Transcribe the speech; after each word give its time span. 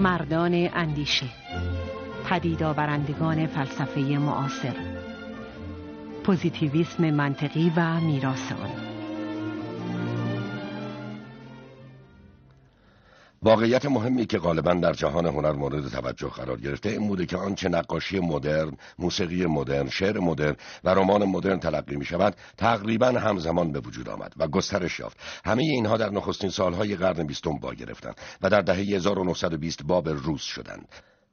مردان 0.00 0.68
اندیشه 0.74 1.26
پدیدا 2.30 2.72
برندگان 2.72 3.46
فلسفه 3.46 4.00
معاصر 4.00 4.74
پوزیتیویسم 6.24 7.10
منطقی 7.10 7.72
و 7.76 8.00
میراث 8.00 8.52
واقعیت 13.42 13.86
مهمی 13.86 14.26
که 14.26 14.38
غالبا 14.38 14.74
در 14.74 14.92
جهان 14.92 15.26
هنر 15.26 15.52
مورد 15.52 15.88
توجه 15.88 16.28
قرار 16.28 16.60
گرفته 16.60 16.88
این 16.88 17.08
بوده 17.08 17.26
که 17.26 17.36
آنچه 17.36 17.68
نقاشی 17.68 18.20
مدرن، 18.20 18.72
موسیقی 18.98 19.46
مدرن، 19.46 19.88
شعر 19.88 20.18
مدرن 20.18 20.56
و 20.84 20.90
رمان 20.90 21.24
مدرن 21.24 21.58
تلقی 21.58 21.96
می 21.96 22.04
شود 22.04 22.36
تقریبا 22.56 23.06
همزمان 23.06 23.72
به 23.72 23.80
وجود 23.80 24.08
آمد 24.08 24.32
و 24.36 24.48
گسترش 24.48 24.98
یافت. 24.98 25.16
همه 25.44 25.62
اینها 25.62 25.96
در 25.96 26.10
نخستین 26.10 26.50
سالهای 26.50 26.96
قرن 26.96 27.26
بیستم 27.26 27.58
با 27.58 27.74
گرفتند 27.74 28.14
و 28.42 28.50
در 28.50 28.60
دهه 28.60 28.76
1920 28.76 29.82
باب 29.82 30.08
روز 30.08 30.40
شدند. 30.40 30.88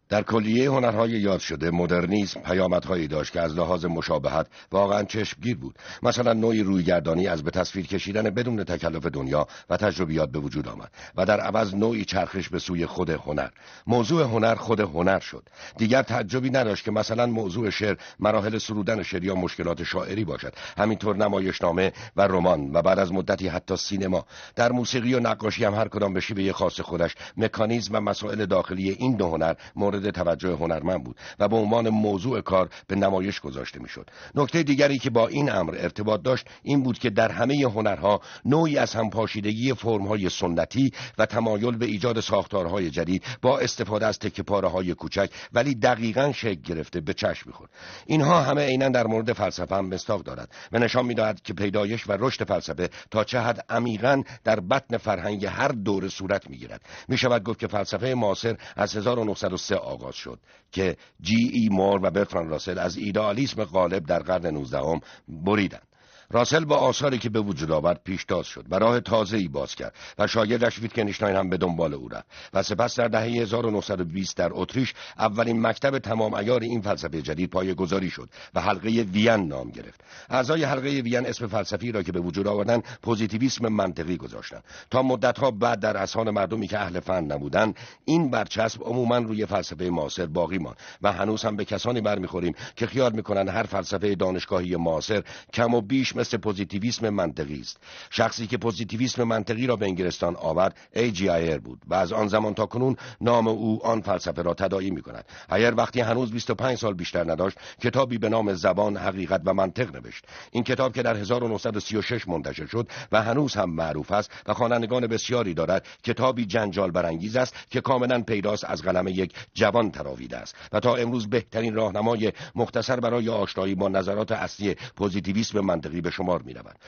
در 0.09 0.23
کلیه 0.23 0.71
هنرهای 0.71 1.09
یاد 1.09 1.39
شده 1.39 1.71
مدرنیسم 1.71 2.39
پیامدهایی 2.39 3.07
داشت 3.07 3.33
که 3.33 3.41
از 3.41 3.55
لحاظ 3.55 3.85
مشابهت 3.85 4.47
واقعا 4.71 5.03
چشمگیر 5.03 5.57
بود. 5.57 5.75
مثلا 6.03 6.33
نوعی 6.33 6.63
رویگردانی 6.63 7.27
از 7.27 7.43
به 7.43 7.51
تصویر 7.51 7.87
کشیدن 7.87 8.29
بدون 8.29 8.63
تکلف 8.63 9.05
دنیا 9.05 9.47
و 9.69 9.77
تجربیات 9.77 10.31
به 10.31 10.39
وجود 10.39 10.67
آمد 10.67 10.91
و 11.15 11.25
در 11.25 11.39
عوض 11.39 11.75
نوعی 11.75 12.05
چرخش 12.05 12.49
به 12.49 12.59
سوی 12.59 12.85
خود 12.85 13.09
هنر. 13.09 13.49
موضوع 13.87 14.23
هنر 14.23 14.55
خود 14.55 14.79
هنر 14.79 15.19
شد. 15.19 15.49
دیگر 15.77 16.01
تعجبی 16.01 16.49
نداشت 16.49 16.85
که 16.85 16.91
مثلا 16.91 17.25
موضوع 17.25 17.69
شعر 17.69 17.95
مراحل 18.19 18.57
سرودن 18.57 19.03
شعر 19.03 19.23
یا 19.23 19.35
مشکلات 19.35 19.83
شاعری 19.83 20.25
باشد. 20.25 20.53
همینطور 20.77 21.15
نمایشنامه 21.15 21.93
و 22.15 22.21
رمان 22.21 22.71
و 22.73 22.81
بعد 22.81 22.99
از 22.99 23.13
مدتی 23.13 23.47
حتی 23.47 23.75
سینما. 23.75 24.25
در 24.55 24.71
موسیقی 24.71 25.13
و 25.13 25.19
نقاشی 25.19 25.65
هم 25.65 25.75
هر 25.75 25.87
کدام 25.87 26.13
به 26.13 26.19
شیوه 26.19 26.51
خاص 26.51 26.81
خودش 26.81 27.15
مکانیزم 27.37 27.95
و 27.95 27.99
مسائل 27.99 28.45
داخلی 28.45 28.89
این 28.89 29.15
دو 29.15 29.27
هنر 29.27 29.53
مورد 29.75 29.96
مورد 29.97 30.15
توجه 30.15 30.55
هنرمند 30.55 31.03
بود 31.03 31.15
و 31.39 31.47
به 31.47 31.55
عنوان 31.55 31.89
موضوع 31.89 32.41
کار 32.41 32.69
به 32.87 32.95
نمایش 32.95 33.39
گذاشته 33.39 33.79
می‌شد. 33.79 34.09
نکته 34.35 34.63
دیگری 34.63 34.97
که 34.97 35.09
با 35.09 35.27
این 35.27 35.51
امر 35.51 35.75
ارتباط 35.79 36.21
داشت 36.21 36.47
این 36.63 36.83
بود 36.83 36.99
که 36.99 37.09
در 37.09 37.31
همه 37.31 37.55
هنرها 37.75 38.21
نوعی 38.45 38.77
از 38.77 38.93
همپاشیدگی 38.93 39.73
فرمهای 39.73 40.29
سنتی 40.29 40.91
و 41.17 41.25
تمایل 41.25 41.77
به 41.77 41.85
ایجاد 41.85 42.19
ساختارهای 42.19 42.89
جدید 42.89 43.23
با 43.41 43.59
استفاده 43.59 44.05
از 44.05 44.19
تکه 44.19 44.43
های 44.67 44.93
کوچک 44.93 45.29
ولی 45.53 45.75
دقیقا 45.75 46.31
شکل 46.31 46.61
گرفته 46.61 47.01
به 47.01 47.13
چشم 47.13 47.43
می‌خورد. 47.45 47.69
اینها 48.05 48.41
همه 48.41 48.65
عینا 48.65 48.89
در 48.89 49.07
مورد 49.07 49.33
فلسفه 49.33 49.75
هم 49.75 49.85
مستاق 49.85 50.23
دارد 50.23 50.49
و 50.71 50.79
نشان 50.79 51.05
می‌دهد 51.05 51.41
که 51.41 51.53
پیدایش 51.53 52.09
و 52.09 52.11
رشد 52.19 52.43
فلسفه 52.43 52.89
تا 53.11 53.23
چه 53.23 53.39
حد 53.39 53.65
عمیقا 53.69 54.23
در 54.43 54.59
بطن 54.59 54.97
فرهنگ 54.97 55.45
هر 55.45 55.67
دور 55.67 56.09
صورت 56.09 56.49
می‌گیرد. 56.49 56.81
می‌شود 57.07 57.43
گفت 57.43 57.59
که 57.59 57.67
فلسفه 57.67 58.13
معاصر 58.13 58.57
از 58.75 58.95
1903 58.95 59.75
آغاز 59.87 60.15
شد 60.15 60.39
که 60.71 60.97
جی 61.21 61.51
ای 61.53 61.69
مور 61.71 61.99
و 62.03 62.11
برتران 62.11 62.49
راسل 62.49 62.79
از 62.79 62.97
ایدئالیسم 62.97 63.63
غالب 63.63 64.05
در 64.05 64.19
قرن 64.19 64.47
نوزدهم 64.47 64.99
بریدند. 65.27 65.87
راسل 66.31 66.65
با 66.65 66.75
آثاری 66.75 67.17
که 67.17 67.29
به 67.29 67.39
وجود 67.39 67.71
آورد 67.71 68.01
پیشتاز 68.03 68.45
شد 68.45 68.65
و 68.69 68.79
راه 68.79 69.01
ای 69.33 69.47
باز 69.47 69.75
کرد 69.75 69.95
و 70.19 70.27
شاگردش 70.27 70.79
ویتکنشتاین 70.79 71.35
هم 71.35 71.49
به 71.49 71.57
دنبال 71.57 71.93
او 71.93 72.09
رفت 72.09 72.25
و 72.53 72.63
سپس 72.63 72.95
در 72.95 73.07
دهه 73.07 73.23
1920 73.23 74.37
در 74.37 74.49
اتریش 74.51 74.93
اولین 75.17 75.61
مکتب 75.61 75.99
تمام 75.99 76.33
ایار 76.33 76.61
این 76.61 76.81
فلسفه 76.81 77.21
جدید 77.21 77.49
پای 77.49 77.73
گذاری 77.73 78.09
شد 78.09 78.29
و 78.53 78.61
حلقه 78.61 78.89
وین 78.89 79.47
نام 79.47 79.69
گرفت. 79.69 80.01
اعضای 80.29 80.63
حلقه 80.63 80.89
وین 80.89 81.25
اسم 81.25 81.47
فلسفی 81.47 81.91
را 81.91 82.03
که 82.03 82.11
به 82.11 82.19
وجود 82.19 82.47
آوردن 82.47 82.81
پوزیتیویسم 83.01 83.67
منطقی 83.67 84.17
گذاشتند. 84.17 84.63
تا 84.91 85.01
مدتها 85.01 85.51
بعد 85.51 85.79
در 85.79 85.97
اذهان 85.97 86.29
مردمی 86.29 86.67
که 86.67 86.79
اهل 86.79 86.99
فن 86.99 87.23
نبودند 87.23 87.75
این 88.05 88.29
برچسب 88.29 88.83
عموما 88.83 89.17
روی 89.17 89.45
فلسفه 89.45 89.85
معاصر 89.89 90.25
باقی 90.25 90.57
ماند 90.57 90.77
و 91.01 91.11
هنوز 91.11 91.43
هم 91.43 91.55
به 91.55 91.65
کسانی 91.65 92.01
برمیخوریم 92.01 92.53
که 92.75 92.87
خیال 92.87 93.13
می‌کنند 93.13 93.49
هر 93.49 93.63
فلسفه 93.63 94.15
دانشگاهی 94.15 94.75
معاصر 94.75 95.23
کم 95.53 95.73
و 95.73 95.81
بیش 95.81 96.16
مثل 96.17 96.37
پوزیتیویسم 96.37 97.09
منطقی 97.09 97.59
است. 97.59 97.77
شخصی 98.09 98.47
که 98.47 98.57
پوزیتیویسم 98.57 99.23
منطقی 99.23 99.67
را 99.67 99.75
به 99.75 99.85
انگلستان 99.85 100.35
آورد 100.35 100.77
ای 100.93 101.11
جی 101.11 101.29
آیر 101.29 101.57
بود 101.57 101.81
و 101.87 101.93
از 101.93 102.13
آن 102.13 102.27
زمان 102.27 102.53
تا 102.53 102.65
کنون 102.65 102.95
نام 103.21 103.47
او 103.47 103.85
آن 103.85 104.01
فلسفه 104.01 104.41
را 104.41 104.53
تداعی 104.53 104.91
می 104.91 105.01
کند 105.01 105.25
اگر 105.49 105.73
وقتی 105.75 105.99
هنوز 105.99 106.31
25 106.31 106.77
سال 106.77 106.93
بیشتر 106.93 107.31
نداشت 107.31 107.57
کتابی 107.81 108.17
به 108.17 108.29
نام 108.29 108.53
زبان 108.53 108.97
حقیقت 108.97 109.41
و 109.45 109.53
منطق 109.53 109.95
نوشت. 109.95 110.25
این 110.51 110.63
کتاب 110.63 110.93
که 110.93 111.03
در 111.03 111.15
1936 111.15 112.27
منتشر 112.27 112.65
شد 112.65 112.87
و 113.11 113.23
هنوز 113.23 113.53
هم 113.53 113.69
معروف 113.69 114.11
است 114.11 114.31
و 114.45 114.53
خوانندگان 114.53 115.07
بسیاری 115.07 115.53
دارد 115.53 115.87
کتابی 116.03 116.45
جنجال 116.45 116.91
برانگیز 116.91 117.35
است 117.35 117.55
که 117.69 117.81
کاملا 117.81 118.21
پیداست 118.21 118.65
از 118.65 118.81
قلم 118.81 119.07
یک 119.07 119.33
جوان 119.53 119.91
تراویده 119.91 120.37
است 120.37 120.55
و 120.71 120.79
تا 120.79 120.95
امروز 120.95 121.29
بهترین 121.29 121.73
راهنمای 121.73 122.33
مختصر 122.55 122.99
برای 122.99 123.29
آشنایی 123.29 123.75
با 123.75 123.89
نظرات 123.89 124.31
اصلی 124.31 124.75
پوزیتیویسم 124.95 125.59
منطقی 125.59 126.01
به 126.07 126.11
شمار 126.11 126.41
می 126.41 126.53
رود. 126.53 126.79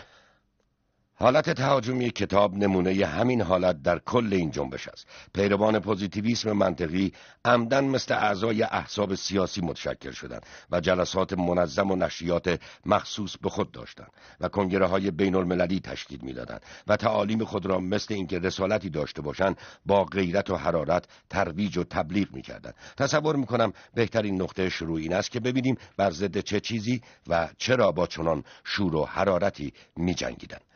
حالت 1.21 1.49
تهاجمی 1.49 2.09
کتاب 2.09 2.55
نمونه 2.55 3.05
همین 3.05 3.41
حالت 3.41 3.81
در 3.81 3.99
کل 3.99 4.33
این 4.33 4.51
جنبش 4.51 4.87
است. 4.87 5.07
پیروان 5.33 5.79
پوزیتیویسم 5.79 6.51
منطقی 6.51 7.13
عمدن 7.45 7.83
مثل 7.83 8.13
اعضای 8.13 8.63
احزاب 8.63 9.15
سیاسی 9.15 9.61
متشکل 9.61 10.11
شدند 10.11 10.45
و 10.71 10.79
جلسات 10.79 11.33
منظم 11.33 11.91
و 11.91 11.95
نشریات 11.95 12.61
مخصوص 12.85 13.37
به 13.37 13.49
خود 13.49 13.71
داشتند 13.71 14.11
و 14.41 14.47
کنگره 14.47 14.87
های 14.87 15.11
بین 15.11 15.35
المللی 15.35 15.79
تشکیل 15.79 16.19
می‌دادند 16.21 16.61
و 16.87 16.95
تعالیم 16.95 17.45
خود 17.45 17.65
را 17.65 17.79
مثل 17.79 18.13
اینکه 18.13 18.39
رسالتی 18.39 18.89
داشته 18.89 19.21
باشند 19.21 19.57
با 19.85 20.03
غیرت 20.03 20.49
و 20.49 20.55
حرارت 20.55 21.05
ترویج 21.29 21.77
و 21.77 21.83
تبلیغ 21.83 22.33
می‌کردند. 22.33 22.75
تصور 22.97 23.35
می‌کنم 23.35 23.73
بهترین 23.93 24.41
نقطه 24.41 24.69
شروع 24.69 24.99
این 24.99 25.13
است 25.13 25.31
که 25.31 25.39
ببینیم 25.39 25.75
بر 25.97 26.11
ضد 26.11 26.37
چه 26.37 26.59
چیزی 26.59 27.01
و 27.27 27.49
چرا 27.57 27.91
با 27.91 28.07
چنان 28.07 28.43
شور 28.63 28.95
و 28.95 29.05
حرارتی 29.05 29.73
میجنگیدند. 29.97 30.68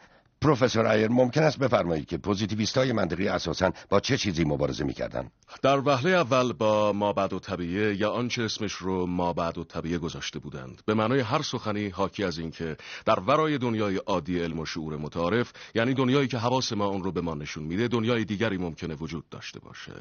پروفسور 0.43 0.87
ایر 0.87 1.07
ممکن 1.07 1.43
است 1.43 1.59
بفرمایید 1.59 2.05
که 2.05 2.17
پوزیتیویست 2.17 2.77
های 2.77 2.91
منطقی 2.91 3.27
اساسا 3.27 3.71
با 3.89 3.99
چه 3.99 4.17
چیزی 4.17 4.43
مبارزه 4.43 4.83
می‌کردن؟ 4.83 5.31
در 5.61 5.79
وهله 5.79 6.09
اول 6.09 6.53
با 6.53 6.93
مابعد 6.93 7.33
و 7.33 7.39
طبیعه 7.39 7.95
یا 7.95 8.11
آنچه 8.11 8.43
اسمش 8.43 8.73
رو 8.73 9.05
مابعد 9.05 9.57
و 9.57 9.63
طبیعه 9.63 9.97
گذاشته 9.97 10.39
بودند. 10.39 10.81
به 10.85 10.93
معنای 10.93 11.19
هر 11.19 11.41
سخنی 11.41 11.89
حاکی 11.89 12.23
از 12.23 12.37
اینکه 12.37 12.77
در 13.05 13.19
ورای 13.19 13.57
دنیای 13.57 13.95
عادی 13.95 14.39
علم 14.39 14.59
و 14.59 14.65
شعور 14.65 14.97
متعارف 14.97 15.53
یعنی 15.75 15.93
دنیایی 15.93 16.27
که 16.27 16.37
حواس 16.37 16.73
ما 16.73 16.85
اون 16.85 17.03
رو 17.03 17.11
به 17.11 17.21
ما 17.21 17.33
نشون 17.33 17.63
میده 17.63 17.87
دنیای 17.87 18.25
دیگری 18.25 18.57
ممکنه 18.57 18.95
وجود 18.95 19.29
داشته 19.29 19.59
باشه. 19.59 19.93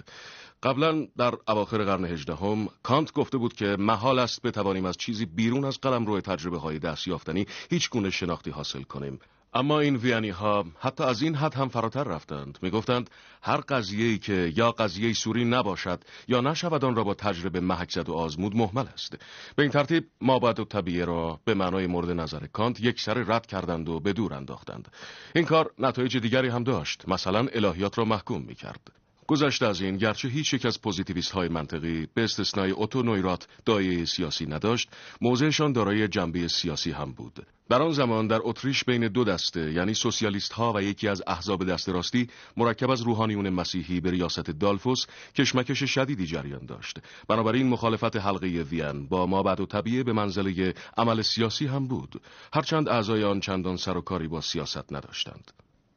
قبلا 0.62 1.06
در 1.18 1.34
اواخر 1.48 1.84
قرن 1.84 2.04
هجدهم 2.04 2.68
کانت 2.82 3.12
گفته 3.12 3.38
بود 3.38 3.52
که 3.52 3.76
محال 3.78 4.18
است 4.18 4.42
بتوانیم 4.42 4.84
از 4.84 4.96
چیزی 4.96 5.26
بیرون 5.26 5.64
از 5.64 5.78
قلم 5.78 6.06
روی 6.06 6.20
تجربه 6.20 6.58
های 6.58 6.78
دست 6.78 7.08
یافتنی 7.08 7.46
هیچ 7.70 7.90
گونه 7.90 8.10
شناختی 8.10 8.50
حاصل 8.50 8.82
کنیم. 8.82 9.18
اما 9.54 9.80
این 9.80 9.96
ویانی 9.96 10.30
ها 10.30 10.66
حتی 10.78 11.04
از 11.04 11.22
این 11.22 11.34
حد 11.34 11.54
هم 11.54 11.68
فراتر 11.68 12.04
رفتند. 12.04 12.58
می 12.62 12.70
گفتند 12.70 13.10
هر 13.42 13.56
قضیه 13.56 14.18
که 14.18 14.52
یا 14.56 14.72
قضیه 14.72 15.12
صوری 15.12 15.44
نباشد 15.44 16.04
یا 16.28 16.40
نشود 16.40 16.84
آن 16.84 16.96
را 16.96 17.04
با 17.04 17.14
تجربه 17.14 17.60
محک 17.60 18.04
و 18.08 18.12
آزمود 18.12 18.56
مهمل 18.56 18.86
است. 18.94 19.18
به 19.56 19.62
این 19.62 19.72
ترتیب 19.72 20.04
مابعدالطبیعه 20.20 21.04
را 21.04 21.40
به 21.44 21.54
معنای 21.54 21.86
مورد 21.86 22.10
نظر 22.10 22.46
کانت 22.46 22.80
یک 22.80 23.00
سر 23.00 23.14
رد 23.14 23.46
کردند 23.46 23.88
و 23.88 24.00
به 24.00 24.12
دور 24.12 24.34
انداختند. 24.34 24.88
این 25.34 25.44
کار 25.44 25.70
نتایج 25.78 26.16
دیگری 26.16 26.48
هم 26.48 26.64
داشت. 26.64 27.08
مثلا 27.08 27.46
الهیات 27.52 27.98
را 27.98 28.04
محکوم 28.04 28.42
می 28.42 28.54
کرد 28.54 29.01
گذشته 29.32 29.66
از 29.66 29.80
این 29.80 29.96
گرچه 29.96 30.28
هیچ 30.28 30.54
یک 30.54 30.66
از 30.66 30.80
پوزیتیویست 30.80 31.32
های 31.32 31.48
منطقی 31.48 32.08
به 32.14 32.24
استثنای 32.24 32.70
اوتو 32.70 33.02
نویرات 33.02 33.46
داعیه 33.64 34.04
سیاسی 34.04 34.46
نداشت 34.46 34.88
موضعشان 35.20 35.72
دارای 35.72 36.08
جنبه 36.08 36.48
سیاسی 36.48 36.90
هم 36.90 37.12
بود. 37.12 37.46
در 37.68 37.82
آن 37.82 37.92
زمان 37.92 38.26
در 38.26 38.40
اتریش 38.42 38.84
بین 38.84 39.08
دو 39.08 39.24
دسته 39.24 39.72
یعنی 39.72 39.94
سوسیالیست 39.94 40.52
ها 40.52 40.72
و 40.72 40.82
یکی 40.82 41.08
از 41.08 41.22
احزاب 41.26 41.64
دست 41.64 41.88
راستی 41.88 42.28
مرکب 42.56 42.90
از 42.90 43.02
روحانیون 43.02 43.50
مسیحی 43.50 44.00
به 44.00 44.10
ریاست 44.10 44.50
دالفوس 44.50 45.06
کشمکش 45.34 45.84
شدیدی 45.84 46.26
جریان 46.26 46.66
داشت. 46.66 46.98
بنابراین 47.28 47.68
مخالفت 47.68 48.16
حلقه 48.16 48.46
وین 48.46 49.06
با 49.06 49.26
مابعد 49.26 49.60
و 49.60 49.66
طبیعه 49.66 50.02
به 50.02 50.12
منزله 50.12 50.74
عمل 50.96 51.22
سیاسی 51.22 51.66
هم 51.66 51.86
بود. 51.86 52.20
هرچند 52.54 52.88
اعضای 52.88 53.24
آن 53.24 53.40
چندان 53.40 53.76
سر 53.76 53.96
و 53.96 54.00
کاری 54.00 54.28
با 54.28 54.40
سیاست 54.40 54.92
نداشتند. 54.92 55.52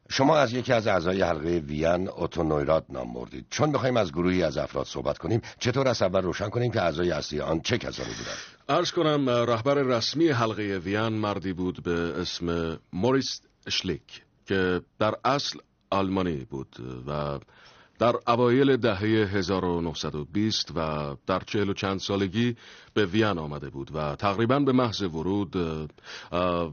شما 0.10 0.38
از 0.38 0.54
یکی 0.54 0.74
از 0.74 0.88
اعضای 0.88 1.22
حلقه 1.22 1.57
وین 1.57 2.10
اوتونویرات 2.10 2.86
نام 2.90 3.13
بردید. 3.13 3.46
چون 3.50 3.72
بخوایم 3.72 3.98
از 3.98 4.12
گروهی 4.12 4.44
از 4.44 4.57
افراد 4.57 4.86
صحبت 4.86 5.18
کنیم 5.18 5.42
چطور 5.60 5.88
از 5.88 6.02
اول 6.02 6.22
روشن 6.22 6.50
کنیم 6.50 6.72
که 6.72 6.81
اعضای 6.81 7.12
اصلی 7.12 7.40
آن 7.40 7.62
چه 7.62 7.78
کسانی 7.78 8.10
بودند؟ 8.10 8.38
ارز 8.69 8.92
کنم 8.92 9.30
رهبر 9.30 9.74
رسمی 9.74 10.30
حلقه 10.30 10.78
وین 10.78 11.07
مردی 11.07 11.54
بود 11.54 11.84
به 11.84 12.22
اسم 12.22 12.80
موریس 12.94 13.42
شلیک 13.69 14.24
که 14.48 14.81
در 15.00 15.16
اصل 15.25 15.60
آلمانی 15.90 16.46
بود 16.50 16.75
و 17.08 17.40
در 18.00 18.15
اوایل 18.27 18.77
دهه 18.77 19.00
1920 19.38 20.71
و 20.75 21.15
در 21.27 21.39
چهل 21.39 21.69
و 21.69 21.74
چند 21.74 22.00
سالگی 22.00 22.56
به 22.94 23.06
وین 23.06 23.38
آمده 23.38 23.69
بود 23.69 23.92
و 23.94 24.15
تقریبا 24.15 24.59
به 24.59 24.71
محض 24.71 25.01
ورود 25.01 25.56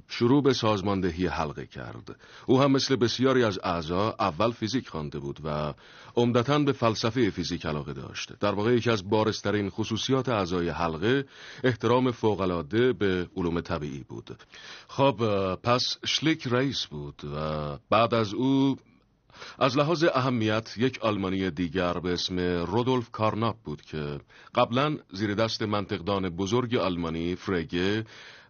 شروع 0.09 0.43
به 0.43 0.53
سازماندهی 0.53 1.27
حلقه 1.27 1.67
کرد. 1.67 2.17
او 2.47 2.61
هم 2.61 2.73
مثل 2.73 2.97
بسیاری 2.97 3.45
از 3.45 3.59
اعضا 3.65 4.17
اول 4.21 4.51
فیزیک 4.51 4.89
خوانده 4.89 5.19
بود 5.19 5.41
و 5.45 5.75
عمدتا 6.17 6.59
به 6.59 6.73
فلسفه 6.73 7.31
فیزیک 7.31 7.67
علاقه 7.67 7.93
داشت. 7.93 8.33
در 8.41 8.55
واقع 8.55 8.75
یکی 8.75 8.91
از 8.91 9.11
بارسترین 9.11 9.71
خصوصیات 9.71 10.29
اعضای 10.29 10.69
حلقه 10.69 11.25
احترام 11.65 12.11
فوقالعاده 12.11 12.93
به 12.93 13.29
علوم 13.37 13.61
طبیعی 13.61 14.05
بود. 14.09 14.37
خب 14.89 15.17
پس 15.63 15.97
شلیک 16.07 16.47
رئیس 16.47 16.87
بود 16.87 17.23
و 17.37 17.79
بعد 17.91 18.15
از 18.15 18.35
او 18.35 18.77
از 19.59 19.79
لحاظ 19.79 20.05
اهمیت 20.15 20.75
یک 20.77 20.99
آلمانی 21.03 21.51
دیگر 21.51 21.93
به 21.93 22.13
اسم 22.13 22.39
رودولف 22.67 23.11
کارناپ 23.11 23.57
بود 23.65 23.83
که 23.83 24.21
قبلا 24.55 24.97
زیر 25.13 25.35
دست 25.35 25.63
منطقدان 25.63 26.29
بزرگ 26.29 26.77
آلمانی 26.77 27.35
فرگه 27.35 28.05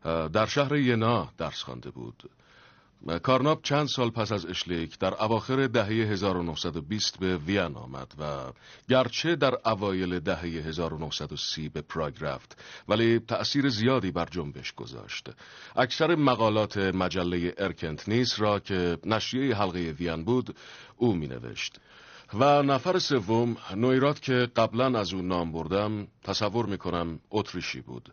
در 0.04 0.46
شهر 0.46 0.76
ینا 0.76 1.28
درس 1.38 1.62
خوانده 1.62 1.90
بود. 1.90 2.22
کارناپ 3.22 3.62
چند 3.62 3.88
سال 3.88 4.10
پس 4.10 4.32
از 4.32 4.46
اشلیک 4.46 4.98
در 4.98 5.22
اواخر 5.22 5.66
دهه 5.66 5.86
1920 5.86 7.18
به 7.18 7.36
وین 7.36 7.76
آمد 7.76 8.14
و 8.18 8.52
گرچه 8.88 9.36
در 9.36 9.54
اوایل 9.64 10.20
دهه 10.20 10.40
1930 10.40 11.68
به 11.68 11.80
پراگ 11.80 12.14
رفت 12.20 12.62
ولی 12.88 13.18
تأثیر 13.18 13.68
زیادی 13.68 14.10
بر 14.10 14.28
جنبش 14.30 14.72
گذاشت. 14.72 15.28
اکثر 15.76 16.14
مقالات 16.14 16.76
مجله 16.76 17.54
ارکنت 17.58 18.08
نیس 18.08 18.40
را 18.40 18.58
که 18.58 18.98
نشریه 19.04 19.56
حلقه 19.56 19.78
وین 19.98 20.24
بود 20.24 20.56
او 20.96 21.14
می 21.14 21.26
نوشت. 21.26 21.80
و 22.34 22.62
نفر 22.62 22.98
سوم 22.98 23.56
نویرات 23.76 24.22
که 24.22 24.48
قبلا 24.56 24.98
از 24.98 25.12
او 25.12 25.22
نام 25.22 25.52
بردم 25.52 26.06
تصور 26.24 26.66
می 26.66 26.78
کنم 26.78 27.20
اتریشی 27.30 27.80
بود 27.80 28.12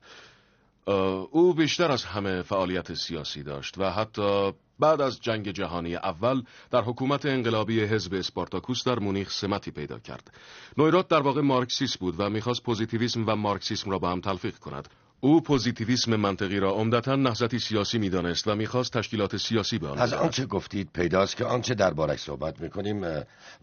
او 1.32 1.54
بیشتر 1.54 1.92
از 1.92 2.04
همه 2.04 2.42
فعالیت 2.42 2.94
سیاسی 2.94 3.44
داشت 3.44 3.78
و 3.78 3.92
حتی 3.92 4.52
بعد 4.80 5.02
از 5.02 5.22
جنگ 5.22 5.52
جهانی 5.52 5.96
اول 5.96 6.44
در 6.72 6.82
حکومت 6.82 7.26
انقلابی 7.26 7.82
حزب 7.82 8.14
اسپارتاکوس 8.14 8.84
در 8.88 9.00
مونیخ 9.00 9.32
سمتی 9.32 9.72
پیدا 9.72 10.00
کرد. 10.00 10.32
نویرات 10.78 11.08
در 11.08 11.22
واقع 11.22 11.42
مارکسیست 11.42 12.00
بود 12.00 12.16
و 12.18 12.30
می‌خواست 12.30 12.64
پوزیتیویسم 12.64 13.24
و 13.28 13.36
مارکسیسم 13.36 13.92
را 13.92 14.00
با 14.00 14.10
هم 14.10 14.22
تلفیق 14.22 14.58
کند. 14.58 14.90
او 15.22 15.42
پوزیتیویسم 15.42 16.16
منطقی 16.16 16.60
را 16.60 16.72
عمدتا 16.72 17.16
نهضتی 17.16 17.60
سیاسی 17.60 17.98
می‌دانست 17.98 18.48
و 18.48 18.56
می‌خواست 18.56 18.94
تشکیلات 18.94 19.38
سیاسی 19.38 19.78
به 19.78 19.88
آن 19.88 19.98
از 19.98 20.14
آنچه 20.14 20.46
گفتید 20.46 20.90
پیداست 20.94 21.38
که 21.38 21.46
آنچه 21.46 21.74
دربارش 21.74 22.20
صحبت 22.20 22.62
می‌کنیم 22.62 23.06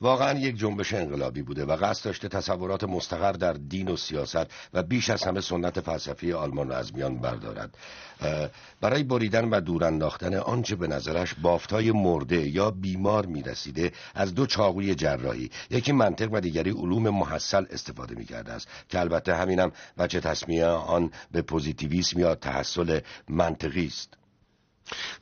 واقعا 0.00 0.38
یک 0.38 0.56
جنبش 0.56 0.94
انقلابی 0.94 1.42
بوده 1.42 1.64
و 1.64 1.76
قصد 1.76 2.04
داشته 2.04 2.28
تصورات 2.28 2.84
مستقر 2.84 3.32
در 3.32 3.52
دین 3.52 3.88
و 3.88 3.96
سیاست 3.96 4.46
و 4.74 4.82
بیش 4.82 5.10
از 5.10 5.24
همه 5.24 5.40
سنت 5.40 5.80
فلسفی 5.80 6.32
آلمان 6.32 6.68
را 6.68 6.76
از 6.76 6.94
میان 6.94 7.20
بردارد. 7.20 7.76
برای 8.80 9.02
بریدن 9.02 9.44
و 9.44 9.60
دور 9.60 9.84
انداختن 9.84 10.34
آنچه 10.34 10.76
به 10.76 10.86
نظرش 10.86 11.34
بافتای 11.42 11.92
مرده 11.92 12.48
یا 12.48 12.70
بیمار 12.70 13.26
می‌رسیده 13.26 13.92
از 14.14 14.34
دو 14.34 14.46
چاقوی 14.46 14.94
جراحی 14.94 15.50
یکی 15.70 15.92
منطق 15.92 16.28
و 16.32 16.40
دیگری 16.40 16.70
علوم 16.70 17.10
محصل 17.10 17.64
استفاده 17.70 18.14
می‌کرده 18.14 18.52
است 18.52 18.68
که 18.88 19.00
البته 19.00 19.34
همینم 19.34 19.72
بچه 19.98 20.20
تصمیه 20.20 20.66
آن 20.66 21.10
به 21.32 21.42
پوزیتیویسم 21.46 22.20
یا 22.20 22.34
تحصل 22.34 23.00
منطقی 23.28 23.86
است. 23.86 24.14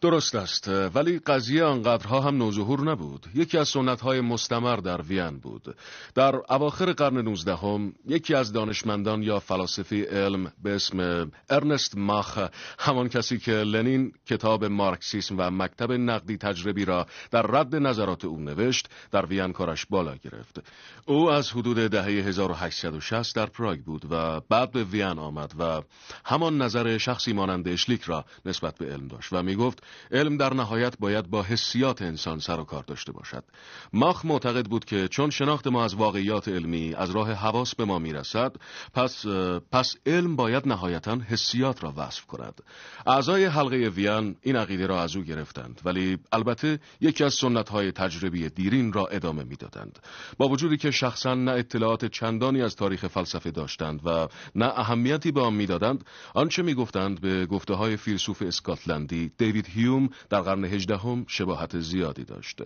درست 0.01 0.35
است. 0.35 0.69
ولی 0.69 1.19
قضیه 1.19 1.65
آنقدرها 1.65 2.21
هم 2.21 2.37
نوظهور 2.37 2.81
نبود. 2.81 3.27
یکی 3.35 3.59
از 3.59 3.69
سنت 3.69 4.01
های 4.01 4.21
مستمر 4.21 4.77
در 4.77 5.03
وین 5.03 5.39
بود. 5.39 5.77
در 6.15 6.37
اواخر 6.37 6.93
قرن 6.93 7.19
نوزدهم 7.19 7.93
یکی 8.07 8.35
از 8.35 8.53
دانشمندان 8.53 9.23
یا 9.23 9.41
فلاسفی 9.41 10.03
علم 10.03 10.53
به 10.63 10.75
اسم 10.75 11.31
ارنست 11.51 11.97
ماخ 11.97 12.49
همان 12.79 13.09
کسی 13.09 13.39
که 13.39 13.53
لنین 13.53 14.13
کتاب 14.27 14.65
مارکسیسم 14.65 15.35
و 15.39 15.51
مکتب 15.51 15.93
نقدی 15.93 16.37
تجربی 16.37 16.85
را 16.85 17.07
در 17.31 17.43
رد 17.43 17.77
نظرات 17.77 18.25
او 18.25 18.41
نوشت 18.41 18.89
در 19.11 19.27
وین 19.27 19.53
کارش 19.53 19.87
بالا 19.87 20.17
گرفت. 20.17 20.63
او 21.07 21.31
از 21.31 21.51
حدود 21.51 21.77
دهه 21.77 22.05
1860 22.05 23.37
در 23.37 23.47
پراگ 23.47 23.81
بود 23.81 24.03
و 24.11 24.41
بعد 24.41 24.73
به 24.73 24.85
وین 24.85 25.19
آمد 25.19 25.55
و 25.59 25.83
همان 26.25 26.63
نظر 26.63 26.99
شخصی 26.99 27.33
مانند 27.33 27.69
اشلیک 27.69 28.03
را 28.03 28.25
نسبت 28.45 28.79
به 28.79 28.87
علم 28.87 29.09
داشت 29.09 29.33
و 29.33 29.43
می 29.43 29.54
گفت 29.57 29.83
علم 30.13 30.37
در 30.37 30.55
نهایت 30.55 30.99
باید 30.99 31.31
با 31.31 31.43
حسیات 31.43 32.03
انسان 32.03 32.39
سر 32.39 32.61
و 32.61 32.65
کار 32.65 32.83
داشته 32.83 33.13
باشد. 33.13 33.45
ماخ 33.93 34.25
معتقد 34.25 34.67
بود 34.67 34.85
که 34.85 35.09
چون 35.09 35.31
شناخت 35.31 35.67
ما 35.67 35.85
از 35.85 35.95
واقعیات 35.95 36.49
علمی 36.49 36.95
از 36.95 37.11
راه 37.11 37.33
حواس 37.33 37.75
به 37.75 37.85
ما 37.85 37.99
می‌رسد 37.99 38.57
پس 38.95 39.27
پس 39.73 39.97
علم 40.07 40.37
باید 40.37 40.69
نهایتا 40.69 41.19
حسیات 41.29 41.85
را 41.85 41.93
وصف 41.97 42.27
کند. 42.27 42.63
اعضای 43.07 43.45
حلقه 43.45 43.77
وین 43.77 44.37
این 44.43 44.57
عقیده 44.57 44.87
را 44.87 45.03
از 45.03 45.17
او 45.17 45.23
گرفتند 45.23 45.81
ولی 45.85 46.19
البته 46.33 46.79
یکی 47.01 47.25
از 47.25 47.35
سنت 47.35 47.69
های 47.69 47.93
تجربی 47.93 48.49
دیرین 48.49 48.93
را 48.93 49.07
ادامه 49.07 49.45
می‌دادند. 49.45 49.99
با 50.39 50.49
وجودی 50.49 50.77
که 50.77 50.91
شخصا 50.91 51.35
نه 51.35 51.51
اطلاعات 51.51 52.05
چندانی 52.05 52.63
از 52.63 52.77
تاریخ 52.77 53.07
فلسفه 53.07 53.51
داشتند 53.51 54.01
و 54.07 54.29
نه 54.55 54.67
اهمیتی 54.67 55.33
به 55.33 55.41
آن 55.41 55.55
می‌دادند 55.55 56.05
آنچه 56.35 56.63
می‌گفتند 56.63 57.21
به 57.21 57.47
گفته 57.47 57.75
های 57.75 57.97
فیلسوف 57.97 58.43
اسکاتلندی 58.43 59.33
دیوید 59.45 59.69
هیوم 59.69 60.09
در 60.31 60.41
قرن 60.41 60.65
هجدهم 60.65 61.25
شباهت 61.29 61.81
زیادی 61.81 62.25
داشت. 62.25 62.63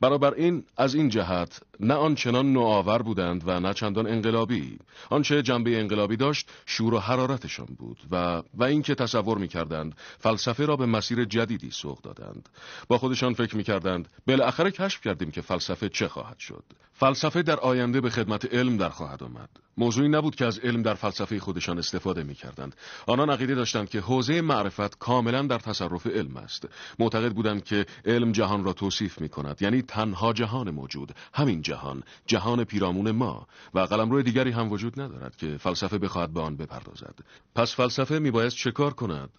برابر 0.00 0.34
این 0.34 0.64
از 0.76 0.94
این 0.94 1.08
جهت 1.08 1.60
نه 1.80 1.94
آنچنان 1.94 2.52
نوآور 2.52 3.02
بودند 3.02 3.42
و 3.46 3.60
نه 3.60 3.74
چندان 3.74 4.06
انقلابی. 4.06 4.78
آنچه 5.10 5.42
جنبه 5.42 5.80
انقلابی 5.80 6.16
داشت 6.16 6.50
شور 6.66 6.94
و 6.94 6.98
حرارتشان 6.98 7.66
بود 7.78 7.98
و 8.10 8.42
و 8.54 8.64
اینکه 8.64 8.94
تصور 8.94 9.38
می‌کردند 9.38 9.94
فلسفه 10.18 10.66
را 10.66 10.76
به 10.76 10.86
مسیر 10.86 11.24
جدیدی 11.24 11.70
سوق 11.70 12.00
دادند. 12.00 12.48
با 12.88 12.98
خودشان 12.98 13.34
فکر 13.34 13.56
می‌کردند 13.56 14.08
بالاخره 14.26 14.70
کشف 14.70 15.00
کردیم 15.00 15.30
که 15.30 15.40
فلسفه 15.40 15.88
چه 15.88 16.08
خواهد 16.08 16.38
شد. 16.38 16.64
فلسفه 16.92 17.42
در 17.42 17.60
آینده 17.60 18.00
به 18.00 18.10
خدمت 18.10 18.54
علم 18.54 18.76
در 18.76 18.88
خواهد 18.88 19.22
آمد. 19.22 19.63
موضوعی 19.76 20.08
نبود 20.08 20.34
که 20.34 20.44
از 20.44 20.58
علم 20.58 20.82
در 20.82 20.94
فلسفه 20.94 21.38
خودشان 21.38 21.78
استفاده 21.78 22.22
می‌کردند. 22.22 22.76
آنان 23.06 23.30
عقیده 23.30 23.54
داشتند 23.54 23.88
که 23.88 24.00
حوزه 24.00 24.40
معرفت 24.40 24.98
کاملا 24.98 25.42
در 25.42 25.58
تصرف 25.58 26.06
علم 26.06 26.36
است. 26.36 26.68
معتقد 26.98 27.32
بودند 27.32 27.64
که 27.64 27.86
علم 28.04 28.32
جهان 28.32 28.64
را 28.64 28.72
توصیف 28.72 29.20
می 29.20 29.28
کند 29.28 29.62
یعنی 29.62 29.82
تنها 29.82 30.32
جهان 30.32 30.70
موجود. 30.70 31.12
همین 31.34 31.62
جهان 31.62 32.02
جهان 32.26 32.64
پیرامون 32.64 33.10
ما. 33.10 33.46
و 33.74 33.80
قلمرو 33.80 34.22
دیگری 34.22 34.50
هم 34.50 34.72
وجود 34.72 35.00
ندارد 35.00 35.36
که 35.36 35.56
فلسفه 35.56 35.98
بخواهد 35.98 36.32
به 36.32 36.40
آن 36.40 36.56
بپردازد. 36.56 37.14
پس 37.54 37.74
فلسفه 37.74 38.18
میبایست 38.18 38.56
چه 38.56 38.70
کار 38.70 38.92
کند؟ 38.92 39.30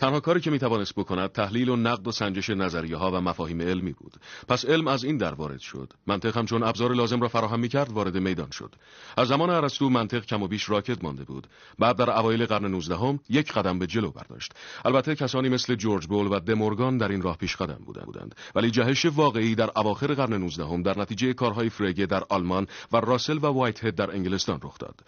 تنها 0.00 0.20
کاری 0.20 0.40
که 0.40 0.50
می‌توانست 0.50 0.94
بکند 0.94 1.32
تحلیل 1.32 1.68
و 1.68 1.76
نقد 1.76 2.06
و 2.06 2.12
سنجش 2.12 2.50
نظریه 2.50 2.96
ها 2.96 3.10
و 3.10 3.20
مفاهیم 3.20 3.60
علمی 3.60 3.92
بود. 3.92 4.16
پس 4.48 4.64
علم 4.64 4.88
از 4.88 5.04
این 5.04 5.16
در 5.16 5.34
وارد 5.34 5.60
شد. 5.60 5.92
منطق 6.06 6.36
هم 6.36 6.46
چون 6.46 6.62
ابزار 6.62 6.94
لازم 6.94 7.20
را 7.20 7.28
فراهم 7.28 7.60
می‌کرد 7.60 7.92
وارد 7.92 8.16
میدان 8.16 8.50
شد. 8.50 8.74
از 9.16 9.28
زمان 9.28 9.50
ارسطو 9.50 9.88
منطق 9.88 10.24
کم 10.24 10.42
و 10.42 10.48
بیش 10.48 10.70
راکت 10.70 11.04
مانده 11.04 11.24
بود. 11.24 11.46
بعد 11.78 11.96
در 11.96 12.10
اوایل 12.10 12.46
قرن 12.46 12.64
19 12.66 12.96
هم 12.96 13.20
یک 13.28 13.52
قدم 13.52 13.78
به 13.78 13.86
جلو 13.86 14.10
برداشت. 14.10 14.52
البته 14.84 15.14
کسانی 15.14 15.48
مثل 15.48 15.74
جورج 15.74 16.06
بول 16.06 16.26
و 16.26 16.40
دمورگان 16.40 16.98
در 16.98 17.08
این 17.08 17.22
راه 17.22 17.36
پیش 17.36 17.56
قدم 17.56 17.80
بودند. 17.86 18.34
ولی 18.54 18.70
جهش 18.70 19.04
واقعی 19.06 19.54
در 19.54 19.70
اواخر 19.76 20.14
قرن 20.14 20.32
19 20.32 20.64
هم 20.64 20.82
در 20.82 20.98
نتیجه 20.98 21.32
کارهای 21.32 21.70
فرگه 21.70 22.06
در 22.06 22.22
آلمان 22.28 22.66
و 22.92 22.96
راسل 22.96 23.36
و 23.36 23.46
وایت 23.46 23.84
هد 23.84 23.94
در 23.94 24.10
انگلستان 24.10 24.60
رخ 24.62 24.78
داد. 24.78 25.00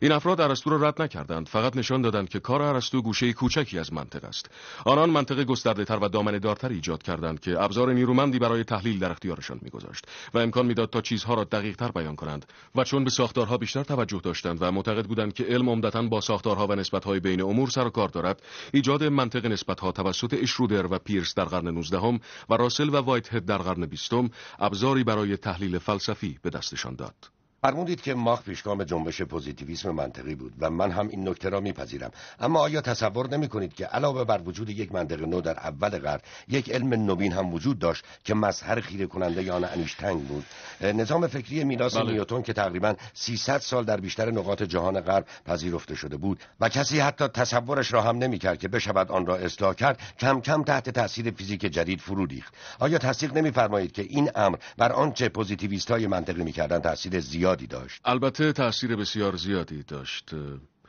این 0.00 0.12
افراد 0.12 0.40
ارسطو 0.40 0.70
را 0.70 0.88
رد 0.88 1.02
نکردند. 1.02 1.48
فقط 1.48 1.76
نشان 1.76 2.02
دادند 2.02 2.28
که 2.28 2.40
کار 2.40 2.62
ارسطو 2.62 3.02
گوشه 3.02 3.32
کوچکی 3.32 3.78
از 3.78 3.92
منطق 3.92 4.24
است. 4.24 4.39
آنان 4.84 5.10
منطقه 5.10 5.44
گسترده 5.44 5.84
تر 5.84 5.98
و 5.98 6.08
دامنه 6.08 6.38
دارتر 6.38 6.68
ایجاد 6.68 7.02
کردند 7.02 7.40
که 7.40 7.62
ابزار 7.62 7.92
نیرومندی 7.92 8.38
برای 8.38 8.64
تحلیل 8.64 8.98
در 8.98 9.10
اختیارشان 9.10 9.58
میگذاشت 9.62 10.06
و 10.34 10.38
امکان 10.38 10.66
می‌داد 10.66 10.90
تا 10.90 11.00
چیزها 11.00 11.34
را 11.34 11.44
دقیق 11.44 11.76
تر 11.76 11.90
بیان 11.90 12.16
کنند 12.16 12.46
و 12.74 12.84
چون 12.84 13.04
به 13.04 13.10
ساختارها 13.10 13.58
بیشتر 13.58 13.84
توجه 13.84 14.20
داشتند 14.24 14.58
و 14.60 14.72
معتقد 14.72 15.06
بودند 15.06 15.32
که 15.32 15.44
علم 15.44 15.68
عمدتا 15.68 16.02
با 16.02 16.20
ساختارها 16.20 16.66
و 16.66 16.74
نسبتهای 16.74 17.20
بین 17.20 17.42
امور 17.42 17.70
سر 17.70 17.86
و 17.86 17.90
کار 17.90 18.08
دارد 18.08 18.42
ایجاد 18.72 19.04
منطق 19.04 19.46
نسبتها 19.46 19.92
توسط 19.92 20.38
اشرودر 20.42 20.86
و 20.86 20.98
پیرس 20.98 21.34
در 21.34 21.44
قرن 21.44 21.68
19 21.68 22.20
و 22.48 22.56
راسل 22.56 22.88
و 22.88 22.96
وایت 22.96 23.34
هد 23.34 23.44
در 23.44 23.58
قرن 23.58 23.86
20 23.86 24.12
ابزاری 24.58 25.04
برای 25.04 25.36
تحلیل 25.36 25.78
فلسفی 25.78 26.38
به 26.42 26.50
دستشان 26.50 26.94
داد. 26.94 27.39
فرمودید 27.62 28.00
که 28.00 28.14
ماخ 28.14 28.42
پیشگام 28.42 28.84
جنبش 28.84 29.22
پوزیتیویسم 29.22 29.90
منطقی 29.90 30.34
بود 30.34 30.52
و 30.58 30.70
من 30.70 30.90
هم 30.90 31.08
این 31.08 31.28
نکته 31.28 31.48
را 31.48 31.60
میپذیرم. 31.60 32.10
اما 32.40 32.60
آیا 32.60 32.80
تصور 32.80 33.28
نمی 33.28 33.48
کنید 33.48 33.74
که 33.74 33.86
علاوه 33.86 34.24
بر 34.24 34.40
وجود 34.44 34.70
یک 34.70 34.92
منطق 34.92 35.22
نو 35.22 35.40
در 35.40 35.58
اول 35.58 35.88
قرن 35.88 36.20
یک 36.48 36.70
علم 36.70 36.94
نوین 36.94 37.32
هم 37.32 37.54
وجود 37.54 37.78
داشت 37.78 38.04
که 38.24 38.34
مظهر 38.34 38.80
خیره 38.80 39.06
کننده 39.06 39.52
آن 39.52 39.64
اینشتین 39.64 40.20
بود؟ 40.26 40.44
نظام 40.80 41.26
فکری 41.26 41.64
میراث 41.64 41.96
بله. 41.96 42.12
نیوتن 42.12 42.42
که 42.42 42.52
تقریبا 42.52 42.94
300 43.14 43.58
سال 43.58 43.84
در 43.84 44.00
بیشتر 44.00 44.30
نقاط 44.30 44.62
جهان 44.62 45.00
غرب 45.00 45.26
پذیرفته 45.46 45.94
شده 45.94 46.16
بود 46.16 46.40
و 46.60 46.68
کسی 46.68 47.00
حتی 47.00 47.28
تصورش 47.28 47.92
را 47.92 48.02
هم 48.02 48.18
نمی‌کرد 48.18 48.58
که 48.58 48.68
بشود 48.68 49.10
آن 49.10 49.26
را 49.26 49.36
اصلاح 49.36 49.74
کرد 49.74 50.00
کم 50.18 50.40
کم 50.40 50.62
تحت 50.62 50.90
تاثیر 50.90 51.30
فیزیک 51.30 51.60
جدید 51.60 52.00
فرو 52.00 52.26
ریخت. 52.26 52.54
آیا 52.78 52.98
تصدیق 52.98 53.36
نمیفرمایید 53.36 53.92
که 53.92 54.02
این 54.02 54.30
امر 54.34 54.56
بر 54.78 54.92
آنچه 54.92 55.28
پوزیتیویست 55.28 55.90
های 55.90 56.06
منطقی 56.06 56.42
می‌کردند 56.42 56.82
تاثیر 56.82 57.20
زیادی 57.50 57.66
داشت. 57.66 58.00
البته 58.04 58.52
تاثیر 58.52 58.96
بسیار 58.96 59.36
زیادی 59.36 59.82
داشت. 59.82 60.30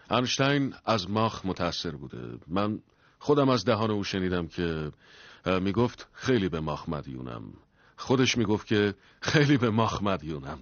انشتین 0.09 0.73
از 0.85 1.09
ماخ 1.09 1.45
متاثر 1.45 1.91
بوده. 1.91 2.37
من 2.47 2.79
خودم 3.19 3.49
از 3.49 3.65
دهان 3.65 3.91
او 3.91 4.03
شنیدم 4.03 4.47
که 4.47 4.91
می‌گفت 5.45 6.07
خیلی 6.13 6.49
به 6.49 6.59
ماخ 6.59 6.89
مدیونم. 6.89 7.43
خودش 7.97 8.37
می‌گفت 8.37 8.67
که 8.67 8.93
خیلی 9.21 9.57
به 9.57 9.69
ماخ 9.69 10.03
مدیونم. 10.03 10.59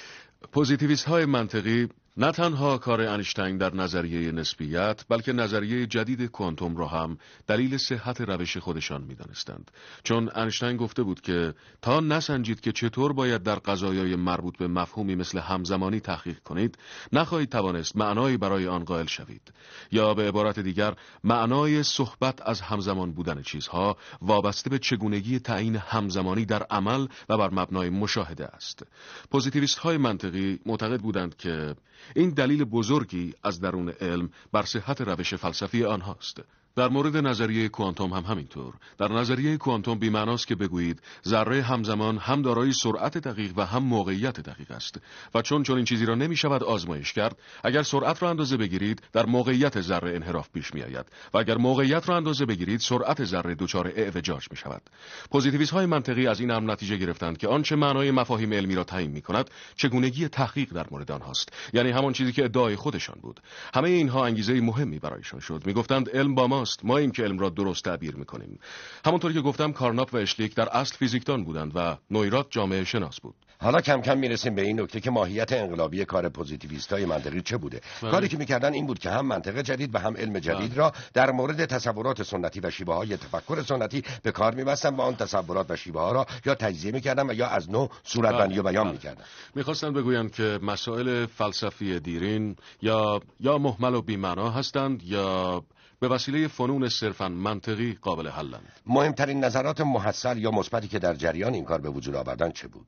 پوزیتیویست 0.52 1.04
های 1.04 1.24
منطقی 1.24 1.88
نه 2.20 2.32
تنها 2.32 2.78
کار 2.78 3.00
انشتین 3.00 3.56
در 3.56 3.74
نظریه 3.74 4.32
نسبیت 4.32 5.04
بلکه 5.08 5.32
نظریه 5.32 5.86
جدید 5.86 6.26
کوانتوم 6.26 6.76
را 6.76 6.86
هم 6.86 7.18
دلیل 7.46 7.76
صحت 7.76 8.20
روش 8.20 8.56
خودشان 8.56 9.02
می‌دانستند. 9.02 9.70
چون 10.02 10.30
انشتین 10.34 10.76
گفته 10.76 11.02
بود 11.02 11.20
که 11.20 11.54
تا 11.82 12.00
نسنجید 12.00 12.60
که 12.60 12.72
چطور 12.72 13.12
باید 13.12 13.42
در 13.42 13.54
قضایای 13.54 14.16
مربوط 14.16 14.58
به 14.58 14.68
مفهومی 14.68 15.14
مثل 15.14 15.38
همزمانی 15.38 16.00
تحقیق 16.00 16.38
کنید 16.38 16.78
نخواهید 17.12 17.48
توانست 17.48 17.96
معنایی 17.96 18.36
برای 18.36 18.68
آن 18.68 18.84
قائل 18.84 19.06
شوید. 19.06 19.52
یا 19.92 20.14
به 20.14 20.28
عبارت 20.28 20.58
دیگر 20.58 20.94
معنای 21.24 21.82
صحبت 21.82 22.48
از 22.48 22.60
همزمان 22.60 23.12
بودن 23.12 23.42
چیزها 23.42 23.96
وابسته 24.22 24.70
به 24.70 24.78
چگونگی 24.78 25.38
تعیین 25.38 25.76
همزمانی 25.76 26.44
در 26.44 26.62
عمل 26.62 27.06
و 27.28 27.36
بر 27.36 27.50
مبنای 27.50 27.90
مشاهده 27.90 28.46
است. 28.46 28.82
پوزیتیویست 29.30 29.78
های 29.78 29.96
منطقی 29.96 30.58
معتقد 30.66 31.00
بودند 31.00 31.36
که 31.36 31.74
این 32.16 32.30
دلیل 32.30 32.64
بزرگی 32.64 33.34
از 33.42 33.60
درون 33.60 33.88
علم 33.88 34.30
بر 34.52 34.62
صحت 34.62 35.00
روش 35.00 35.34
فلسفی 35.34 35.84
آنهاست. 35.84 36.42
در 36.78 36.88
مورد 36.88 37.16
نظریه 37.16 37.68
کوانتوم 37.68 38.12
هم 38.12 38.22
همینطور. 38.22 38.74
در 38.98 39.12
نظریه 39.12 39.56
کوانتوم 39.56 39.98
بیمعناست 39.98 40.46
که 40.46 40.54
بگویید 40.54 41.02
ذره 41.28 41.62
همزمان 41.62 42.18
هم 42.18 42.42
دارای 42.42 42.72
سرعت 42.72 43.18
دقیق 43.18 43.52
و 43.56 43.66
هم 43.66 43.82
موقعیت 43.82 44.40
دقیق 44.40 44.70
است. 44.70 45.00
و 45.34 45.42
چون 45.42 45.62
چون 45.62 45.76
این 45.76 45.84
چیزی 45.84 46.06
را 46.06 46.14
نمی 46.14 46.36
شود 46.36 46.64
آزمایش 46.64 47.12
کرد 47.12 47.36
اگر 47.64 47.82
سرعت 47.82 48.22
را 48.22 48.30
اندازه 48.30 48.56
بگیرید 48.56 49.02
در 49.12 49.26
موقعیت 49.26 49.80
ذره 49.80 50.14
انحراف 50.14 50.48
پیش 50.54 50.74
می 50.74 50.82
آید 50.82 51.06
و 51.34 51.38
اگر 51.38 51.56
موقعیت 51.56 52.08
را 52.08 52.16
اندازه 52.16 52.46
بگیرید 52.46 52.80
سرعت 52.80 53.24
ذره 53.24 53.54
دچار 53.54 53.92
اعوجاج 53.96 54.46
می 54.50 54.56
شود 54.56 54.82
پوزیتیویست 55.30 55.72
های 55.72 55.86
منطقی 55.86 56.26
از 56.26 56.40
این 56.40 56.50
امر 56.50 56.72
نتیجه 56.72 56.96
گرفتند 56.96 57.38
که 57.38 57.48
آنچه 57.48 57.76
معنای 57.76 58.10
مفاهیم 58.10 58.52
علمی 58.52 58.74
را 58.74 58.84
تعیین 58.84 59.10
می 59.10 59.22
کند 59.22 59.50
چگونگی 59.76 60.28
تحقیق 60.28 60.72
در 60.72 60.86
مورد 60.90 61.12
آنهاست. 61.12 61.52
یعنی 61.72 61.90
همان 61.90 62.12
چیزی 62.12 62.32
که 62.32 62.44
ادعای 62.44 62.76
خودشان 62.76 63.18
بود. 63.22 63.40
همه 63.74 63.88
اینها 63.88 64.26
انگیزه 64.26 64.60
مهمی 64.60 64.98
برایشان 64.98 65.40
شد. 65.40 65.62
می‌گفتند 65.66 66.10
علم 66.16 66.34
با 66.34 66.46
ما 66.46 66.67
ماست 66.68 66.84
ما 66.84 66.98
این 66.98 67.10
که 67.10 67.22
علم 67.22 67.38
را 67.38 67.50
درست 67.50 67.84
تعبیر 67.84 68.16
می‌کنیم 68.16 68.58
همونطور 69.04 69.32
که 69.32 69.40
گفتم 69.40 69.72
کارناپ 69.72 70.14
و 70.14 70.16
اشلیک 70.16 70.54
در 70.54 70.68
اصل 70.68 70.96
فیزیکدان 70.96 71.44
بودند 71.44 71.72
و 71.74 71.96
نویرات 72.10 72.46
جامعه 72.50 72.84
شناس 72.84 73.20
بود 73.20 73.34
حالا 73.60 73.80
کم 73.80 74.00
کم 74.00 74.18
می‌رسیم 74.18 74.54
به 74.54 74.62
این 74.62 74.80
نکته 74.80 75.00
که 75.00 75.10
ماهیت 75.10 75.52
انقلابی 75.52 76.04
کار 76.04 76.28
پوزیتیویست 76.28 76.92
های 76.92 77.04
منطقی 77.04 77.40
چه 77.40 77.56
بوده 77.56 77.80
بله. 78.02 78.10
کاری 78.10 78.28
که 78.28 78.36
می‌کردن 78.36 78.72
این 78.72 78.86
بود 78.86 78.98
که 78.98 79.10
هم 79.10 79.26
منطق 79.26 79.62
جدید 79.62 79.94
و 79.94 79.98
هم 79.98 80.16
علم 80.16 80.38
جدید 80.38 80.70
بله. 80.70 80.78
را 80.78 80.92
در 81.14 81.30
مورد 81.30 81.64
تصورات 81.64 82.22
سنتی 82.22 82.60
و 82.60 82.70
شیوه 82.70 82.94
های 82.94 83.16
تفکر 83.16 83.62
سنتی 83.62 84.02
به 84.22 84.32
کار 84.32 84.54
میبستن 84.54 84.94
و 84.94 85.00
آن 85.00 85.16
تصورات 85.16 85.70
و 85.70 85.76
شیوه 85.76 86.00
ها 86.00 86.12
را 86.12 86.26
یا 86.46 86.54
تجزیه 86.54 86.92
می‌کردن 86.92 87.30
و 87.30 87.34
یا 87.34 87.46
از 87.46 87.70
نو 87.70 87.88
صورتبندی 88.04 88.58
و 88.58 88.62
بیان 88.62 88.84
بله. 88.84 88.92
می‌کردن 88.92 89.24
می‌خواستن 89.54 89.92
بگویند 89.92 90.32
که 90.32 90.58
مسائل 90.62 91.26
فلسفی 91.26 92.00
دیرین 92.00 92.56
یا 92.82 93.20
یا 93.40 93.58
مهمل 93.58 93.94
و 93.94 94.02
بیمعنا 94.02 94.50
هستند 94.50 95.02
یا 95.02 95.62
به 96.00 96.08
وسیله 96.08 96.48
فنون 96.48 96.88
صرفا 96.88 97.28
منطقی 97.28 97.98
قابل 98.02 98.28
حلند 98.28 98.72
مهمترین 98.86 99.44
نظرات 99.44 99.80
محصل 99.80 100.38
یا 100.38 100.50
مثبتی 100.50 100.88
که 100.88 100.98
در 100.98 101.14
جریان 101.14 101.54
این 101.54 101.64
کار 101.64 101.80
به 101.80 101.90
وجود 101.90 102.14
آوردن 102.14 102.50
چه 102.50 102.68
بود؟ 102.68 102.86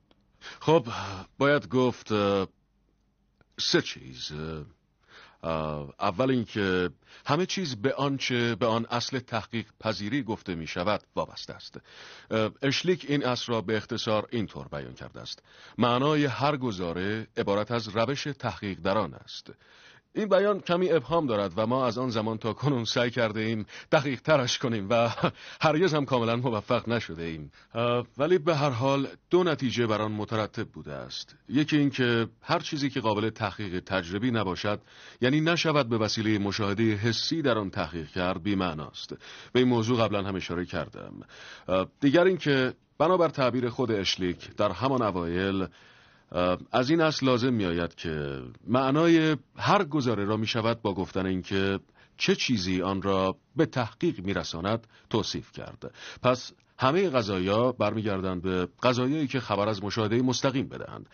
خب 0.59 0.87
باید 1.37 1.67
گفت 1.67 2.07
سه 3.59 3.81
چیز. 3.81 4.31
اول 5.99 6.31
اینکه 6.31 6.89
همه 7.25 7.45
چیز 7.45 7.75
به 7.75 7.93
آنچه 7.93 8.55
به 8.55 8.65
آن 8.65 8.85
اصل 8.85 9.19
تحقیق 9.19 9.65
پذیری 9.79 10.23
گفته 10.23 10.55
می 10.55 10.67
شود 10.67 11.03
وابسته 11.15 11.53
است. 11.53 11.77
اشلیک 12.61 13.05
این 13.09 13.25
اصل 13.25 13.53
را 13.53 13.61
به 13.61 13.77
اختصار 13.77 14.27
اینطور 14.31 14.67
بیان 14.67 14.93
کرده 14.93 15.21
است. 15.21 15.43
معنای 15.77 16.25
هر 16.25 16.57
گزاره 16.57 17.27
عبارت 17.37 17.71
از 17.71 17.87
روش 17.87 18.23
تحقیق 18.23 18.79
در 18.79 18.97
آن 18.97 19.13
است. 19.13 19.51
این 20.15 20.29
بیان 20.29 20.59
کمی 20.59 20.91
ابهام 20.91 21.27
دارد 21.27 21.53
و 21.55 21.67
ما 21.67 21.85
از 21.85 21.97
آن 21.97 22.09
زمان 22.09 22.37
تا 22.37 22.53
کنون 22.53 22.85
سعی 22.85 23.09
کرده 23.09 23.39
ایم 23.39 23.65
دقیق 23.91 24.21
ترش 24.21 24.57
کنیم 24.57 24.87
و 24.89 25.09
هرگز 25.61 25.93
هم 25.93 26.05
کاملا 26.05 26.35
موفق 26.35 26.89
نشده 26.89 27.23
ایم. 27.23 27.51
ولی 28.17 28.37
به 28.37 28.55
هر 28.55 28.69
حال 28.69 29.07
دو 29.29 29.43
نتیجه 29.43 29.87
بر 29.87 30.01
آن 30.01 30.11
مترتب 30.11 30.67
بوده 30.67 30.93
است. 30.93 31.35
یکی 31.49 31.77
اینکه 31.77 32.27
هر 32.41 32.59
چیزی 32.59 32.89
که 32.89 32.99
قابل 32.99 33.29
تحقیق 33.29 33.79
تجربی 33.79 34.31
نباشد 34.31 34.81
یعنی 35.21 35.41
نشود 35.41 35.89
به 35.89 35.97
وسیله 35.97 36.39
مشاهده 36.39 36.83
حسی 36.83 37.41
در 37.41 37.57
آن 37.57 37.69
تحقیق 37.69 38.07
کرد 38.07 38.43
بی‌معناست. 38.43 39.15
به 39.53 39.59
این 39.59 39.69
موضوع 39.69 40.03
قبلا 40.03 40.23
هم 40.23 40.35
اشاره 40.35 40.65
کردم. 40.65 41.13
دیگر 41.99 42.23
اینکه 42.23 42.73
بنابر 42.97 43.29
تعبیر 43.29 43.69
خود 43.69 43.91
اشلیک 43.91 44.55
در 44.55 44.71
همان 44.71 45.01
اوایل 45.01 45.67
از 46.71 46.89
این 46.89 47.01
اصل 47.01 47.25
لازم 47.25 47.53
می 47.53 47.65
آید 47.65 47.95
که 47.95 48.41
معنای 48.67 49.37
هر 49.57 49.83
گزاره 49.83 50.25
را 50.25 50.37
می 50.37 50.47
شود 50.47 50.81
با 50.81 50.93
گفتن 50.93 51.25
اینکه 51.25 51.79
چه 52.17 52.35
چیزی 52.35 52.81
آن 52.81 53.01
را 53.01 53.35
به 53.55 53.65
تحقیق 53.65 54.19
می 54.19 54.33
رساند 54.33 54.87
توصیف 55.09 55.51
کرد. 55.51 55.93
پس 56.23 56.51
همه 56.79 57.09
قضایا 57.09 57.71
برمیگردند 57.71 58.41
به 58.41 58.67
قضایایی 58.83 59.27
که 59.27 59.39
خبر 59.39 59.69
از 59.69 59.83
مشاهده 59.83 60.21
مستقیم 60.21 60.67
بدهند. 60.67 61.09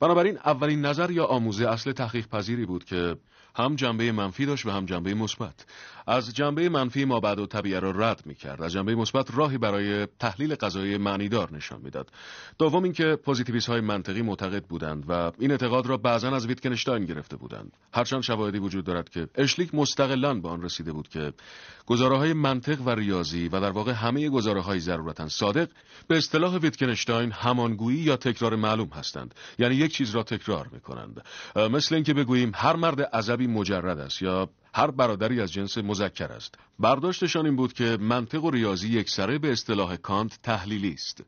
بنابراین 0.00 0.38
اولین 0.38 0.86
نظر 0.86 1.10
یا 1.10 1.24
آموزه 1.24 1.68
اصل 1.68 1.92
تحقیق 1.92 2.26
پذیری 2.28 2.66
بود 2.66 2.84
که 2.84 3.16
هم 3.56 3.76
جنبه 3.76 4.12
منفی 4.12 4.46
داشت 4.46 4.66
و 4.66 4.70
هم 4.70 4.86
جنبه 4.86 5.14
مثبت. 5.14 5.66
از 6.06 6.34
جنبه 6.34 6.68
منفی 6.68 7.04
ما 7.04 7.20
بعد 7.20 7.38
و 7.38 7.46
طبیعه 7.46 7.80
را 7.80 7.90
رد 7.90 8.22
می 8.26 8.34
کرد 8.34 8.62
از 8.62 8.72
جنبه 8.72 8.94
مثبت 8.94 9.36
راهی 9.36 9.58
برای 9.58 10.06
تحلیل 10.06 10.54
قضایی 10.54 10.96
معنیدار 10.96 11.52
نشان 11.52 11.80
می‌داد. 11.80 12.10
دوم 12.58 12.82
اینکه 12.82 13.16
پوزیتیویست 13.24 13.68
های 13.68 13.80
منطقی 13.80 14.22
معتقد 14.22 14.64
بودند 14.64 15.04
و 15.08 15.32
این 15.38 15.50
اعتقاد 15.50 15.86
را 15.86 15.96
بعضا 15.96 16.36
از 16.36 16.46
ویتکنشتاین 16.46 17.04
گرفته 17.04 17.36
بودند. 17.36 17.76
هرچند 17.94 18.22
شواهدی 18.22 18.58
وجود 18.58 18.84
دارد 18.84 19.08
که 19.08 19.28
اشلیک 19.34 19.74
مستقلا 19.74 20.34
به 20.34 20.48
آن 20.48 20.62
رسیده 20.62 20.92
بود 20.92 21.08
که 21.08 21.32
گزاره 21.86 22.16
های 22.16 22.32
منطق 22.32 22.80
و 22.86 22.90
ریاضی 22.90 23.48
و 23.48 23.60
در 23.60 23.70
واقع 23.70 23.92
همه 23.92 24.28
گزاره 24.28 24.60
های 24.60 24.80
ضرورتا 24.80 25.28
صادق 25.28 25.68
به 26.08 26.16
اصطلاح 26.16 26.56
ویتکنشتاین 26.56 27.32
همانگویی 27.32 27.98
یا 27.98 28.16
تکرار 28.16 28.56
معلوم 28.56 28.88
هستند. 28.88 29.34
یعنی 29.58 29.74
یک 29.74 29.92
چیز 29.92 30.10
را 30.10 30.22
تکرار 30.22 30.68
می 30.72 30.80
کنند 30.80 31.24
مثل 31.56 31.94
اینکه 31.94 32.14
بگوییم 32.14 32.52
هر 32.54 32.76
مرد 32.76 33.02
عزبی 33.02 33.46
مجرد 33.46 33.98
است 33.98 34.22
یا 34.22 34.48
هر 34.74 34.90
برادری 34.90 35.40
از 35.40 35.52
جنس 35.52 35.78
مذکر 35.78 36.32
است. 36.32 36.54
برداشتشان 36.78 37.46
این 37.46 37.56
بود 37.56 37.72
که 37.72 37.96
منطق 38.00 38.44
و 38.44 38.50
ریاضی 38.50 38.88
یکسره 38.88 39.38
به 39.38 39.52
اصطلاح 39.52 39.96
کانت 39.96 40.38
تحلیلی 40.42 40.92
است. 40.92 41.24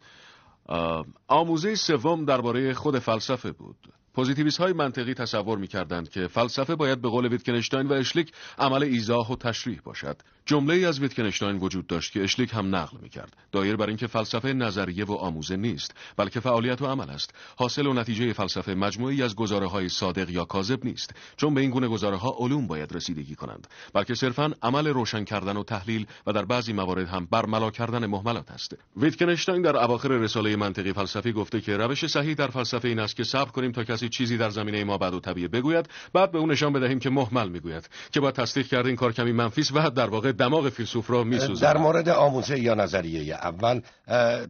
آموزه 1.29 1.75
سوم 1.75 2.25
درباره 2.25 2.75
خود 2.75 2.99
فلسفه 2.99 3.53
بود. 3.53 3.77
پوزیتیویست 4.15 4.59
های 4.59 4.73
منطقی 4.73 5.15
تصور 5.15 5.59
می 5.59 5.67
کردند 5.67 6.11
که 6.11 6.27
فلسفه 6.27 6.75
باید 6.75 7.01
به 7.01 7.09
قول 7.09 7.29
ویتکنشتاین 7.29 7.87
و 7.87 7.93
اشلیک 7.93 8.33
عمل 8.59 8.83
ایضاح 8.83 9.29
و 9.29 9.37
تشریح 9.37 9.81
باشد. 9.85 10.17
جمله 10.47 10.75
ای 10.75 10.85
از 10.85 11.01
ویتکنشتاین 11.01 11.57
وجود 11.57 11.87
داشت 11.87 12.13
که 12.13 12.25
اشلیک 12.25 12.51
هم 12.55 12.77
نقل 12.77 12.97
می 13.03 13.09
کرد. 13.09 13.37
دایر 13.53 13.77
بر 13.77 13.87
اینکه 13.87 14.07
فلسفه 14.07 14.53
نظریه 14.53 15.05
و 15.05 15.13
آموزه 15.13 15.57
نیست، 15.57 15.95
بلکه 16.17 16.41
فعالیت 16.41 16.83
و 16.83 16.87
عمل 16.87 17.11
است. 17.11 17.35
حاصل 17.57 17.87
و 17.87 17.93
نتیجه 17.93 18.33
فلسفه 18.33 18.75
مجموعه‌ای 18.75 19.23
از 19.23 19.37
گزاره 19.37 19.67
های 19.67 19.89
صادق 19.89 20.31
یا 20.31 20.45
کاذب 20.45 20.85
نیست، 20.85 21.15
چون 21.37 21.55
به 21.55 21.61
این 21.61 21.71
گونه 21.71 21.89
گزاره 21.89 22.17
ها 22.17 22.37
علوم 22.39 22.67
باید 22.67 22.97
رسیدگی 22.97 23.35
کنند، 23.35 23.67
بلکه 23.93 24.15
صرفا 24.15 24.53
عمل 24.63 24.87
روشن 24.87 25.25
کردن 25.25 25.57
و 25.57 25.63
تحلیل 25.63 26.07
و 26.27 26.33
در 26.33 26.45
بعضی 26.45 26.73
موارد 26.73 27.09
هم 27.09 27.29
برملا 27.31 27.71
کردن 27.71 28.07
مهملات 28.07 28.51
است. 28.51 28.77
ویتکنشتاین 28.97 29.63
در 29.63 29.77
اواخر 29.77 30.09
رساله 30.09 30.57
منطقی 30.57 30.93
فلسفی 30.93 31.33
گفته 31.33 31.61
که 31.61 31.77
روش 31.77 32.07
صحیح 32.07 32.35
در 32.35 32.49
فلسفه 32.49 32.89
این 32.89 32.99
است 32.99 33.17
که 33.17 33.25
صبر 33.25 33.51
کنیم 33.51 33.73
تا 33.73 33.85
کسی 33.85 34.04
کسی 34.05 34.09
چیزی 34.09 34.37
در 34.37 34.51
زمینه 34.51 34.85
ما 34.85 34.99
بعد 34.99 35.15
و 35.15 35.21
طبیعه 35.21 35.49
بگوید 35.49 35.89
بعد 36.13 36.33
به 36.33 36.39
او 36.39 36.51
نشان 36.51 36.73
بدهیم 36.73 36.99
که 36.99 37.11
مهمل 37.11 37.49
می‌گوید 37.49 37.89
که 38.13 38.21
باید 38.21 38.31
تصدیق 38.31 38.67
کرد 38.67 38.89
این 38.89 38.97
کار 38.97 39.13
کمی 39.13 39.33
منفی 39.33 39.63
و 39.75 39.91
در 39.91 40.07
واقع 40.07 40.33
دماغ 40.33 40.69
فیلسوف 40.69 41.11
را 41.11 41.25
میسوزد. 41.25 41.63
در 41.63 41.77
مورد 41.77 42.09
آموزه 42.09 42.61
یا 42.61 42.75
نظریه 42.75 43.35
اول 43.35 43.81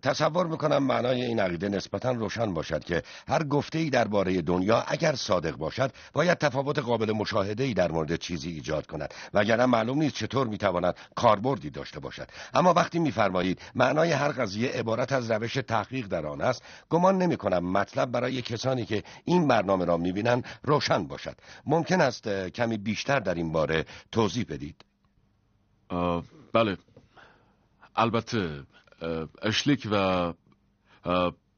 تصور 0.03 0.47
می‌کنم 0.47 0.83
معنای 0.83 1.23
این 1.23 1.41
عقیده 1.41 1.69
نسبتا 1.69 2.13
روشن 2.13 2.55
باشد 2.55 2.85
که 2.85 3.03
هر 3.29 3.45
گفته 3.45 3.79
ای 3.79 3.91
درباره 3.91 4.43
دنیا 4.43 4.85
اگر 4.87 5.15
صادق 5.15 5.57
باشد 5.57 5.91
باید 6.13 6.39
تفاوت 6.39 6.79
قابل 6.79 7.13
مشاهده 7.13 7.65
ای 7.65 7.75
در 7.75 7.93
مورد 7.93 8.17
چیزی 8.17 8.51
ایجاد 8.51 8.87
کند. 8.87 9.15
وگرنه 9.35 9.67
معلوم 9.67 9.99
نیست 9.99 10.15
چطور 10.15 10.47
می‌تواند 10.47 10.95
کاربردی 11.15 11.71
داشته 11.71 12.01
باشد. 12.01 12.29
اما 12.55 12.73
وقتی 12.73 12.99
میفرمایید 12.99 13.61
معنای 13.75 14.13
هر 14.13 14.33
قضیه 14.33 14.71
عبارت 14.71 15.13
از 15.13 15.31
روش 15.31 15.55
تحقیق 15.55 16.07
در 16.07 16.27
آن 16.27 16.41
است 16.41 16.63
گمان 16.91 17.19
نمی 17.19 17.37
کنم 17.37 17.73
مطلب 17.73 18.11
برای 18.11 18.43
کسانی 18.43 18.85
که 18.85 19.03
این 19.25 19.44
برنامه 19.49 19.85
را 19.85 19.97
می‌بینند 19.97 20.45
روشن 20.63 21.07
باشد. 21.07 21.37
ممکن 21.67 22.01
است 22.01 22.29
کمی 22.29 22.79
بیشتر 22.79 23.21
در 23.21 23.35
این 23.35 23.53
باره 23.53 23.85
توضیح 24.13 24.47
بدید. 24.49 24.85
بله. 26.53 26.77
البته 27.97 28.63
اشلیک 29.43 29.89
و 29.93 30.33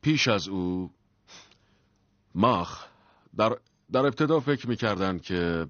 پیش 0.02 0.28
از 0.28 0.48
او 0.48 0.90
ماخ 2.34 2.84
در, 3.36 3.56
در 3.92 4.00
ابتدا 4.00 4.40
فکر 4.40 4.68
می‌کردند 4.68 5.22
که 5.22 5.66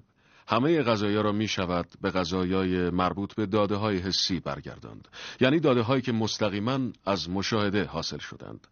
همه 0.47 0.83
غذایا 0.83 1.21
را 1.21 1.31
می 1.31 1.47
شود 1.47 1.87
به 2.01 2.11
غذایای 2.11 2.89
مربوط 2.89 3.35
به 3.35 3.45
داده 3.45 3.75
های 3.75 3.97
حسی 3.97 4.39
برگرداند. 4.39 5.07
یعنی 5.39 5.59
داده 5.59 5.81
هایی 5.81 6.01
که 6.01 6.11
مستقیما 6.11 6.79
از 7.05 7.29
مشاهده 7.29 7.85
حاصل 7.85 8.17
شدند. 8.17 8.67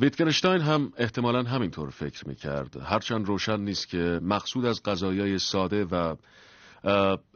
ویتگنشتاین 0.00 0.60
هم 0.60 0.92
احتمالا 0.96 1.42
همینطور 1.42 1.90
فکر 1.90 2.28
می 2.28 2.34
کرد 2.34 2.76
هرچند 2.76 3.26
روشن 3.26 3.60
نیست 3.60 3.88
که 3.88 4.20
مقصود 4.22 4.64
از 4.64 4.82
غذایای 4.82 5.38
ساده 5.38 5.84
و 5.84 6.16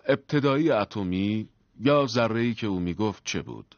ابتدایی 0.06 0.70
اتمی 0.70 1.48
یا 1.80 2.06
ذره 2.06 2.54
که 2.54 2.66
او 2.66 2.80
می 2.80 2.94
گفت 2.94 3.22
چه 3.24 3.42
بود. 3.42 3.74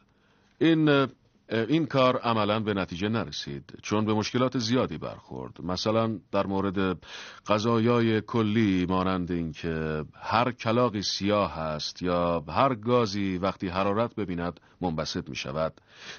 این 0.59 1.07
این 1.49 1.85
کار 1.85 2.17
عملا 2.17 2.59
به 2.59 2.73
نتیجه 2.73 3.09
نرسید 3.09 3.73
چون 3.81 4.05
به 4.05 4.13
مشکلات 4.13 4.57
زیادی 4.57 4.97
برخورد. 4.97 5.61
مثلا 5.61 6.19
در 6.31 6.47
مورد 6.47 6.99
غذایای 7.47 8.21
کلی 8.21 8.85
مانند 8.89 9.31
اینکه 9.31 10.05
هر 10.13 10.51
کلاقی 10.51 11.01
سیاه 11.01 11.59
است 11.59 12.01
یا 12.01 12.39
هر 12.39 12.75
گازی 12.75 13.37
وقتی 13.37 13.67
حرارت 13.67 14.15
ببیند 14.15 14.59
منبسط 14.81 15.29
می 15.29 15.35
شود 15.35 15.73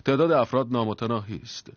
تعداد 0.04 0.32
افراد 0.32 0.72
نامتناهی 0.72 1.40
است. 1.42 1.70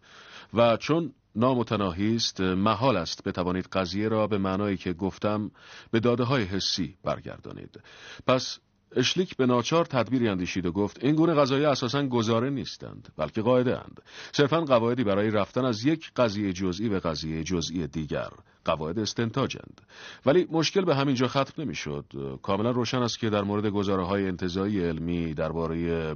و 0.53 0.77
چون 0.77 1.13
نامتناهی 1.35 2.15
است 2.15 2.41
محال 2.41 2.97
است 2.97 3.23
بتوانید 3.23 3.65
قضیه 3.65 4.07
را 4.07 4.27
به 4.27 4.37
معنایی 4.37 4.77
که 4.77 4.93
گفتم 4.93 5.51
به 5.91 5.99
داده 5.99 6.23
های 6.23 6.43
حسی 6.43 6.97
برگردانید. 7.03 7.81
پس 8.27 8.59
اشلیک 8.95 9.37
به 9.37 9.45
ناچار 9.45 9.85
تدبیری 9.85 10.27
اندیشید 10.27 10.65
و 10.65 10.71
گفت 10.71 11.03
این 11.03 11.15
گونه 11.15 11.33
قضایی 11.33 11.65
اساسا 11.65 12.07
گزاره 12.07 12.49
نیستند 12.49 13.07
بلکه 13.17 13.41
قاعده 13.41 13.77
اند. 13.77 14.01
صرفا 14.31 14.61
قواعدی 14.61 15.03
برای 15.03 15.31
رفتن 15.31 15.65
از 15.65 15.85
یک 15.85 16.11
قضیه 16.15 16.53
جزئی 16.53 16.89
به 16.89 16.99
قضیه 16.99 17.43
جزئی 17.43 17.87
دیگر 17.87 18.29
قواعد 18.65 18.99
استنتاجند 18.99 19.81
ولی 20.25 20.47
مشکل 20.51 20.85
به 20.85 20.95
همین 20.95 21.15
جا 21.15 21.27
ختم 21.27 21.63
نمی‌شد. 21.63 22.05
کاملا 22.41 22.71
روشن 22.71 22.97
است 22.97 23.19
که 23.19 23.29
در 23.29 23.41
مورد 23.41 23.65
گزاره 23.65 24.05
های 24.05 24.27
انتظایی 24.27 24.83
علمی 24.83 25.33
درباره 25.33 26.15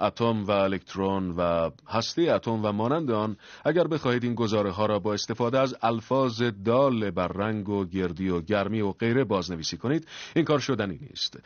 اتم 0.00 0.44
و 0.44 0.50
الکترون 0.50 1.30
و 1.30 1.70
هسته 1.88 2.22
اتم 2.22 2.64
و 2.64 2.72
مانند 2.72 3.10
آن 3.10 3.36
اگر 3.64 3.86
بخواهید 3.86 4.24
این 4.24 4.34
گزاره 4.34 4.70
ها 4.70 4.86
را 4.86 4.98
با 4.98 5.14
استفاده 5.14 5.58
از 5.58 5.76
الفاظ 5.82 6.42
دال 6.64 7.10
بر 7.10 7.28
رنگ 7.28 7.68
و 7.68 7.84
گردی 7.84 8.28
و 8.28 8.40
گرمی 8.40 8.80
و 8.80 8.92
غیره 8.92 9.24
بازنویسی 9.24 9.76
کنید 9.76 10.08
این 10.36 10.44
کار 10.44 10.58
شدنی 10.58 10.98
نیست. 11.02 11.38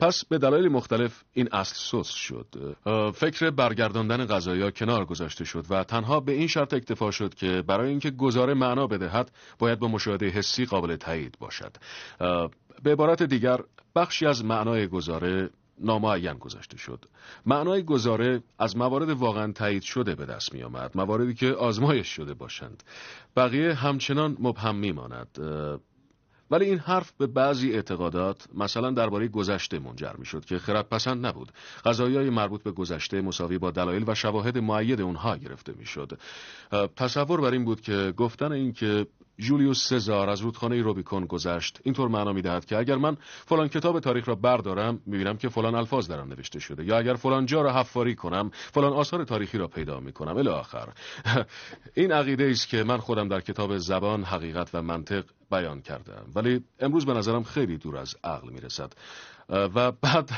پس 0.00 0.19
به 0.28 0.38
دلایل 0.38 0.68
مختلف 0.68 1.24
این 1.32 1.48
اصل 1.52 1.74
سوس 1.74 2.08
شد. 2.08 2.46
فکر 3.14 3.50
برگرداندن 3.50 4.26
غذایا 4.26 4.70
کنار 4.70 5.04
گذاشته 5.04 5.44
شد 5.44 5.66
و 5.70 5.84
تنها 5.84 6.20
به 6.20 6.32
این 6.32 6.46
شرط 6.46 6.74
اکتفا 6.74 7.10
شد 7.10 7.34
که 7.34 7.62
برای 7.66 7.90
اینکه 7.90 8.10
گزاره 8.10 8.54
معنا 8.54 8.86
بدهد 8.86 9.32
باید 9.58 9.78
با 9.78 9.88
مشاهده 9.88 10.28
حسی 10.28 10.64
قابل 10.66 10.96
تایید 10.96 11.36
باشد. 11.38 11.76
به 12.82 12.92
عبارت 12.92 13.22
دیگر 13.22 13.58
بخشی 13.96 14.26
از 14.26 14.44
معنای 14.44 14.86
گزاره 14.86 15.50
نامعین 15.78 16.34
گذاشته 16.34 16.76
شد. 16.76 17.04
معنای 17.46 17.82
گزاره 17.82 18.42
از 18.58 18.76
موارد 18.76 19.10
واقعا 19.10 19.52
تایید 19.52 19.82
شده 19.82 20.14
به 20.14 20.26
دست 20.26 20.54
می 20.54 20.62
آمد 20.62 20.90
مواردی 20.94 21.34
که 21.34 21.52
آزمایش 21.52 22.08
شده 22.08 22.34
باشند. 22.34 22.82
بقیه 23.36 23.74
همچنان 23.74 24.36
مبهم 24.40 24.76
می 24.76 24.92
ماند 24.92 25.38
ولی 26.50 26.64
این 26.64 26.78
حرف 26.78 27.12
به 27.18 27.26
بعضی 27.26 27.72
اعتقادات 27.72 28.46
مثلا 28.54 28.90
درباره 28.90 29.28
گذشته 29.28 29.78
منجر 29.78 30.12
می 30.18 30.26
شد 30.26 30.44
که 30.44 30.58
خرد 30.58 30.88
پسند 30.88 31.26
نبود. 31.26 31.52
های 31.84 32.30
مربوط 32.30 32.62
به 32.62 32.72
گذشته 32.72 33.20
مساوی 33.20 33.58
با 33.58 33.70
دلایل 33.70 34.04
و 34.06 34.14
شواهد 34.14 34.58
معید 34.58 35.00
اونها 35.00 35.36
گرفته 35.36 35.72
می 35.78 35.86
شد 35.86 36.18
تصور 36.96 37.40
بر 37.40 37.52
این 37.52 37.64
بود 37.64 37.80
که 37.80 38.14
گفتن 38.16 38.52
این 38.52 38.72
که 38.72 39.06
جولیوس 39.40 39.88
سزار 39.88 40.30
از 40.30 40.40
رودخانه 40.40 40.82
روبیکون 40.82 41.26
گذشت 41.26 41.80
اینطور 41.82 42.08
معنا 42.08 42.32
می‌دهد 42.32 42.64
که 42.64 42.76
اگر 42.76 42.96
من 42.96 43.16
فلان 43.46 43.68
کتاب 43.68 44.00
تاریخ 44.00 44.28
را 44.28 44.34
بردارم 44.34 45.00
می‌بینم 45.06 45.36
که 45.36 45.48
فلان 45.48 45.74
الفاظ 45.74 46.10
در 46.10 46.20
آن 46.20 46.28
نوشته 46.28 46.58
شده. 46.58 46.84
یا 46.84 46.98
اگر 46.98 47.14
فلان 47.14 47.46
جا 47.46 47.62
را 47.62 47.72
حفاری 47.72 48.14
کنم 48.14 48.50
فلان 48.52 48.92
آثار 48.92 49.24
تاریخی 49.24 49.58
را 49.58 49.68
پیدا 49.68 50.00
می‌کنم. 50.00 50.36
الی 50.36 50.48
آخر. 50.48 50.88
این 51.94 52.12
عقیده 52.12 52.44
است 52.44 52.68
که 52.68 52.84
من 52.84 52.98
خودم 52.98 53.28
در 53.28 53.40
کتاب 53.40 53.76
زبان 53.76 54.24
حقیقت 54.24 54.70
و 54.74 54.82
منطق 54.82 55.24
بیان 55.50 55.80
کردم. 55.82 56.26
ولی 56.34 56.64
امروز 56.80 57.06
به 57.06 57.14
نظرم 57.14 57.42
خیلی 57.42 57.76
دور 57.78 57.96
از 57.96 58.14
عقل 58.24 58.50
می‌رسد. 58.50 58.92
و 59.48 59.92
بعد 59.92 60.30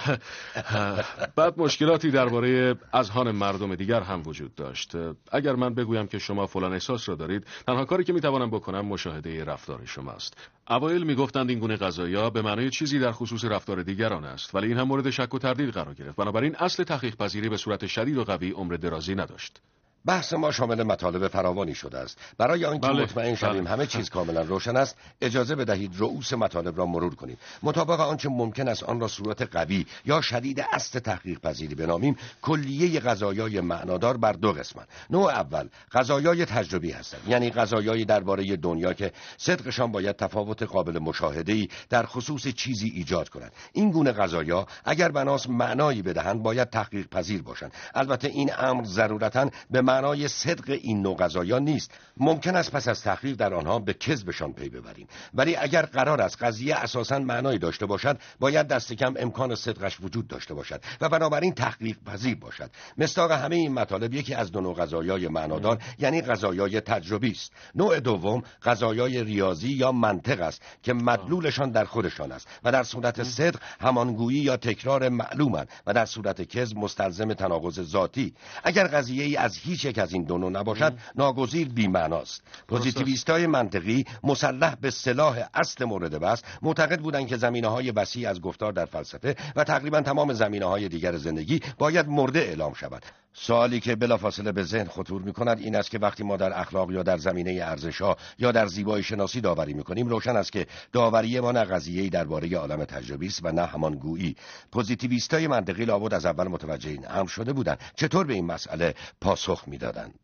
بعد 1.37 1.59
مشکلاتی 1.59 2.11
درباره 2.11 2.75
اذهان 2.92 3.31
مردم 3.31 3.75
دیگر 3.75 4.01
هم 4.01 4.22
وجود 4.27 4.55
داشت. 4.55 4.92
اگر 5.33 5.55
من 5.55 5.75
بگویم 5.75 6.07
که 6.07 6.18
شما 6.18 6.46
فلان 6.46 6.72
احساس 6.72 7.09
را 7.09 7.14
دارید 7.14 7.46
تنها 7.66 7.85
کاری 7.85 8.05
که 8.05 8.12
می‌توانم 8.12 8.51
بکنم 8.51 8.87
مشاهده 8.87 9.44
رفتار 9.44 9.81
شماست 9.85 10.51
اوایل 10.70 11.03
می‌گفتند 11.03 11.51
این 11.51 11.59
گونه 11.59 11.77
قضایا 11.77 12.31
به 12.31 12.42
معنای 12.42 12.70
چیزی 12.70 12.98
در 12.98 13.12
خصوص 13.12 13.44
رفتار 13.44 13.83
دیگران 13.83 14.25
است 14.25 14.55
ولی 14.55 14.66
این 14.66 14.79
هم 14.79 14.87
مورد 14.87 15.11
شک 15.11 15.35
و 15.35 15.38
تردید 15.38 15.70
قرار 15.70 15.94
گرفت. 15.94 16.16
بنابراین 16.16 16.57
اصل 16.57 16.85
تحقیق 16.85 17.16
پذیری 17.16 17.48
به 17.48 17.57
صورت 17.57 17.87
شدید 17.87 18.16
و 18.16 18.25
قوی 18.25 18.51
عمر 18.51 18.75
درازی 18.75 19.14
نداشت. 19.14 19.61
بحث 20.05 20.33
ما 20.33 20.51
شامل 20.51 20.83
مطالب 20.83 21.29
فراوانی 21.29 21.75
شده 21.75 21.99
است. 21.99 22.19
برای 22.38 22.65
آنکه 22.65 22.88
بله. 22.88 23.03
مطمئن 23.03 23.35
شویم 23.35 23.65
بله. 23.65 23.71
همه 23.71 23.87
چیز 23.87 24.11
کاملا 24.11 24.43
روشن 24.43 24.77
است 24.77 24.97
اجازه 25.21 25.55
بدهید 25.55 25.93
رؤوس 25.97 26.33
مطالب 26.33 26.79
را 26.79 26.87
مرور 26.87 27.15
کنیم. 27.15 27.37
مطابق 27.62 28.01
آنچه 28.01 28.29
ممکن 28.29 28.69
است 28.69 28.83
آن 28.83 29.01
را 29.01 29.09
صورت 29.09 29.43
قوی 29.43 29.87
یا 30.05 30.21
شدید 30.21 30.61
است 30.73 30.99
تحقیق 30.99 31.41
پذیری 31.41 31.75
بنامیم 31.75 32.17
کلیه 32.43 33.01
غذایای 33.01 33.61
معنادار 33.61 34.17
بر 34.17 34.33
دو 34.33 34.53
قسمند 34.53 34.88
نوع 35.11 35.31
اول 35.31 35.69
غذایای 35.93 36.45
تجربی 36.45 36.91
هستند. 36.91 37.21
یعنی 37.29 37.51
غذایای 37.51 38.05
درباره 38.05 38.57
دنیا 38.57 38.93
که 38.93 39.12
صدقشان 39.37 39.93
باید 39.93 40.17
تفاوت 40.17 40.62
قابل 40.62 40.99
مشاهده 40.99 41.69
در 41.91 42.07
خصوص 42.07 42.49
چیزی 42.49 42.88
ایجاد 42.88 43.29
کنند 43.29 43.53
این 43.73 43.91
گونه 43.91 44.12
غذایا 44.12 44.67
اگر 44.85 45.09
بناس 45.09 45.49
معنایی 45.49 46.03
بدهند 46.03 46.43
باید 46.43 46.71
تحقیق 46.71 47.09
پذیر 47.09 47.43
باشند. 47.43 47.73
البته 47.95 48.29
این 48.29 48.51
امر 48.59 48.85
ضرورتا 48.85 49.51
به 49.71 49.83
معنای 49.92 50.28
صدق 50.28 50.70
این 50.70 51.02
نوع 51.02 51.16
غذایا 51.16 51.59
نیست. 51.59 51.90
ممکن 52.16 52.57
است 52.57 52.72
پس 52.72 52.88
از 52.88 53.02
تحقیق 53.02 53.37
در 53.37 53.55
آنها 53.55 53.78
به 53.78 53.94
کذبشان 53.94 54.52
پی 54.52 54.68
ببریم. 54.68 55.07
ولی 55.35 55.57
اگر 55.57 55.83
قرار 55.83 56.20
است 56.20 56.42
قضیه 56.42 56.76
اساسا 56.76 57.18
معنایی 57.18 57.59
داشته 57.59 57.87
باشد 57.87 58.18
باید 58.40 58.68
دست 58.68 58.92
کم 58.92 59.14
امکان 59.18 59.55
صدقش 59.55 60.00
وجود 60.00 60.28
داشته 60.28 60.55
باشد 60.55 60.81
و 61.00 61.09
بنابراین 61.09 61.55
تحقیق 61.55 61.96
پذیر 62.07 62.35
باشد. 62.35 62.70
مستاق 62.98 63.33
همه 63.33 63.57
این 63.57 63.72
مطالب 63.72 64.14
یکی 64.14 64.35
از 64.35 64.52
دو 64.52 64.61
نوع 64.61 64.74
غذایای 64.74 65.28
معنادار 65.28 65.78
یعنی 65.98 66.22
غذایای 66.22 66.81
تجربی 66.81 67.31
است. 67.31 67.52
نوع 67.74 68.00
دوم 68.00 68.42
غذایای 68.62 69.24
ریاضی 69.24 69.72
یا 69.72 69.92
منطق 69.92 70.40
است 70.40 70.62
که 70.83 70.92
مدلولشان 70.92 71.70
در 71.70 71.85
خودشان 71.85 72.33
است 72.33 72.48
و 72.64 72.72
در 72.72 72.83
صورت 72.83 73.22
صدق 73.22 73.61
همانگویی 73.81 74.38
یا 74.38 74.57
تکرار 74.57 75.09
معلومند 75.09 75.68
و 75.87 75.92
در 75.92 76.07
صورت 76.07 76.42
کذب 76.42 76.76
مستلزم 76.76 77.35
تناقض 77.35 77.81
ذاتی. 77.81 78.35
اگر 78.64 78.87
قضیه 78.87 79.24
ای 79.24 79.37
از 79.37 79.57
هیچ 79.57 79.82
یک 79.85 79.99
از 79.99 80.12
این 80.12 80.25
دو 80.25 80.38
نباشد 80.38 80.99
ناگزیر 81.16 81.68
بیمعناست. 81.68 82.42
پوزیتیویست 82.68 83.31
های 83.31 83.47
منطقی 83.47 84.05
مسلح 84.25 84.75
به 84.75 84.90
صلاح 84.90 85.38
اصل 85.55 85.85
مورد 85.85 86.21
بحث 86.21 86.42
معتقد 86.62 87.01
بودند 87.01 87.27
که 87.27 87.37
زمینه 87.37 87.68
های 87.68 87.90
وسیع 87.90 88.31
از 88.31 88.40
گفتار 88.40 88.73
در 88.73 88.85
فلسفه 88.85 89.37
و 89.57 89.64
تقریبا 89.64 90.01
تمام 90.01 90.33
زمینه 90.33 90.66
های 90.66 90.88
دیگر 90.88 91.16
زندگی 91.16 91.61
باید 91.79 92.09
مرده 92.09 92.38
اعلام 92.38 92.75
شود. 92.75 93.03
سوالی 93.35 93.81
که 93.81 93.97
بلافاصله 93.97 94.53
به 94.53 94.62
ذهن 94.62 94.88
خطور 94.88 95.23
می 95.23 95.33
کند 95.33 95.59
این 95.59 95.77
است 95.77 95.90
که 95.90 95.99
وقتی 95.99 96.23
ما 96.23 96.37
در 96.37 96.61
اخلاق 96.61 96.90
یا 96.90 97.03
در 97.03 97.18
زمینه 97.18 97.61
ارزش 97.62 98.01
ها 98.01 98.16
یا 98.38 98.53
در 98.53 98.66
زیبایی 98.66 99.05
شناسی 99.05 99.40
داوری 99.40 99.75
می 99.75 99.85
کنیم 99.85 100.09
روشن 100.09 100.37
است 100.37 100.53
که 100.53 100.66
داوری 100.92 101.40
ما 101.40 101.53
نه 101.53 101.64
قضیه 101.64 102.11
درباره 102.11 102.57
عالم 102.57 102.85
تجربی 102.85 103.27
است 103.27 103.40
و 103.45 103.53
نه 103.53 103.66
همان 103.66 103.95
گویی. 103.95 104.37
پوزیتیویستای 104.73 105.47
منطقی 105.47 105.85
لابد 105.85 106.14
از 106.14 106.27
اول 106.27 106.49
متوجه 106.49 106.90
این 106.90 107.07
امر 107.11 107.29
شده 107.29 107.53
بودند. 107.53 107.79
چطور 107.97 108.27
به 108.27 108.35
این 108.35 108.47
مسئله 108.47 108.95
پاسخ 109.21 109.64
می‌دادند؟ 109.66 110.14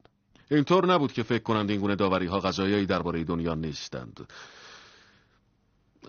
اینطور 0.50 0.86
نبود 0.86 1.12
که 1.12 1.22
فکر 1.22 1.42
کنند 1.42 1.70
این 1.70 1.80
گونه 1.80 1.96
داوری 1.96 2.26
ها 2.26 2.40
غذایایی 2.40 2.86
درباره 2.86 3.24
دنیا 3.24 3.54
نیستند. 3.54 4.26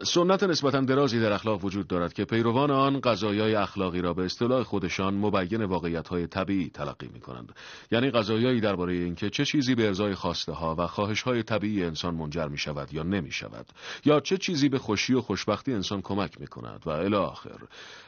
سنت 0.04 0.44
نسبتا 0.44 0.82
درازی 0.82 1.20
در 1.20 1.34
اخلاق 1.34 1.66
وجود 1.66 1.88
دارد 1.88 2.14
که 2.14 2.26
پیروان 2.26 2.72
آن 2.72 3.00
قضایای 3.00 3.56
اخلاقی 3.56 4.02
را 4.02 4.14
به 4.14 4.26
اصطلاح 4.26 4.64
خودشان 4.64 5.14
مبین 5.14 5.64
واقعیت‌های 5.64 6.28
طبیعی 6.28 6.70
تلقی 6.70 7.10
می 7.14 7.20
کنند 7.20 7.54
یعنی 7.92 8.12
قضایایی 8.12 8.62
درباره 8.62 8.94
اینکه 8.94 9.30
چه 9.30 9.46
چیزی 9.46 9.76
به 9.76 9.86
ارزای 9.86 10.16
خواسته 10.16 10.52
ها 10.52 10.76
و 10.78 10.88
خواهش 10.88 11.22
های 11.22 11.44
طبیعی 11.44 11.84
انسان 11.84 12.16
منجر 12.16 12.48
می 12.48 12.58
شود 12.58 12.94
یا 12.94 13.04
نمی 13.04 13.32
شود 13.32 13.66
یا 14.06 14.20
چه 14.20 14.38
چیزی 14.38 14.70
به 14.70 14.80
خوشی 14.80 15.14
و 15.14 15.22
خوشبختی 15.22 15.74
انسان 15.74 16.02
کمک 16.02 16.42
می 16.42 16.48
کند 16.48 16.84
و 16.86 16.90
الی 16.90 17.16
آخر. 17.16 17.58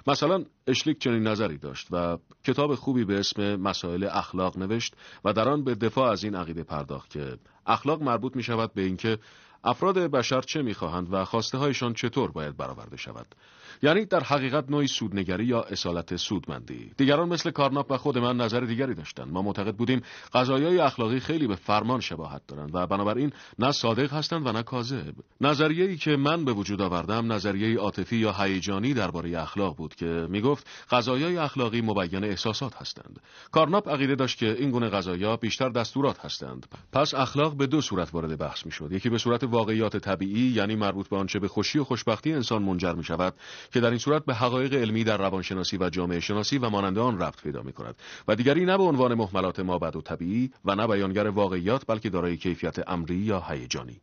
مثلا 0.07 0.45
اشلیک 0.67 0.99
چنین 0.99 1.27
نظری 1.27 1.57
داشت 1.57 1.87
و 1.91 2.17
کتاب 2.43 2.75
خوبی 2.75 3.05
به 3.05 3.19
اسم 3.19 3.55
مسائل 3.55 4.07
اخلاق 4.11 4.57
نوشت 4.57 4.95
و 5.25 5.33
در 5.33 5.49
آن 5.49 5.63
به 5.63 5.75
دفاع 5.75 6.11
از 6.11 6.23
این 6.23 6.35
عقیده 6.35 6.63
پرداخت 6.63 7.09
که 7.09 7.37
اخلاق 7.65 8.01
مربوط 8.01 8.35
می 8.35 8.43
شود 8.43 8.73
به 8.73 8.81
اینکه 8.81 9.17
افراد 9.63 9.97
بشر 9.97 10.41
چه 10.41 10.61
می‌خواهند 10.61 11.13
و 11.13 11.25
خواسته 11.25 11.57
هایشان 11.57 11.93
چطور 11.93 12.31
باید 12.31 12.57
برآورده 12.57 12.97
شود؟ 12.97 13.35
یعنی 13.81 14.05
در 14.05 14.23
حقیقت 14.23 14.69
نوعی 14.69 14.87
سودنگری 14.87 15.45
یا 15.45 15.61
اصالت 15.61 16.15
سودمندی. 16.15 16.91
دیگران 16.97 17.29
مثل 17.29 17.51
کارناپ 17.51 17.91
و 17.91 17.97
خود 17.97 18.17
من 18.17 18.37
نظر 18.37 18.59
دیگری 18.59 18.93
داشتند. 18.93 19.31
ما 19.31 19.41
معتقد 19.41 19.75
بودیم 19.75 20.01
قضایای 20.33 20.79
اخلاقی 20.79 21.19
خیلی 21.19 21.47
به 21.47 21.55
فرمان 21.55 21.99
شباهت 21.99 22.41
دارند 22.47 22.69
و 22.73 22.87
بنابراین 22.87 23.33
نه 23.59 23.71
صادق 23.71 24.13
هستند 24.13 24.47
و 24.47 24.51
نه 24.51 24.63
کاذب. 24.63 25.13
نظریه‌ای 25.41 25.97
که 25.97 26.15
من 26.15 26.45
به 26.45 26.53
وجود 26.53 26.81
آوردم 26.81 27.31
نظریه 27.31 27.79
عاطفی 27.79 28.15
یا 28.15 28.31
هیجانی 28.31 28.93
درباره 28.93 29.41
اخلاق 29.41 29.75
بود 29.75 29.95
که 29.95 30.27
می‌گفت 30.29 30.67
قضایای 30.91 31.37
اخلاقی 31.37 31.81
مبین 31.81 32.23
احساسات 32.23 32.75
هستند. 32.75 33.19
کارناپ 33.51 33.89
عقیده 33.89 34.15
داشت 34.15 34.37
که 34.37 34.55
این 34.59 34.71
گونه 34.71 34.89
قضایا 34.89 35.37
بیشتر 35.37 35.69
دستورات 35.69 36.25
هستند. 36.25 36.67
پس 36.93 37.13
اخلاق 37.13 37.57
به 37.57 37.67
دو 37.67 37.81
صورت 37.81 38.13
وارد 38.13 38.37
بحث 38.37 38.65
می‌شد. 38.65 38.91
یکی 38.91 39.09
به 39.09 39.17
صورت 39.17 39.43
واقعیات 39.43 39.97
طبیعی 39.97 40.51
یعنی 40.51 40.75
مربوط 40.75 41.09
به 41.09 41.17
آنچه 41.17 41.39
به 41.39 41.47
خوشی 41.47 41.79
و 41.79 41.83
خوشبختی 41.83 42.33
انسان 42.33 42.63
منجر 42.63 42.93
می 42.93 43.03
شود 43.03 43.33
که 43.71 43.79
در 43.79 43.89
این 43.89 43.97
صورت 43.97 44.25
به 44.25 44.33
حقایق 44.33 44.73
علمی 44.73 45.03
در 45.03 45.17
روانشناسی 45.17 45.77
و 45.77 45.89
جامعه 45.89 46.19
شناسی 46.19 46.57
و 46.57 46.69
مانند 46.69 46.97
آن 46.97 47.21
ربط 47.21 47.41
پیدا 47.41 47.61
می 47.61 47.73
کند 47.73 47.95
و 48.27 48.35
دیگری 48.35 48.65
نه 48.65 48.77
به 48.77 48.83
عنوان 48.83 49.13
محملات 49.13 49.59
مابعد 49.59 49.95
و 49.95 50.01
طبیعی 50.01 50.51
و 50.65 50.75
نه 50.75 50.87
بیانگر 50.87 51.27
واقعیات 51.27 51.85
بلکه 51.87 52.09
دارای 52.09 52.37
کیفیت 52.37 52.89
امری 52.89 53.15
یا 53.15 53.39
هیجانی. 53.39 54.01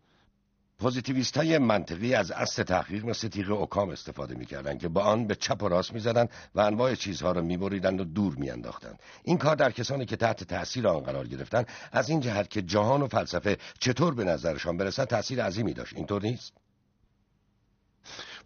پوزیتیویست 0.78 1.36
های 1.36 1.58
منطقی 1.58 2.14
از 2.14 2.30
اصل 2.30 2.62
تحقیق 2.62 3.04
مثل 3.04 3.28
تیغ 3.28 3.50
اوکام 3.50 3.88
استفاده 3.90 4.34
می‌کردند 4.34 4.80
که 4.80 4.88
با 4.88 5.02
آن 5.02 5.26
به 5.26 5.34
چپ 5.34 5.62
و 5.62 5.68
راست 5.68 5.92
می‌زدند 5.92 6.30
و 6.54 6.60
انواع 6.60 6.94
چیزها 6.94 7.32
را 7.32 7.42
میبریدند 7.42 8.00
و 8.00 8.04
دور 8.04 8.34
میانداختند. 8.34 8.98
این 9.24 9.38
کار 9.38 9.56
در 9.56 9.70
کسانی 9.70 10.06
که 10.06 10.16
تحت 10.16 10.44
تاثیر 10.44 10.88
آن 10.88 11.00
قرار 11.00 11.26
گرفتند 11.26 11.68
از 11.92 12.08
این 12.10 12.20
جهت 12.20 12.50
که 12.50 12.62
جهان 12.62 13.02
و 13.02 13.06
فلسفه 13.06 13.58
چطور 13.78 14.14
به 14.14 14.24
نظرشان 14.24 14.76
برسد 14.76 15.04
تاثیر 15.04 15.44
عظیمی 15.44 15.72
داشت. 15.72 15.96
اینطور 15.96 16.22
نیست؟ 16.22 16.52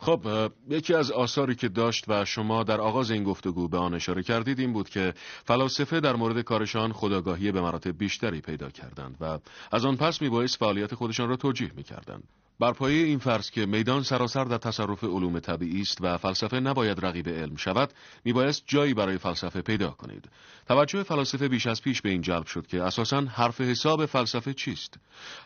خب 0.02 0.50
یکی 0.68 0.94
از 0.94 1.10
آثاری 1.10 1.54
که 1.54 1.68
داشت 1.68 2.04
و 2.08 2.24
شما 2.24 2.62
در 2.62 2.80
آغاز 2.80 3.10
این 3.10 3.24
گفتگو 3.24 3.68
به 3.68 3.78
آن 3.78 3.94
اشاره 3.94 4.22
کردید 4.22 4.60
این 4.60 4.72
بود 4.72 4.88
که 4.88 5.14
فلاسفه 5.44 6.00
در 6.00 6.16
مورد 6.16 6.40
کارشان 6.40 6.92
خودآگاهی 6.92 7.52
به 7.52 7.60
مراتب 7.60 7.98
بیشتری 7.98 8.40
پیدا 8.40 8.70
کردند 8.70 9.16
و 9.20 9.38
از 9.72 9.84
آن 9.84 9.96
پس 9.96 10.22
میبایست 10.22 10.56
فعالیت 10.56 10.94
خودشان 10.94 11.28
را 11.28 11.36
توجیه 11.36 11.70
می‌کردند. 11.76 12.24
بر 12.60 12.72
پایه 12.72 13.06
این 13.06 13.18
فرض 13.18 13.50
که 13.50 13.66
میدان 13.66 14.02
سراسر 14.02 14.44
در 14.44 14.58
تصرف 14.58 15.04
علوم 15.04 15.40
طبیعی 15.40 15.80
است 15.80 15.98
و 16.00 16.18
فلسفه 16.18 16.60
نباید 16.60 17.06
رقیب 17.06 17.28
علم 17.28 17.56
شود 17.56 17.92
میبایست 18.24 18.62
جایی 18.66 18.94
برای 18.94 19.18
فلسفه 19.18 19.62
پیدا 19.62 19.90
کنید. 19.90 20.28
توجه 20.68 21.02
فلاسفه 21.02 21.48
بیش 21.48 21.66
از 21.66 21.82
پیش 21.82 22.02
به 22.02 22.10
این 22.10 22.20
جلب 22.20 22.46
شد 22.46 22.66
که 22.66 22.82
اساسا 22.82 23.20
حرف 23.20 23.60
حساب 23.60 24.06
فلسفه 24.06 24.54
چیست؟ 24.54 24.98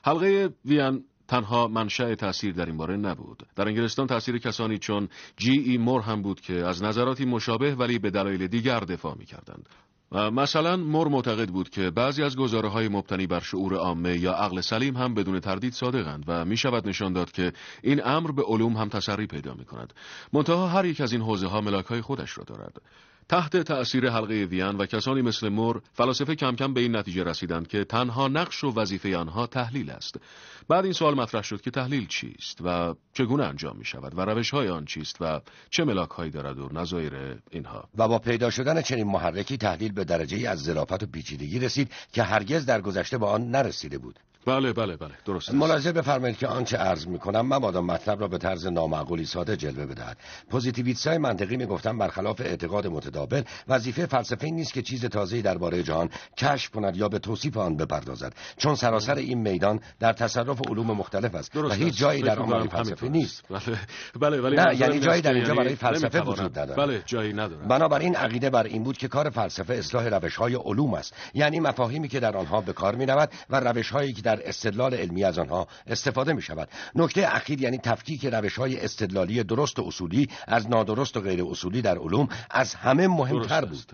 حلقه 0.05 0.51
وین 0.65 1.05
تنها 1.29 1.69
منشأ 1.69 2.15
تاثیر 2.15 2.53
در 2.53 2.67
این 2.67 2.77
باره 2.77 2.97
نبود 2.97 3.43
در 3.57 3.69
انگلستان 3.69 4.07
تاثیر 4.07 4.39
کسانی 4.39 4.79
چون 4.79 5.09
جی 5.37 5.59
ای 5.59 5.79
مور 5.79 6.01
هم 6.01 6.23
بود 6.23 6.41
که 6.41 6.55
از 6.55 6.83
نظراتی 6.83 7.25
مشابه 7.25 7.75
ولی 7.75 7.99
به 7.99 8.11
دلایل 8.11 8.47
دیگر 8.47 8.81
دفاع 8.81 9.15
می 9.19 9.25
کردند. 9.25 9.69
مثلا 10.13 10.77
مور 10.77 11.09
معتقد 11.09 11.49
بود 11.49 11.71
که 11.71 11.91
بعضی 11.91 12.23
از 12.23 12.37
گزاره 12.37 12.69
های 12.69 12.89
مبتنی 12.89 13.27
بر 13.27 13.41
شعور 13.41 13.75
عامه 13.75 14.19
یا 14.19 14.33
عقل 14.33 14.61
سلیم 14.61 14.97
هم 14.97 15.15
بدون 15.15 15.41
تردید 15.41 15.73
صادقند 15.73 16.25
و 16.27 16.45
می 16.45 16.57
شود 16.57 16.89
نشان 16.89 17.13
داد 17.13 17.33
که 17.33 17.53
این 17.83 18.07
امر 18.07 18.33
به 18.33 18.43
علوم 18.43 18.77
هم 18.77 18.89
تسری 18.89 19.27
پیدا 19.27 19.55
می 19.55 19.65
کند. 19.65 19.93
منتها 20.33 20.69
هر 20.69 20.85
یک 20.85 21.01
از 21.01 21.13
این 21.13 21.23
حوزه 21.23 21.47
ها 21.47 21.61
ملاک 21.61 21.87
های 21.87 22.01
خودش 22.01 22.39
را 22.39 22.45
دارد. 22.45 22.83
تحت 23.29 23.57
تأثیر 23.57 24.11
حلقه 24.11 24.45
وین 24.45 24.77
و 24.77 24.87
کسانی 24.87 25.23
مثل 25.23 25.49
مور 25.49 25.83
فلاسفه 25.93 26.35
کم 26.35 26.57
کم 26.57 26.75
به 26.75 26.81
این 26.81 26.97
نتیجه 26.97 27.25
رسیدند 27.25 27.69
که 27.69 27.85
تنها 27.85 28.29
نقش 28.29 28.65
و 28.65 28.73
وظیفه 28.75 29.17
آنها 29.17 29.47
تحلیل 29.47 29.91
است. 29.91 30.21
بعد 30.69 30.85
این 30.85 30.93
سوال 30.93 31.15
مطرح 31.15 31.43
شد 31.43 31.61
که 31.61 31.71
تحلیل 31.71 32.07
چیست 32.07 32.59
و 32.65 32.95
چگونه 33.15 33.45
انجام 33.45 33.77
می 33.77 33.85
شود 33.85 34.19
و 34.19 34.21
روش 34.21 34.51
های 34.51 34.69
آن 34.69 34.85
چیست 34.85 35.17
و 35.21 35.41
چه 35.71 35.85
ملاک 35.85 36.11
هایی 36.11 36.31
دارد 36.31 36.59
و 36.59 36.69
نظایر 36.73 37.39
اینها. 37.51 37.89
و 37.99 38.09
با 38.09 38.19
پیدا 38.19 38.51
شدن 38.51 38.83
چنین 38.83 39.07
محرکی 39.07 39.57
تحلیل 39.57 39.93
به 39.93 40.05
درجه‌ای 40.05 40.49
از 40.49 40.63
ظرافت 40.63 41.03
و 41.03 41.07
پیچیدگی 41.07 41.59
رسید 41.59 41.93
که 42.13 42.23
هرگز 42.23 42.67
در 42.67 42.81
گذشته 42.81 43.19
به 43.19 43.31
آن 43.31 43.51
نرسیده 43.51 43.99
بود. 43.99 44.21
بله 44.47 44.73
بله 44.73 44.97
بله 44.97 45.11
درست 45.25 45.55
ملاحظه 45.55 45.93
بفرمایید 45.93 46.39
که 46.39 46.47
آنچه 46.47 46.77
عرض 46.77 47.07
می 47.07 47.19
کنم 47.19 47.55
مبادا 47.55 47.81
مطلب 47.81 48.21
را 48.21 48.29
به 48.29 48.39
طرز 48.39 48.67
نامعقولی 48.67 49.25
ساده 49.25 49.57
جلوه 49.57 49.87
بدهد. 49.87 50.17
پوزیتیویست 50.51 51.07
های 51.07 51.19
منطقی 51.19 51.57
می‌گفتند 51.57 51.99
برخلاف 51.99 52.41
اعتقاد 52.41 52.87
متداول 52.87 53.43
وظیفه 53.69 54.07
فلسفه 54.07 54.51
نیست 54.51 54.73
که 54.73 54.83
چیز 54.83 55.05
تازه‌ای 55.05 55.43
درباره 55.43 55.83
جهان 55.83 56.11
کشف 56.39 56.71
کند 56.71 56.97
یا 56.97 57.09
به 57.09 57.19
توصیف 57.19 57.57
آن 57.57 57.77
بپردازد. 57.77 58.33
چون 58.57 58.75
سراسر 58.75 59.15
این 59.15 59.39
میدان 59.39 59.81
در 60.01 60.13
تصرف 60.13 60.61
علوم 60.69 60.87
مختلف 60.87 61.35
است 61.35 61.57
و 61.57 61.73
هیچ 61.73 61.97
جایی 61.97 62.23
در 62.23 62.39
آن 62.39 62.69
فلسفه 62.69 63.09
نیست. 63.09 63.45
بله 63.51 63.79
بله 64.21 64.41
ولی 64.41 64.57
نه 64.57 64.81
یعنی 64.81 65.01
جایی 65.01 65.23
در 65.23 65.33
اینجا 65.33 65.55
برای 65.55 65.75
فلسفه 65.75 66.21
وجود 66.21 66.59
ندارد. 66.59 66.77
بله 66.77 67.03
جایی 67.07 67.33
ندارد 67.33 67.69
بنابراین 67.69 68.17
عقیده 68.17 68.51
بر 68.51 68.65
این 68.65 68.83
بود 68.83 68.97
که 68.97 69.09
کار 69.09 69.31
فلسفه 69.31 69.75
اصلاح 69.75 70.09
روش 70.09 70.37
های 70.37 70.55
علوم 70.55 70.95
است. 70.95 71.15
یعنی 71.35 71.61
مفاهیمی 71.61 72.09
که 72.09 72.21
در 72.21 72.37
آنها 72.37 72.61
به 72.61 72.73
کار 72.73 72.95
می 72.95 73.07
و 73.51 73.61
روش 73.61 73.91
هایی 73.91 74.13
که 74.13 74.23
در 74.23 74.36
استدلال 74.45 74.95
علمی 74.95 75.25
از 75.25 75.39
آنها 75.39 75.67
استفاده 75.87 76.33
می 76.33 76.43
شود 76.43 76.69
نکته 76.95 77.37
اخیر 77.37 77.61
یعنی 77.61 77.79
تفکیک 77.79 78.27
روش 78.27 78.59
های 78.59 78.81
استدلالی 78.81 79.45
درست 79.45 79.79
و 79.79 79.83
اصولی 79.87 80.29
از 80.47 80.71
نادرست 80.71 81.17
و 81.17 81.21
غیر 81.21 81.45
اصولی 81.45 81.83
در 81.83 81.99
علوم 81.99 82.29
از 82.51 82.75
همه 82.75 83.09
مهمتر 83.09 83.65
بود. 83.65 83.93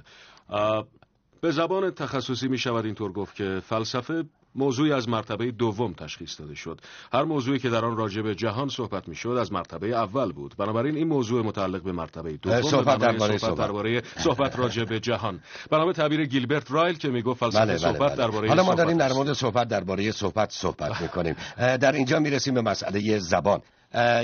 به 1.41 1.51
زبان 1.51 1.91
تخصصی 1.91 2.49
می 2.49 2.59
شود 2.59 2.85
اینطور 2.85 3.13
گفت 3.13 3.35
که 3.35 3.63
فلسفه 3.67 4.25
موضوعی 4.55 4.93
از 4.93 5.09
مرتبه 5.09 5.51
دوم 5.51 5.93
تشخیص 5.93 6.41
داده 6.41 6.55
شد. 6.55 6.81
هر 7.12 7.23
موضوعی 7.23 7.59
که 7.59 7.71
در 7.71 7.85
آن 7.85 7.97
راجع 7.97 8.23
به 8.23 8.35
جهان 8.35 8.69
صحبت 8.69 9.09
می‌شد 9.09 9.29
از 9.29 9.53
مرتبه 9.53 9.87
اول 9.87 10.33
بود. 10.33 10.55
بنابراین 10.59 10.97
این 10.97 11.09
موضوع 11.09 11.45
متعلق 11.45 11.83
به 11.83 11.93
مرتبه 11.93 12.33
دوم 12.33 12.62
صحبت 12.62 12.99
درباره 12.99 13.38
صحبت 13.38 13.59
درباره 13.59 14.03
صحبت 14.19 14.59
راجع 14.59 14.85
به 14.85 15.01
جهان. 15.01 15.41
بنابراین 15.71 15.93
تعبیر 15.93 16.25
گیلبرت 16.25 16.71
رایل 16.71 16.95
که 16.95 17.09
می‌گفت 17.09 17.41
فلسفه 17.41 17.61
بله، 17.61 17.73
بله، 17.73 17.79
صحبت 17.79 18.12
بله. 18.12 18.17
درباره 18.17 18.49
حالا 18.49 18.62
ما 18.62 18.75
داریم 18.75 18.99
در 18.99 19.12
مورد 19.12 19.33
صحبت 19.33 19.69
درباره 19.69 20.12
صحبت 20.12 20.51
صحبت 20.51 21.03
می‌کنیم. 21.03 21.37
در 21.57 21.93
اینجا 21.93 22.19
می‌رسیم 22.19 22.55
به 22.55 22.62
مسئله 22.62 23.19
زبان. 23.19 23.61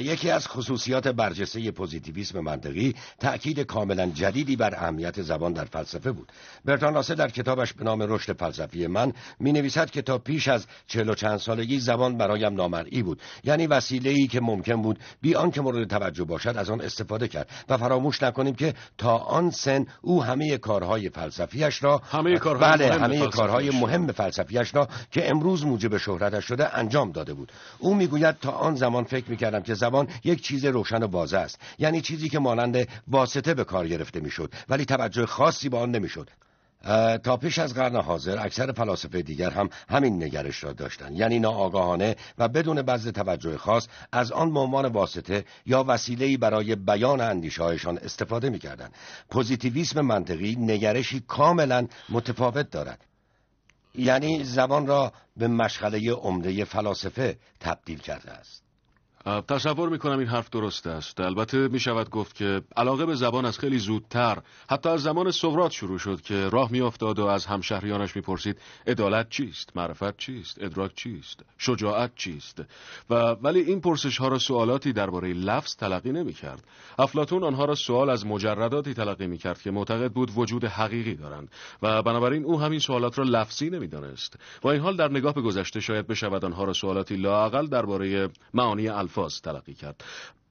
یکی 0.00 0.30
از 0.30 0.48
خصوصیات 0.48 1.08
برجسته 1.08 1.70
پوزیتیویسم 1.70 2.40
منطقی 2.40 2.94
تأکید 3.18 3.60
کاملا 3.60 4.06
جدیدی 4.06 4.56
بر 4.56 4.74
اهمیت 4.74 5.22
زبان 5.22 5.52
در 5.52 5.64
فلسفه 5.64 6.12
بود. 6.12 6.32
برتان 6.64 6.94
راسه 6.94 7.14
در 7.14 7.28
کتابش 7.28 7.72
به 7.72 7.84
نام 7.84 8.02
رشد 8.02 8.32
فلسفی 8.32 8.86
من 8.86 9.12
می 9.40 9.52
نویسد 9.52 9.90
که 9.90 10.02
تا 10.02 10.18
پیش 10.18 10.48
از 10.48 10.66
چهل 10.86 11.08
و 11.08 11.14
چند 11.14 11.36
سالگی 11.36 11.80
زبان 11.80 12.18
برایم 12.18 12.54
نامرئی 12.54 13.02
بود. 13.02 13.22
یعنی 13.44 13.66
وسیله 13.66 14.10
ای 14.10 14.26
که 14.26 14.40
ممکن 14.40 14.82
بود 14.82 14.98
بی 15.20 15.34
آنکه 15.34 15.60
مورد 15.60 15.88
توجه 15.88 16.24
باشد 16.24 16.56
از 16.56 16.70
آن 16.70 16.80
استفاده 16.80 17.28
کرد 17.28 17.50
و 17.68 17.76
فراموش 17.76 18.22
نکنیم 18.22 18.54
که 18.54 18.74
تا 18.98 19.16
آن 19.16 19.50
سن 19.50 19.86
او 20.02 20.24
همه 20.24 20.58
کارهای 20.58 21.08
فلسفیش 21.08 21.82
را 21.82 22.02
همه 22.10 22.38
کارهای 22.38 22.78
بله 22.78 22.88
مهم 22.88 23.04
همه 23.04 23.26
کارهای 23.26 23.70
مهم 23.70 24.12
فلسفیش 24.12 24.74
را 24.74 24.88
که 25.10 25.30
امروز 25.30 25.64
موجب 25.64 25.96
شهرتش 25.96 26.44
شده 26.44 26.78
انجام 26.78 27.12
داده 27.12 27.34
بود. 27.34 27.52
او 27.78 27.94
می‌گوید 27.94 28.36
تا 28.40 28.50
آن 28.50 28.74
زمان 28.74 29.04
فکر 29.04 29.30
می‌کردم 29.30 29.57
که 29.62 29.74
زبان 29.74 30.08
یک 30.24 30.42
چیز 30.42 30.64
روشن 30.64 31.02
و 31.02 31.06
واضح 31.06 31.38
است. 31.38 31.60
یعنی 31.78 32.00
چیزی 32.00 32.28
که 32.28 32.38
مانند 32.38 32.88
واسطه 33.08 33.54
به 33.54 33.64
کار 33.64 33.88
گرفته 33.88 34.20
می‌شد 34.20 34.54
ولی 34.68 34.84
توجه 34.84 35.26
خاصی 35.26 35.68
به 35.68 35.78
آن 35.78 35.90
نمی‌شد. 35.90 36.30
تا 37.24 37.36
پیش 37.36 37.58
از 37.58 37.74
قرن 37.74 37.96
حاضر 37.96 38.38
اکثر 38.38 38.72
فلاسفه 38.72 39.22
دیگر 39.22 39.50
هم 39.50 39.70
همین 39.88 40.22
نگرش 40.22 40.64
را 40.64 40.72
داشتند. 40.72 41.16
یعنی 41.16 41.38
ناآگاهانه 41.38 42.16
و 42.38 42.48
بدون 42.48 42.82
بذل 42.82 43.10
توجه 43.10 43.58
خاص 43.58 43.88
از 44.12 44.32
آن 44.32 44.54
به 44.54 44.60
عنوان 44.60 44.86
واسطه 44.86 45.44
یا 45.66 45.84
وسیله‌ای 45.88 46.36
برای 46.36 46.74
بیان 46.76 47.20
اندیشه‌هایشان 47.20 47.98
استفاده 47.98 48.50
می‌کردند. 48.50 48.94
پوزیتیویسم 49.30 50.00
منطقی 50.00 50.56
نگرشی 50.56 51.20
کاملا 51.20 51.86
متفاوت 52.08 52.70
دارد. 52.70 53.04
یعنی 53.94 54.44
زبان 54.44 54.86
را 54.86 55.12
به 55.36 55.48
مشغله 55.48 56.12
عمده 56.12 56.64
فلاسفه 56.64 57.38
تبدیل 57.60 57.98
کرده 57.98 58.30
است. 58.30 58.67
تصور 59.48 59.88
می‌کنم 59.88 60.18
این 60.18 60.28
حرف 60.28 60.50
درست 60.50 60.86
است. 60.86 61.20
البته 61.20 61.68
می‌شود 61.68 62.10
گفت 62.10 62.34
که 62.34 62.62
علاقه 62.76 63.06
به 63.06 63.14
زبان 63.14 63.44
از 63.44 63.58
خیلی 63.58 63.78
زودتر 63.78 64.38
حتی 64.70 64.88
از 64.88 65.02
زمان 65.02 65.30
سقراط 65.30 65.70
شروع 65.70 65.98
شد 65.98 66.20
که 66.20 66.48
راه 66.48 66.72
میافتاد 66.72 67.18
و 67.18 67.26
از 67.26 67.46
همشهریانش 67.46 68.16
می‌پرسید 68.16 68.58
عدالت 68.86 69.30
چیست؟ 69.30 69.76
معرفت 69.76 70.16
چیست؟ 70.16 70.62
ادراک 70.62 70.94
چیست؟ 70.94 71.44
شجاعت 71.58 72.10
چیست؟ 72.16 72.62
و 73.10 73.14
ولی 73.14 73.60
این 73.60 73.80
پرسش 73.80 74.18
ها 74.18 74.28
را 74.28 74.38
سوالاتی 74.38 74.92
درباره 74.92 75.32
لفظ 75.32 75.76
تلقی 75.76 76.12
نمی‌کرد. 76.12 76.64
افلاتون 76.98 77.44
آنها 77.44 77.64
را 77.64 77.74
سوال 77.74 78.10
از 78.10 78.26
مجرداتی 78.26 78.94
تلقی 78.94 79.26
می‌کرد 79.26 79.62
که 79.62 79.70
معتقد 79.70 80.12
بود 80.12 80.30
وجود 80.36 80.64
حقیقی 80.64 81.14
دارند 81.14 81.50
و 81.82 82.02
بنابراین 82.02 82.44
او 82.44 82.60
همین 82.60 82.78
سوالات 82.78 83.18
را 83.18 83.24
لفظی 83.24 83.70
نمی‌دانست. 83.70 84.36
با 84.62 84.72
این 84.72 84.80
حال 84.80 84.96
در 84.96 85.10
نگاه 85.10 85.34
به 85.34 85.40
گذشته 85.40 85.80
شاید 85.80 86.06
بشود 86.06 86.44
آنها 86.44 86.64
را 86.64 86.72
سوالاتی 86.72 87.16
لااقل 87.16 87.66
درباره 87.66 88.28
معانی 88.54 88.88
الفاظ 89.08 89.40
تلقی 89.40 89.74
کرد. 89.74 90.04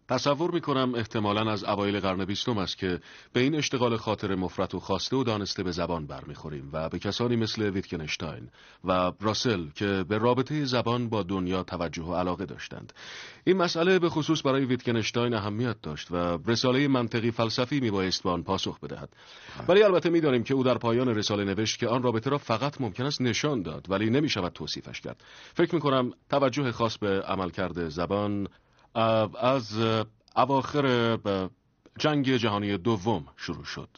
تصور 0.10 0.52
می 0.52 0.62
کنم 0.62 0.96
احتمالا 0.96 1.52
از 1.52 1.64
اوایل 1.64 2.00
قرن 2.00 2.26
بیستم 2.26 2.58
است 2.58 2.78
که 2.78 3.00
به 3.34 3.40
این 3.40 3.56
اشتغال 3.56 3.98
خاطر 3.98 4.36
مفرت 4.36 4.76
و 4.76 4.80
خواسته 4.80 5.16
و 5.16 5.24
دانسته 5.24 5.64
به 5.64 5.72
زبان 5.72 6.08
برمیخوریم 6.08 6.70
و 6.74 6.90
به 6.90 7.00
کسانی 7.00 7.36
مثل 7.36 7.70
ویتکنشتاین 7.70 8.50
و 8.84 9.12
راسل 9.22 9.70
که 9.76 10.06
به 10.10 10.18
رابطه 10.18 10.66
زبان 10.66 11.10
با 11.10 11.24
دنیا 11.24 11.64
توجه 11.64 12.04
و 12.04 12.16
علاقه 12.16 12.46
داشتند. 12.46 12.94
این 13.44 13.58
مسئله 13.58 14.00
به 14.00 14.10
خصوص 14.10 14.46
برای 14.46 14.66
ویتکنشتاین 14.66 15.34
اهمیت 15.34 15.82
داشت 15.82 16.12
و 16.12 16.16
رساله 16.48 16.88
منطقی 16.88 17.32
فلسفی 17.32 17.80
می 17.80 17.92
بایست 17.92 18.24
به 18.24 18.30
آن 18.30 18.44
پاسخ 18.44 18.80
بدهد. 18.80 19.10
ولی 19.68 19.84
البته 19.84 20.10
می‌دانیم 20.10 20.44
که 20.44 20.54
او 20.54 20.64
در 20.64 20.78
پایان 20.78 21.08
رساله 21.08 21.44
نوشت 21.44 21.80
که 21.80 21.88
آن 21.88 22.04
رابطه 22.04 22.30
را 22.30 22.38
فقط 22.38 22.82
ممکن 22.82 23.06
است 23.06 23.22
نشان 23.22 23.62
داد 23.62 23.86
ولی 23.90 24.10
نمی 24.10 24.30
شود 24.30 24.52
توصیفش 24.54 25.02
کرد. 25.02 25.24
فکر 25.54 25.76
می 25.76 25.82
کنم 25.82 26.12
توجه 26.30 26.72
خاص 26.72 26.98
به 26.98 27.22
عملکرد 27.22 27.90
زبان 27.90 28.48
از 29.40 29.78
اواخر 30.36 31.18
جنگ 32.00 32.36
جهانی 32.36 32.78
دوم 32.78 33.26
شروع 33.36 33.66
شد. 33.66 33.90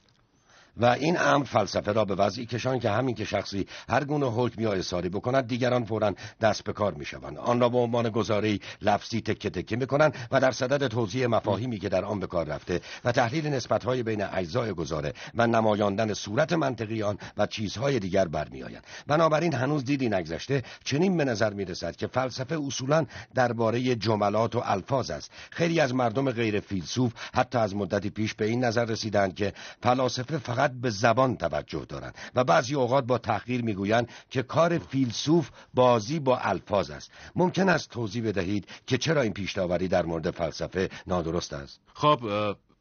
و 0.79 0.85
این 0.85 1.17
امر 1.19 1.43
فلسفه 1.43 1.91
را 1.91 2.05
به 2.05 2.15
وضعی 2.15 2.45
کشان 2.45 2.79
که 2.79 2.89
همین 2.89 3.15
که 3.15 3.25
شخصی 3.25 3.67
هر 3.89 4.03
گونه 4.03 4.25
حکم 4.25 4.61
یا 4.61 4.73
اصاری 4.73 5.09
بکند 5.09 5.47
دیگران 5.47 5.85
فورا 5.85 6.13
دست 6.41 6.63
به 6.63 6.73
کار 6.73 6.93
می‌شوند. 6.93 7.37
آن 7.37 7.59
را 7.59 7.69
به 7.69 7.77
عنوان 7.77 8.09
گزاره 8.09 8.59
لفظی 8.81 9.21
تکه 9.21 9.49
تکه 9.49 9.75
می‌کنند 9.75 10.15
و 10.31 10.39
در 10.39 10.51
صدد 10.51 10.87
توضیح 10.87 11.27
مفاهیمی 11.27 11.79
که 11.79 11.89
در 11.89 12.05
آن 12.05 12.19
به 12.19 12.27
کار 12.27 12.45
رفته 12.45 12.81
و 13.05 13.11
تحلیل 13.11 13.47
نسبتهای 13.47 14.03
بین 14.03 14.21
اجزای 14.21 14.73
گزاره 14.73 15.13
و 15.35 15.47
نمایاندن 15.47 16.13
صورت 16.13 16.53
منطقی 16.53 17.03
آن 17.03 17.17
و 17.37 17.47
چیزهای 17.47 17.99
دیگر 17.99 18.27
برمیآیند. 18.27 18.83
بنابراین 19.07 19.53
هنوز 19.53 19.85
دیدی 19.85 20.09
نگذشته 20.09 20.63
چنین 20.83 21.17
به 21.17 21.25
نظر 21.25 21.53
می‌رسد 21.53 21.95
که 21.95 22.07
فلسفه 22.07 22.59
اصولا 22.67 23.05
درباره 23.35 23.95
جملات 23.95 24.55
و 24.55 24.61
الفاظ 24.65 25.09
است. 25.11 25.31
خیلی 25.51 25.79
از 25.79 25.95
مردم 25.95 26.31
غیر 26.31 26.59
فیلسوف 26.59 27.13
حتی 27.33 27.57
از 27.57 27.75
مدتی 27.75 28.09
پیش 28.09 28.33
به 28.33 28.45
این 28.45 28.63
نظر 28.63 28.85
رسیدند 28.85 29.35
که 29.35 29.53
فلاسفه 29.83 30.37
فقط 30.37 30.68
به 30.81 30.89
زبان 30.89 31.37
توجه 31.37 31.85
دارند 31.85 32.15
و 32.35 32.43
بعضی 32.43 32.75
اوقات 32.75 33.05
با 33.05 33.17
تحقیر 33.17 33.61
می‌گویند 33.61 34.09
که 34.29 34.43
کار 34.43 34.77
فیلسوف 34.77 35.49
بازی 35.73 36.19
با 36.19 36.37
الفاظ 36.37 36.89
است. 36.89 37.11
ممکن 37.35 37.69
است 37.69 37.89
توضیح 37.89 38.27
بدهید 38.27 38.67
که 38.87 38.97
چرا 38.97 39.21
این 39.21 39.33
پیشتاوری 39.33 39.87
در 39.87 40.05
مورد 40.05 40.31
فلسفه 40.31 40.89
نادرست 41.07 41.53
است؟ 41.53 41.79
خب 41.93 42.19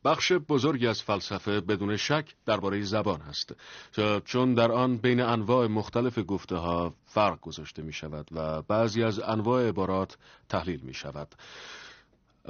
بخش 0.04 0.32
بزرگی 0.32 0.86
از 0.86 1.02
فلسفه 1.02 1.60
بدون 1.60 1.96
شک 1.96 2.34
درباره 2.46 2.82
زبان 2.82 3.22
است. 3.22 3.54
چون 4.24 4.54
در 4.54 4.72
آن 4.72 4.96
بین 4.96 5.20
انواع 5.20 5.66
مختلف 5.66 6.18
گفته 6.26 6.56
ها 6.56 6.94
فرق 7.06 7.40
گذاشته 7.40 7.82
می 7.82 7.92
شود 7.92 8.28
و 8.32 8.62
بعضی 8.62 9.02
از 9.02 9.20
انواع 9.20 9.68
عبارات 9.68 10.16
تحلیل 10.48 10.80
می 10.80 10.94
شود 10.94 11.34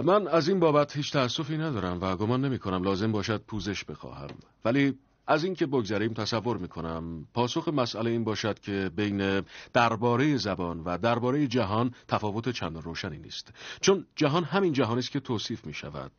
من 0.05 0.29
از 0.29 0.49
این 0.49 0.61
بابت 0.61 0.97
هیچ 0.97 1.13
تأسفی 1.13 1.59
ندارم 1.59 2.01
و 2.01 2.17
گمان 2.17 2.45
نمی 2.45 2.59
کنم 2.59 2.83
لازم 2.83 3.13
باشد 3.13 3.43
پوزش 3.43 3.85
بخواهم. 3.85 4.29
ولی 4.65 4.99
از 5.29 5.45
اینکه 5.45 5.67
بگذریم 5.67 6.13
تصور 6.13 6.57
می‌کنم 6.57 7.27
پاسخ 7.35 7.69
مسئله 7.69 8.11
این 8.11 8.25
باشد 8.25 8.59
که 8.59 8.91
بین 8.97 9.43
درباره 9.73 10.37
زبان 10.37 10.81
و 10.81 10.99
درباره 10.99 11.47
جهان 11.47 11.95
تفاوت 12.09 12.49
چندان 12.49 12.83
روشنی 12.83 13.19
نیست. 13.19 13.53
چون 13.81 14.07
جهان 14.17 14.45
همین 14.45 14.73
جهانی 14.73 14.99
است 14.99 15.11
که 15.11 15.21
توصیف 15.21 15.67
می 15.67 15.75
شود 15.75 16.13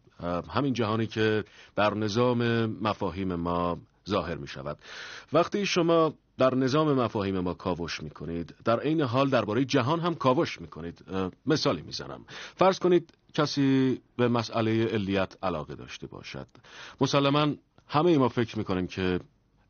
همین 0.49 0.73
جهانی 0.73 1.07
که 1.07 1.43
در 1.75 1.93
نظام 1.93 2.65
مفاهیم 2.65 3.35
ما 3.35 3.77
ظاهر 4.09 4.35
می 4.35 4.47
شود 4.47 4.77
وقتی 5.33 5.65
شما 5.65 6.13
در 6.37 6.55
نظام 6.55 6.93
مفاهیم 6.93 7.39
ما 7.39 7.53
کاوش 7.53 8.03
می 8.03 8.09
کنید 8.09 8.55
در 8.65 8.79
عین 8.79 9.01
حال 9.01 9.29
درباره 9.29 9.65
جهان 9.65 9.99
هم 9.99 10.15
کاوش 10.15 10.61
می 10.61 10.67
کنید 10.67 11.05
مثالی 11.45 11.81
می‌زنم. 11.81 12.25
فرض 12.55 12.79
کنید 12.79 13.13
کسی 13.33 14.01
به 14.17 14.27
مسئله 14.27 14.85
علیت 14.85 15.37
علاقه 15.43 15.75
داشته 15.75 16.07
باشد. 16.07 16.47
مسلما 17.01 17.47
همه 17.89 18.17
ما 18.17 18.29
فکر 18.29 18.57
می‌کنیم 18.57 18.87
که 18.87 19.19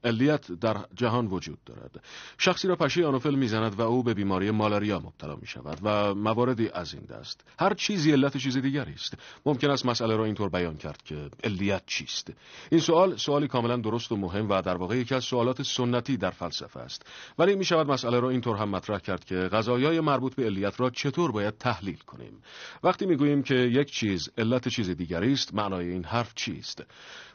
علیت 0.03 0.51
در 0.51 0.77
جهان 0.95 1.27
وجود 1.27 1.57
دارد. 1.65 2.03
شخصی 2.37 2.67
را 2.67 2.75
پشه 2.75 3.05
آنوفل 3.05 3.35
می‌زند 3.35 3.79
و 3.79 3.81
او 3.81 4.03
به 4.03 4.13
بیماری 4.13 4.51
مالاریا 4.51 4.99
مبتلا 4.99 5.35
می 5.35 5.47
شود 5.47 5.79
و 5.83 6.15
مواردی 6.15 6.69
از 6.69 6.93
این 6.93 7.03
دست. 7.03 7.43
هر 7.59 7.73
چیزی 7.73 8.11
علت 8.11 8.37
چیز 8.37 8.57
دیگری 8.57 8.93
است. 8.93 9.17
ممکن 9.45 9.69
است 9.69 9.85
مسئله 9.85 10.15
را 10.15 10.25
اینطور 10.25 10.49
بیان 10.49 10.77
کرد 10.77 11.01
که 11.03 11.29
علیت 11.43 11.83
چیست؟ 11.85 12.33
این 12.71 12.81
سوال 12.81 13.17
سوالی 13.17 13.47
کاملا 13.47 13.77
درست 13.77 14.11
و 14.11 14.15
مهم 14.15 14.49
و 14.49 14.61
در 14.61 14.77
واقع 14.77 14.97
یکی 14.97 15.15
از 15.15 15.23
سوالات 15.23 15.61
سنتی 15.61 16.17
در 16.17 16.31
فلسفه 16.31 16.79
است. 16.79 17.05
ولی 17.39 17.55
می 17.55 17.65
شود 17.65 17.91
مسئله 17.91 18.19
را 18.19 18.29
اینطور 18.29 18.57
هم 18.57 18.69
مطرح 18.69 18.99
کرد 18.99 19.25
که 19.25 19.35
غذایای 19.35 19.99
مربوط 19.99 20.35
به 20.35 20.45
علیت 20.45 20.79
را 20.79 20.89
چطور 20.89 21.31
باید 21.31 21.57
تحلیل 21.57 21.97
کنیم؟ 21.97 22.41
وقتی 22.83 23.05
می‌گوییم 23.05 23.43
که 23.43 23.55
یک 23.55 23.91
چیز 23.91 24.29
علت 24.37 24.67
چیز 24.67 24.89
دیگری 24.89 25.33
است 25.33 25.53
معنای 25.53 25.89
این 25.89 26.03
حرف 26.03 26.33
چیست؟ 26.35 26.83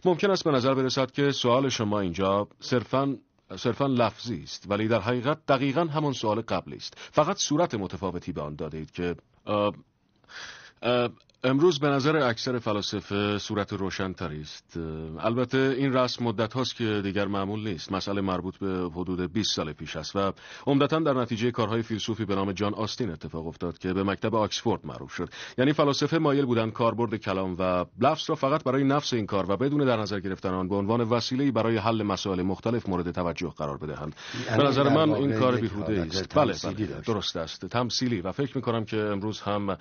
ممکن 0.04 0.30
است 0.30 0.44
به 0.44 0.50
نظر 0.50 0.74
برسد 0.74 1.10
که 1.10 1.30
سوال 1.30 1.68
شما 1.68 2.00
اینجا 2.00 2.48
صرفا 2.60 3.16
صرفا 3.56 3.86
لفظی 3.86 4.42
است. 4.42 4.64
ولی 4.68 4.88
در 4.88 5.00
حقیقت 5.00 5.46
دقیقا 5.46 5.84
همان 5.84 6.12
سوال 6.12 6.40
قبلی 6.40 6.76
است. 6.76 6.94
فقط 6.98 7.36
صورت 7.36 7.74
متفاوتی 7.74 8.32
به 8.32 8.40
آن 8.40 8.56
داده 8.56 8.78
اید 8.78 8.90
که 8.90 9.16
امروز 11.46 11.80
به 11.80 11.88
نظر 11.88 12.16
اکثر 12.16 12.58
فلاسفه 12.58 13.38
صورت 13.38 13.72
روشنتری 13.72 14.40
است. 14.40 14.78
البته 15.20 15.74
این 15.78 15.92
رسم 15.92 16.24
مدت 16.24 16.52
هاست 16.52 16.76
که 16.76 17.00
دیگر 17.02 17.26
معمول 17.26 17.68
نیست. 17.68 17.92
مسئله 17.92 18.20
مربوط 18.20 18.56
به 18.56 18.90
حدود 18.94 19.32
20 19.32 19.56
سال 19.56 19.72
پیش 19.72 19.96
است 19.96 20.16
و 20.16 20.32
عمدتا 20.66 20.98
در 20.98 21.12
نتیجه 21.12 21.50
کارهای 21.50 21.82
فیلسوفی 21.82 22.24
به 22.24 22.34
نام 22.34 22.52
جان 22.52 22.74
آستین 22.74 23.10
اتفاق 23.10 23.46
افتاد 23.46 23.78
که 23.78 23.92
به 23.92 24.02
مکتب 24.02 24.34
آکسفورد 24.34 24.86
معروف 24.86 25.12
شد. 25.12 25.28
یعنی 25.58 25.72
فلاسفه 25.72 26.18
مایل 26.18 26.44
بودند 26.44 26.72
کاربرد 26.72 27.16
کلام 27.16 27.56
و 27.58 27.84
لفظ 28.00 28.30
را 28.30 28.36
فقط 28.36 28.64
برای 28.64 28.84
نفس 28.84 29.12
این 29.12 29.26
کار 29.26 29.50
و 29.50 29.56
بدون 29.56 29.84
در 29.84 29.96
نظر 29.96 30.20
گرفتن 30.20 30.54
آن 30.54 30.68
به 30.68 30.74
عنوان 30.74 31.00
وسیله‌ای 31.00 31.50
برای 31.50 31.76
حل 31.76 32.02
مسائل 32.02 32.42
مختلف 32.42 32.88
مورد 32.88 33.10
توجه 33.10 33.52
قرار 33.56 33.76
بدهند. 33.76 34.16
یعنی 34.46 34.62
به 34.62 34.68
نظر 34.68 34.88
من 34.88 35.10
این 35.10 35.38
کار 35.38 35.56
بیهوده 35.56 36.00
است. 36.00 36.34
بله, 36.34 36.54
بله 36.64 36.86
درست 37.06 37.36
است. 37.36 37.66
تمثیلی 37.66 38.20
و 38.20 38.32
فکر 38.32 38.56
می 38.56 38.62
کنم 38.62 38.84
که 38.84 38.96
امروز 38.96 39.40
هم 39.40 39.76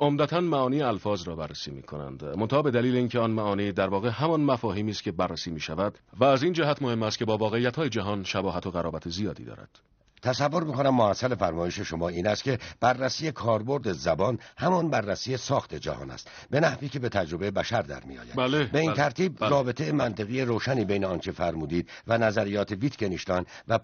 عمدتا 0.00 0.40
معانی 0.40 0.82
الفاظ 0.82 1.28
را 1.28 1.36
بررسی 1.36 1.70
می 1.70 1.82
کنند 1.82 2.24
منتها 2.24 2.62
به 2.62 2.70
دلیل 2.70 2.96
اینکه 2.96 3.18
آن 3.18 3.30
معانی 3.30 3.72
در 3.72 3.88
واقع 3.88 4.08
همان 4.08 4.40
مفاهیمی 4.40 4.90
است 4.90 5.02
که 5.02 5.12
بررسی 5.12 5.50
می 5.50 5.60
شود 5.60 5.98
و 6.20 6.24
از 6.24 6.42
این 6.42 6.52
جهت 6.52 6.82
مهم 6.82 7.02
است 7.02 7.18
که 7.18 7.24
با 7.24 7.36
واقعیت 7.36 7.76
های 7.76 7.88
جهان 7.88 8.24
شباهت 8.24 8.66
و 8.66 8.70
قرابت 8.70 9.08
زیادی 9.08 9.44
دارد. 9.44 9.80
تصور 10.24 10.64
می‌کنم 10.64 10.94
معاصل 10.94 11.34
فرمایش 11.34 11.80
شما 11.80 12.08
این 12.08 12.26
است 12.26 12.44
که 12.44 12.58
بررسی 12.80 13.32
کاربرد 13.32 13.92
زبان 13.92 14.38
همان 14.58 14.90
بررسی 14.90 15.36
ساخت 15.36 15.74
جهان 15.74 16.10
است. 16.10 16.30
به 16.50 16.60
نحوی 16.60 16.88
که 16.88 16.98
به 16.98 17.08
تجربه 17.08 17.50
بشر 17.50 17.82
در 17.82 18.04
میآید. 18.04 18.34
بله، 18.36 18.64
به 18.64 18.78
این 18.78 18.90
بله، 18.90 18.96
ترتیب 18.96 19.40
بله. 19.40 19.48
رابطه 19.48 19.92
منطقی 19.92 20.40
روشنی 20.40 20.84
بین 20.84 21.04
آنچه 21.04 21.32
فرمودید 21.32 21.88
و 22.06 22.18
نظریات 22.18 22.72
ویتکنشتاین 22.72 23.46
و 23.68 23.78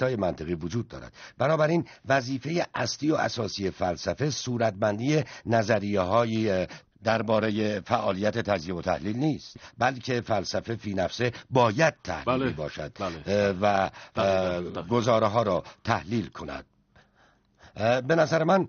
های 0.00 0.16
منطقی 0.16 0.54
وجود 0.54 0.88
دارد. 0.88 1.12
بنابراین 1.38 1.84
وظیفه 2.08 2.66
اصلی 2.74 3.10
و 3.10 3.14
اساسی 3.14 3.70
فلسفه 3.70 4.30
صورتبندی 4.30 5.24
نظریه 5.46 6.00
های 6.00 6.66
درباره 7.04 7.80
فعالیت 7.80 8.38
تجزیه 8.38 8.74
و 8.74 8.82
تحلیل 8.82 9.16
نیست 9.16 9.56
بلکه 9.78 10.20
فلسفه 10.20 10.76
فی 10.76 10.94
نفسه 10.94 11.32
باید 11.50 11.94
تحلیلی 12.04 12.44
بله. 12.44 12.50
باشد 12.50 12.92
بله. 12.98 13.52
و 13.52 13.90
بله. 14.14 14.82
گزاره 14.82 15.26
ها 15.26 15.42
را 15.42 15.64
تحلیل 15.84 16.26
کند 16.26 16.64
به 17.76 18.14
نظر 18.14 18.44
من 18.44 18.68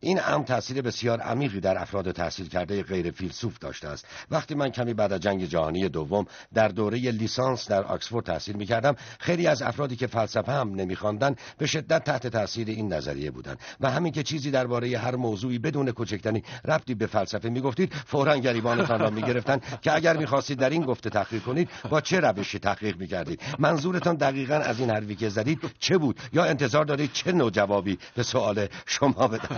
این 0.00 0.20
امر 0.26 0.44
تاثیر 0.44 0.82
بسیار 0.82 1.20
عمیقی 1.20 1.60
در 1.60 1.78
افراد 1.78 2.12
تحصیل 2.12 2.48
کرده 2.48 2.82
غیر 2.82 3.10
فیلسوف 3.10 3.58
داشته 3.58 3.88
است. 3.88 4.06
وقتی 4.30 4.54
من 4.54 4.70
کمی 4.70 4.94
بعد 4.94 5.12
از 5.12 5.20
جنگ 5.20 5.44
جهانی 5.44 5.88
دوم 5.88 6.26
در 6.54 6.68
دوره 6.68 6.98
لیسانس 6.98 7.68
در 7.68 7.82
آکسفورد 7.82 8.26
تحصیل 8.26 8.56
می 8.56 8.66
کردم 8.66 8.96
خیلی 9.18 9.46
از 9.46 9.62
افرادی 9.62 9.96
که 9.96 10.06
فلسفه 10.06 10.52
هم 10.52 10.74
نمیخواندند 10.74 11.38
به 11.58 11.66
شدت 11.66 12.04
تحت 12.04 12.26
تاثیر 12.26 12.68
این 12.68 12.92
نظریه 12.92 13.30
بودند. 13.30 13.58
و 13.80 13.90
همین 13.90 14.12
که 14.12 14.22
چیزی 14.22 14.50
درباره 14.50 14.98
هر 14.98 15.16
موضوعی 15.16 15.58
بدون 15.58 15.90
کوچکترین 15.90 16.42
ربطی 16.64 16.94
به 16.94 17.06
فلسفه 17.06 17.48
می‌گفتید 17.48 17.92
فورا 18.06 18.36
گریبانتان 18.36 19.00
را 19.00 19.10
می‌گرفتند 19.10 19.80
که 19.82 19.94
اگر 19.94 20.16
می‌خواستید 20.16 20.58
در 20.58 20.70
این 20.70 20.82
گفته 20.82 21.10
تحقیق 21.10 21.42
کنید 21.42 21.68
با 21.90 22.00
چه 22.00 22.20
روشی 22.20 22.58
تحقیق 22.58 22.96
می‌کردید؟ 22.96 23.40
منظورتان 23.58 24.16
دقیقا 24.16 24.54
از 24.54 24.80
این 24.80 24.90
حرفی 24.90 25.14
که 25.14 25.28
زدید 25.28 25.60
چه 25.78 25.98
بود؟ 25.98 26.20
یا 26.32 26.44
انتظار 26.44 26.84
دارید 26.84 27.12
چه 27.12 27.32
نوع 27.32 27.50
جوابی 27.50 27.98
به 28.14 28.22
سوال 28.22 28.66
شما 28.86 29.39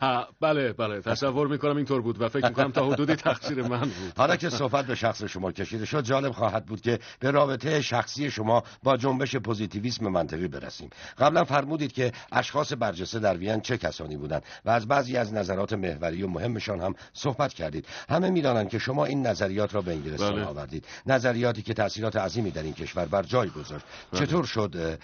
بدن 0.00 0.24
بله 0.40 0.72
بله 0.72 1.00
تصور 1.00 1.48
می‌کنم 1.48 1.76
اینطور 1.76 2.02
بود 2.02 2.22
و 2.22 2.28
فکر 2.28 2.48
می‌کنم 2.48 2.72
تا 2.72 2.86
حدودی 2.86 3.16
تقصیر 3.16 3.62
من 3.62 3.80
بود. 3.80 4.12
حالا 4.16 4.36
که 4.36 4.50
صحبت 4.50 4.86
به 4.86 4.94
شخص 4.94 5.24
شما 5.24 5.52
کشیده 5.52 5.84
شد 5.84 6.04
جالب 6.04 6.32
خواهد 6.32 6.66
بود 6.66 6.80
که 6.80 6.98
به 7.20 7.30
رابطه 7.30 7.80
شخصی 7.80 8.30
شما 8.30 8.62
با 8.82 8.96
جنبش 8.96 9.36
پوزیتیویسم 9.36 10.08
منطقی 10.08 10.48
برسیم. 10.48 10.90
قبلا 11.18 11.44
فرمودید 11.44 11.92
که 11.92 12.12
اشخاص 12.32 12.72
برجسته 12.78 13.18
در 13.18 13.36
وین 13.36 13.60
چه 13.60 13.78
کسانی 13.78 14.16
بودند 14.16 14.42
و 14.64 14.70
از 14.70 14.88
بعضی 14.88 15.16
از 15.16 15.34
نظرات 15.34 15.72
محوری 15.72 16.22
و 16.22 16.28
مهمشان 16.28 16.80
هم 16.80 16.94
صحبت 17.12 17.54
کردید. 17.54 17.86
همه 18.08 18.30
می‌دانند 18.30 18.68
که 18.68 18.78
شما 18.78 19.04
این 19.04 19.26
نظریات 19.26 19.74
را 19.74 19.82
به 19.82 19.92
انگلستان 19.92 20.34
بله. 20.34 20.44
آوردید. 20.44 20.86
نظریاتی 21.06 21.62
که 21.62 21.74
تاثیرات 21.74 22.16
عظیمی 22.16 22.50
در 22.50 22.62
این 22.62 22.74
کشور 22.74 23.06
بر 23.06 23.22
جای 23.22 23.48
گذاشت. 23.48 23.84
بله. 24.12 24.26
چطور 24.26 24.44
شد 24.44 24.98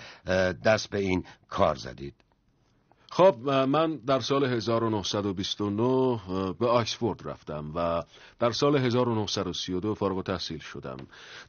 دست 0.65 0.91
به 0.91 0.99
این 0.99 1.25
کار 1.49 1.75
زدید؟ 1.75 2.26
خب 3.11 3.37
من 3.49 3.97
در 3.97 4.21
سال 4.21 4.45
1929 4.45 6.21
به 6.59 6.67
آکسفورد 6.67 7.29
رفتم 7.29 7.73
و 7.75 8.03
در 8.39 8.51
سال 8.51 8.77
1932 8.77 9.95
فارغ‌التحصیل 9.95 10.59
شدم. 10.59 10.97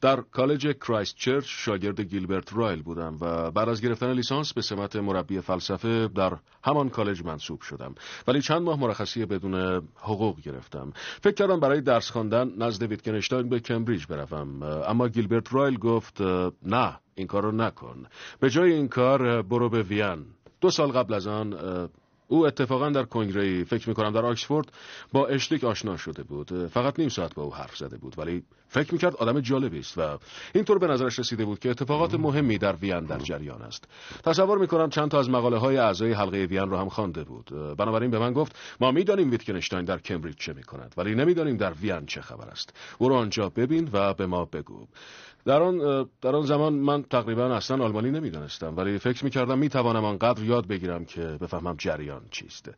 در 0.01 0.21
کالج 0.21 0.67
کرایست 0.67 1.15
چرچ 1.15 1.45
شاگرد 1.47 2.01
گیلبرت 2.01 2.53
رایل 2.53 2.81
بودم 2.81 3.17
و 3.21 3.51
بعد 3.51 3.69
از 3.69 3.81
گرفتن 3.81 4.11
لیسانس 4.13 4.53
به 4.53 4.61
سمت 4.61 4.95
مربی 4.95 5.41
فلسفه 5.41 6.07
در 6.07 6.37
همان 6.63 6.89
کالج 6.89 7.23
منصوب 7.23 7.61
شدم. 7.61 7.95
ولی 8.27 8.41
چند 8.41 8.61
ماه 8.61 8.79
مرخصی 8.79 9.25
بدون 9.25 9.81
حقوق 9.95 10.41
گرفتم. 10.41 10.93
فکر 11.23 11.33
کردم 11.33 11.59
برای 11.59 11.81
درس 11.81 12.09
خواندن 12.09 12.51
نزد 12.57 12.83
ویتکنشتاین 12.83 13.49
به 13.49 13.59
کمبریج 13.59 14.05
بروم. 14.05 14.63
اما 14.63 15.07
گیلبرت 15.07 15.53
رایل 15.53 15.77
گفت 15.77 16.21
نه 16.63 16.99
این 17.15 17.27
کار 17.27 17.43
رو 17.43 17.51
نکن. 17.51 18.05
به 18.39 18.49
جای 18.49 18.71
این 18.71 18.87
کار 18.87 19.41
برو 19.41 19.69
به 19.69 19.83
وین. 19.83 20.25
دو 20.61 20.69
سال 20.69 20.91
قبل 20.91 21.13
از 21.13 21.27
آن 21.27 21.53
او 22.27 22.47
اتفاقا 22.47 22.89
در 22.89 23.03
کنگره 23.03 23.63
فکر 23.63 23.89
می‌کنم 23.89 24.11
در 24.11 24.25
آکسفورد 24.25 24.71
با 25.13 25.27
اشلیک 25.27 25.63
آشنا 25.63 25.97
شده 25.97 26.23
بود. 26.23 26.67
فقط 26.67 26.99
نیم 26.99 27.09
ساعت 27.09 27.35
با 27.35 27.43
او 27.43 27.55
حرف 27.55 27.77
زده 27.77 27.97
بود 27.97 28.19
ولی 28.19 28.43
فکر 28.67 28.93
می‌کرد 28.93 29.15
آدم 29.15 29.39
جالبی 29.39 29.79
است 29.79 29.97
و 29.97 30.17
اینطور 30.55 30.77
به 30.77 30.87
نظرش 30.87 31.19
رسیده 31.19 31.45
بود 31.45 31.59
که 31.59 31.69
اتفاقات 31.69 32.13
مهمی 32.13 32.57
در 32.57 32.75
وین 32.75 32.99
در 32.99 33.19
جریان 33.19 33.61
است. 33.61 33.87
تصور 34.23 34.57
می‌کنم 34.57 34.89
چند 34.89 35.11
تا 35.11 35.19
از 35.19 35.29
مقاله 35.29 35.57
های 35.57 35.77
اعضای 35.77 36.13
حلقه 36.13 36.45
وین 36.45 36.69
را 36.69 36.81
هم 36.81 36.89
خوانده 36.89 37.23
بود. 37.23 37.49
بنابراین 37.77 38.11
به 38.11 38.19
من 38.19 38.33
گفت 38.33 38.55
ما 38.79 38.91
می‌دانیم 38.91 39.31
ویتکنشتاین 39.31 39.85
در 39.85 39.97
کمبریج 39.97 40.35
چه 40.35 40.53
می‌کند 40.53 40.93
ولی 40.97 41.15
نمی‌دانیم 41.15 41.57
در 41.57 41.73
وین 41.73 42.05
چه 42.05 42.21
خبر 42.21 42.47
است. 42.47 42.73
او 42.97 43.09
را 43.09 43.17
آنجا 43.17 43.49
ببین 43.49 43.89
و 43.93 44.13
به 44.13 44.25
ما 44.25 44.45
بگو. 44.45 44.87
در 45.45 45.61
آن 45.61 46.05
در 46.21 46.35
آن 46.35 46.41
زمان 46.41 46.73
من 46.73 47.03
تقریبا 47.03 47.55
اصلا 47.55 47.83
آلمانی 47.85 48.11
نمی‌دانستم 48.11 48.77
ولی 48.77 48.99
فکر 48.99 49.23
می‌کردم 49.23 49.57
می‌توانم 49.59 50.05
آنقدر 50.05 50.43
یاد 50.43 50.67
بگیرم 50.67 51.05
که 51.05 51.21
بفهمم 51.21 51.75
جریان 51.77 52.21
چیست. 52.31 52.71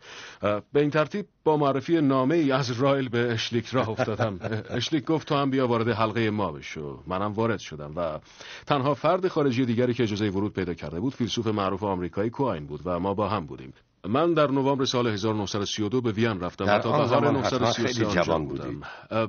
به 0.73 0.81
این 0.81 0.89
ترتیب 0.89 1.25
با 1.43 1.57
معرفی 1.57 2.01
نامه 2.01 2.35
ای 2.35 2.51
از 2.51 2.71
رایل 2.71 3.09
به 3.09 3.31
اشلیک 3.33 3.67
راه 3.67 3.89
افتادم. 3.89 4.39
اشلیک 4.69 5.05
گفت 5.05 5.27
تو 5.27 5.35
هم 5.35 5.49
بیا 5.49 5.67
وارد 5.79 5.97
حلقه 5.97 6.29
ما 6.29 6.51
بشو. 6.51 7.03
منم 7.07 7.33
وارد 7.33 7.59
شدم 7.59 7.93
و 7.95 8.19
تنها 8.65 8.93
فرد 8.93 9.27
خارجی 9.27 9.65
دیگری 9.65 9.93
که 9.93 10.03
اجازه 10.03 10.29
ورود 10.29 10.53
پیدا 10.53 10.73
کرده 10.73 10.99
بود 10.99 11.13
فیلسوف 11.13 11.47
معروف 11.47 11.83
آمریکایی 11.83 12.29
کوین 12.29 12.65
بود 12.65 12.81
و 12.85 12.99
ما 12.99 13.13
با 13.13 13.27
هم 13.27 13.45
بودیم. 13.45 13.73
من 14.07 14.33
در 14.33 14.51
نوامبر 14.51 14.85
سال 14.85 15.07
1932 15.07 16.01
به 16.01 16.11
وین 16.11 16.39
رفتم 16.39 16.65
در 16.65 16.79
تا 16.79 16.91
بهار 16.91 17.37
1933 17.37 18.05
جوان 18.05 18.47
بودم. 18.47 18.81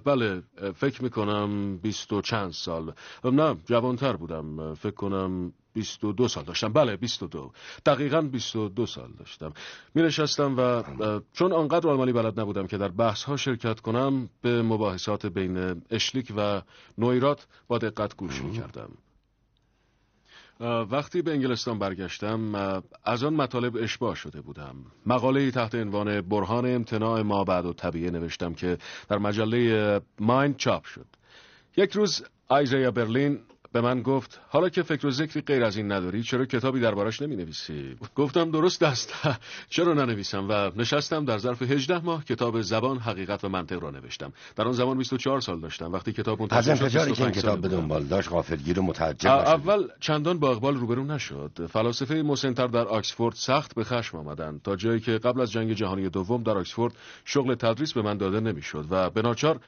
بله 0.05 0.43
فکر 0.75 1.03
می‌کنم 1.03 1.77
بیست 1.77 2.13
و 2.13 2.21
چند 2.21 2.53
سال. 2.53 2.93
نه 3.25 3.57
جوانتر 3.67 4.17
بودم. 4.17 4.75
فکر 4.75 4.95
کنم 4.95 5.53
بیست 5.73 6.05
و 6.05 6.13
دو 6.13 6.29
سال 6.29 6.45
داشتم. 6.45 6.73
بله 6.73 6.97
بیست 6.97 7.23
و 7.23 7.27
دو. 7.27 7.53
دقیقا 7.87 8.21
بیست 8.21 8.57
و 8.57 8.69
دو 8.69 8.87
سال 8.87 9.13
داشتم. 9.19 9.53
می 9.95 10.03
نشستم 10.03 10.55
و 10.59 10.83
چون 11.33 11.53
آنقدر 11.53 11.89
آلمانی 11.89 12.13
بلد 12.13 12.41
نبودم 12.41 12.67
که 12.67 12.79
در 12.79 12.89
بحث 12.89 13.23
ها 13.23 13.37
شرکت 13.37 13.81
کنم 13.81 14.29
به 14.43 14.63
مباحثات 14.63 15.27
بین 15.27 15.83
اشلیک 15.91 16.33
و 16.37 16.63
نویرات 16.99 17.47
با 17.69 17.79
دقت 17.79 18.17
گوش 18.17 18.43
می 18.43 18.53
کردم 18.53 18.91
وقتی 20.61 21.23
به 21.23 21.31
انگلستان 21.31 21.79
برگشتم 21.79 22.55
از 23.05 23.25
آن 23.25 23.35
مطالب 23.35 23.77
اشباه 23.77 24.15
شده 24.15 24.41
بودم. 24.41 24.75
مقاله 25.07 25.51
تحت 25.51 25.75
عنوان 25.75 26.21
برهان 26.21 26.75
امتناع 26.75 27.23
ما 27.23 27.45
بعد 27.45 27.67
و 27.67 27.73
طبیعه 27.73 28.11
نوشتم 28.11 28.55
که 28.55 28.79
در 29.09 29.19
مجله 29.19 30.01
مایند 30.21 30.57
چاپ 30.57 30.85
شد. 30.85 31.07
یک 31.77 31.93
روز 31.93 32.23
آیزایا 32.49 32.91
برلین 32.91 33.39
به 33.73 33.81
من 33.81 34.03
گفت 34.03 34.41
حالا 34.49 34.69
که 34.69 34.83
فکر 34.83 35.07
و 35.07 35.11
ذکری 35.11 35.41
غیر 35.41 35.65
از 35.65 35.77
این 35.77 35.93
نداری 35.93 36.23
چرا 36.23 36.45
کتابی 36.45 36.81
دربارش 36.81 37.23
نمی 37.23 37.37
نویسی 37.37 37.97
گفتم 38.15 38.51
درست 38.51 38.83
است. 38.83 39.15
چرا 39.71 39.95
ننویسم؟ 39.95 40.49
و 40.49 40.71
نشستم 40.77 41.25
در 41.25 41.39
ظرف 41.39 41.63
18 41.63 41.99
ماه 41.99 42.25
کتاب 42.25 42.61
زبان 42.61 42.99
حقیقت 42.99 43.45
و 43.45 43.49
منطق 43.49 43.83
را 43.83 43.91
نوشتم. 43.91 44.33
در 44.57 44.65
آن 44.65 44.73
زمان 44.73 44.99
24 44.99 45.41
سال 45.41 45.61
داشتم. 45.61 45.93
وقتی 45.93 46.13
کتاب 46.13 46.41
منتشر 46.41 46.63
شد 46.63 46.71
از 46.71 46.83
انفجاری 46.83 47.13
که 47.13 47.23
این 47.23 47.33
کتاب 47.33 47.61
به 47.61 47.69
دنبال 47.69 48.05
داشت 48.05 48.31
غافلگیر 48.31 48.81
و 48.81 48.83
متعجب 48.83 49.31
اول 49.31 49.89
چندان 50.01 50.39
با 50.39 50.51
اقبال 50.51 50.77
روبرو 50.77 51.05
نشد. 51.05 51.67
فلاسفه 51.73 52.15
مسنتر 52.15 52.67
در 52.67 52.89
آکسفورد 52.89 53.35
سخت 53.35 53.75
به 53.75 53.85
خشم 53.85 54.19
آمدند 54.19 54.63
تا 54.63 54.77
جایی 54.77 55.01
که 55.01 55.13
قبل 55.13 55.41
از 55.41 55.53
جنگ 55.53 55.73
جهانی 55.73 56.09
دوم 56.09 56.43
در 56.43 56.59
آکسفورد 56.59 56.95
شغل 57.25 57.55
تدریس 57.55 57.93
به 57.93 58.03
من 58.03 58.17
داده 58.17 58.41
نمی‌شد 58.41 58.87
و 58.91 59.11
به 59.11 59.23
ناچار 59.23 59.61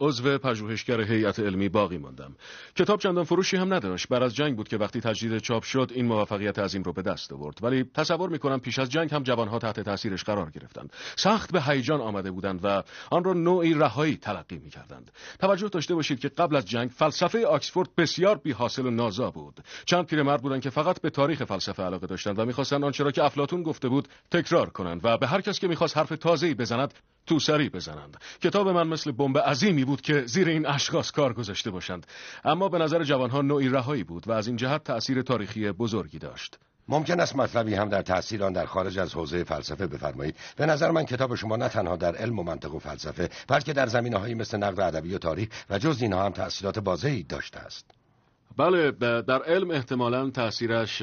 عضو 0.00 0.38
پژوهشگر 0.38 1.00
هیئت 1.00 1.40
علمی 1.40 1.68
باقی 1.68 1.98
ماندم. 1.98 2.36
کتاب 2.76 3.00
چندان 3.00 3.24
فروشی 3.24 3.56
هم 3.56 3.74
نداشت. 3.74 4.08
بر 4.08 4.22
از 4.22 4.34
جنگ 4.34 4.56
بود 4.56 4.68
که 4.68 4.76
وقتی 4.76 5.00
تجدید 5.00 5.38
چاپ 5.38 5.62
شد 5.62 5.92
این 5.94 6.06
موفقیت 6.06 6.58
عظیم 6.58 6.82
رو 6.82 6.92
به 6.92 7.02
دست 7.02 7.32
آورد. 7.32 7.58
ولی 7.62 7.84
تصور 7.84 8.28
می‌کنم 8.30 8.60
پیش 8.60 8.78
از 8.78 8.90
جنگ 8.90 9.14
هم 9.14 9.22
جوانها 9.22 9.58
تحت 9.58 9.80
تاثیرش 9.80 10.24
قرار 10.24 10.50
گرفتند. 10.50 10.92
سخت 11.16 11.52
به 11.52 11.62
هیجان 11.62 12.00
آمده 12.00 12.30
بودند 12.30 12.60
و 12.64 12.82
آن 13.10 13.24
را 13.24 13.32
نوعی 13.32 13.74
رهایی 13.74 14.16
تلقی 14.16 14.58
می‌کردند. 14.58 15.10
توجه 15.38 15.68
داشته 15.68 15.94
باشید 15.94 16.20
که 16.20 16.28
قبل 16.28 16.56
از 16.56 16.66
جنگ 16.66 16.90
فلسفه 16.90 17.46
آکسفورد 17.46 17.88
بسیار 17.96 18.36
بی 18.36 18.52
حاصل 18.52 18.86
و 18.86 18.90
نازا 18.90 19.30
بود. 19.30 19.60
چند 19.84 20.06
پیرمرد 20.06 20.42
بودند 20.42 20.62
که 20.62 20.70
فقط 20.70 21.00
به 21.00 21.10
تاریخ 21.10 21.44
فلسفه 21.44 21.82
علاقه 21.82 22.06
داشتند 22.06 22.38
و 22.38 22.44
می‌خواستند 22.44 22.84
آنچه 22.84 23.04
را 23.04 23.10
که 23.10 23.24
افلاطون 23.24 23.62
گفته 23.62 23.88
بود 23.88 24.08
تکرار 24.30 24.70
کنند 24.70 25.00
و 25.04 25.18
به 25.18 25.26
هر 25.26 25.40
کس 25.40 25.58
که 25.58 25.68
می‌خواست 25.68 25.96
حرف 25.96 26.08
تازه‌ای 26.08 26.54
بزند 26.54 26.94
تو 27.26 27.38
سری 27.38 27.68
بزنند. 27.68 28.16
کتاب 28.42 28.68
من 28.68 28.88
مثل 28.88 29.12
بمب 29.12 29.38
عظیمی 29.38 29.84
بود 29.84 30.00
که 30.00 30.26
زیر 30.26 30.48
این 30.48 30.66
اشخاص 30.66 31.10
کار 31.10 31.32
گذاشته 31.32 31.70
باشند. 31.70 32.06
اما 32.44 32.68
به 32.68 32.78
نظر 32.78 33.04
جوانها 33.04 33.42
نوعی 33.42 33.68
رهایی 33.68 34.04
بود 34.04 34.28
و 34.28 34.32
از 34.32 34.46
این 34.46 34.56
جهت 34.56 34.84
تأثیر 34.84 35.22
تاریخی 35.22 35.72
بزرگی 35.72 36.18
داشت. 36.18 36.58
ممکن 36.88 37.20
است 37.20 37.36
مطلبی 37.36 37.74
هم 37.74 37.88
در 37.88 38.02
تاثیر 38.02 38.44
آن 38.44 38.52
در 38.52 38.66
خارج 38.66 38.98
از 38.98 39.14
حوزه 39.14 39.44
فلسفه 39.44 39.86
بفرمایید. 39.86 40.36
به 40.56 40.66
نظر 40.66 40.90
من 40.90 41.04
کتاب 41.04 41.34
شما 41.34 41.56
نه 41.56 41.68
تنها 41.68 41.96
در 41.96 42.16
علم 42.16 42.38
و 42.38 42.42
منطق 42.42 42.74
و 42.74 42.78
فلسفه 42.78 43.30
بلکه 43.48 43.72
در 43.72 43.86
زمینه 43.86 44.16
هایی 44.16 44.34
مثل 44.34 44.58
نقد 44.58 44.80
ادبی 44.80 45.14
و 45.14 45.18
تاریخ 45.18 45.48
و 45.70 45.78
جز 45.78 46.02
اینها 46.02 46.24
هم 46.24 46.32
تاثیرات 46.32 46.78
بازه‌ای 46.78 47.22
داشته 47.22 47.58
است. 47.58 47.90
بله 48.56 48.90
در 49.22 49.42
علم 49.42 49.70
احتمالا 49.70 50.30
تاثیرش 50.30 51.02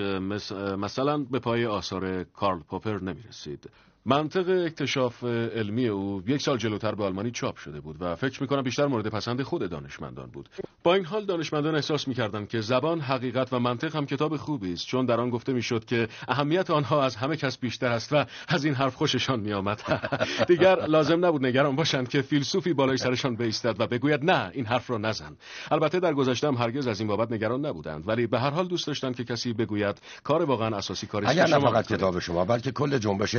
مثلا 0.78 1.18
به 1.18 1.40
پای 1.40 1.66
آثار 1.66 2.24
کارل 2.24 2.60
پوپر 2.60 3.00
نمی 3.00 3.24
رسید 3.30 3.70
منطق 4.06 4.50
اکتشاف 4.66 5.24
علمی 5.24 5.88
او 5.88 6.24
یک 6.28 6.42
سال 6.42 6.58
جلوتر 6.58 6.96
به 6.96 7.04
آلمانی 7.04 7.32
چاپ 7.32 7.58
شده 7.58 7.80
بود 7.80 7.96
و 8.00 8.16
فکر 8.16 8.42
می 8.42 8.48
کنم 8.48 8.62
بیشتر 8.62 8.86
مورد 8.86 9.08
پسند 9.08 9.42
خود 9.42 9.70
دانشمندان 9.70 10.30
بود. 10.30 10.50
با 10.84 10.94
این 10.94 11.06
حال 11.06 11.26
دانشمندان 11.26 11.76
احساس 11.76 12.08
می‌کردند 12.08 12.48
که 12.48 12.62
زبان 12.62 13.00
حقیقت 13.00 13.54
و 13.54 13.60
منطق 13.60 13.96
هم 13.96 14.06
کتاب 14.06 14.38
خوبی 14.38 14.74
است 14.74 14.88
چون 14.88 15.06
در 15.06 15.20
آن 15.20 15.30
گفته 15.30 15.54
می‌شد 15.54 15.86
که 15.86 16.08
اهمیت 16.28 16.70
آنها 16.70 17.04
از 17.04 17.16
همه 17.16 17.36
کس 17.38 17.58
بیشتر 17.58 17.88
است 17.88 18.14
و 18.14 18.26
از 18.48 18.66
این 18.66 18.74
حرف 18.74 18.96
خوششان 18.96 19.40
میآمد. 19.40 19.82
دیگر 20.48 20.86
لازم 20.86 21.26
نبود 21.26 21.46
نگران 21.46 21.76
باشند 21.76 22.10
که 22.10 22.22
فیلسوفی 22.22 22.74
بالای 22.74 22.98
سرشان 22.98 23.36
بیستد 23.36 23.76
و 23.80 23.88
بگوید 23.88 24.32
نه 24.32 24.52
این 24.54 24.66
حرف 24.66 24.90
را 24.90 24.98
نزن. 24.98 25.38
البته 25.72 26.00
در 26.00 26.14
گذشته 26.14 26.52
هرگز 26.52 26.88
از 26.88 27.00
این 27.00 27.08
بابت 27.08 27.32
نگران 27.32 27.66
نبودند 27.66 28.08
ولی 28.08 28.28
به 28.28 28.40
هر 28.40 28.50
حال 28.50 28.68
دوست 28.68 28.88
داشتند 28.88 29.16
که 29.16 29.24
کسی 29.24 29.54
بگوید 29.54 30.02
کار 30.24 30.46
واقعا 30.46 30.78
اساسی 30.78 31.08
کاری 31.08 31.28
اگر 31.28 31.48
نه 31.48 31.60
فقط 31.60 31.88
کتاب 31.88 32.20
شما 32.20 32.46
بلکه 32.46 32.72
کل 32.72 32.98
جنبش 32.98 33.36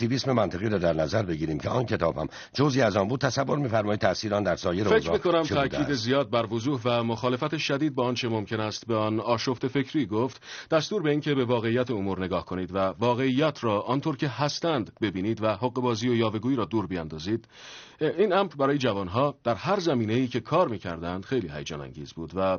پوزیتیویسم 0.00 0.32
منطقی 0.32 0.68
را 0.68 0.78
در 0.78 0.92
نظر 0.92 1.22
بگیریم 1.22 1.58
که 1.58 1.68
آن 1.68 1.84
کتابم 1.84 2.26
جزئی 2.54 2.82
از 2.82 2.96
آن 2.96 3.08
بود 3.08 3.20
تصور 3.20 3.58
می‌فرمایید 3.58 4.00
تاثیر 4.00 4.34
آن 4.34 4.42
در 4.42 4.56
سایر 4.56 4.88
فکر 4.88 5.12
می‌کنم 5.12 5.42
تاکید 5.42 5.92
زیاد 5.92 6.30
بر 6.30 6.54
وضوح 6.54 6.80
و 6.84 7.02
مخالفت 7.02 7.56
شدید 7.56 7.94
با 7.94 8.04
آنچه 8.04 8.28
ممکن 8.28 8.60
است 8.60 8.86
به 8.86 8.96
آن 8.96 9.20
آشفت 9.20 9.68
فکری 9.68 10.06
گفت. 10.06 10.42
دستور 10.70 11.02
به 11.02 11.10
اینکه 11.10 11.34
به 11.34 11.44
واقعیت 11.44 11.90
امور 11.90 12.24
نگاه 12.24 12.44
کنید 12.44 12.74
و 12.74 12.78
واقعیت 12.78 13.64
را 13.64 13.80
آنطور 13.80 14.16
که 14.16 14.28
هستند 14.28 14.92
ببینید 15.00 15.42
و 15.42 15.46
حق 15.46 15.72
بازی 15.72 16.08
و 16.08 16.14
یاوهگویی 16.14 16.56
را 16.56 16.64
دور 16.64 16.86
بیاندازید. 16.86 17.48
این 18.00 18.32
امر 18.32 18.48
برای 18.58 18.78
جوانها 18.78 19.34
در 19.44 19.54
هر 19.54 19.80
زمینه‌ای 19.80 20.28
که 20.28 20.40
کار 20.40 20.68
می‌کردند 20.68 21.24
خیلی 21.24 21.48
هیجان 21.48 21.80
انگیز 21.80 22.12
بود 22.12 22.32
و 22.34 22.58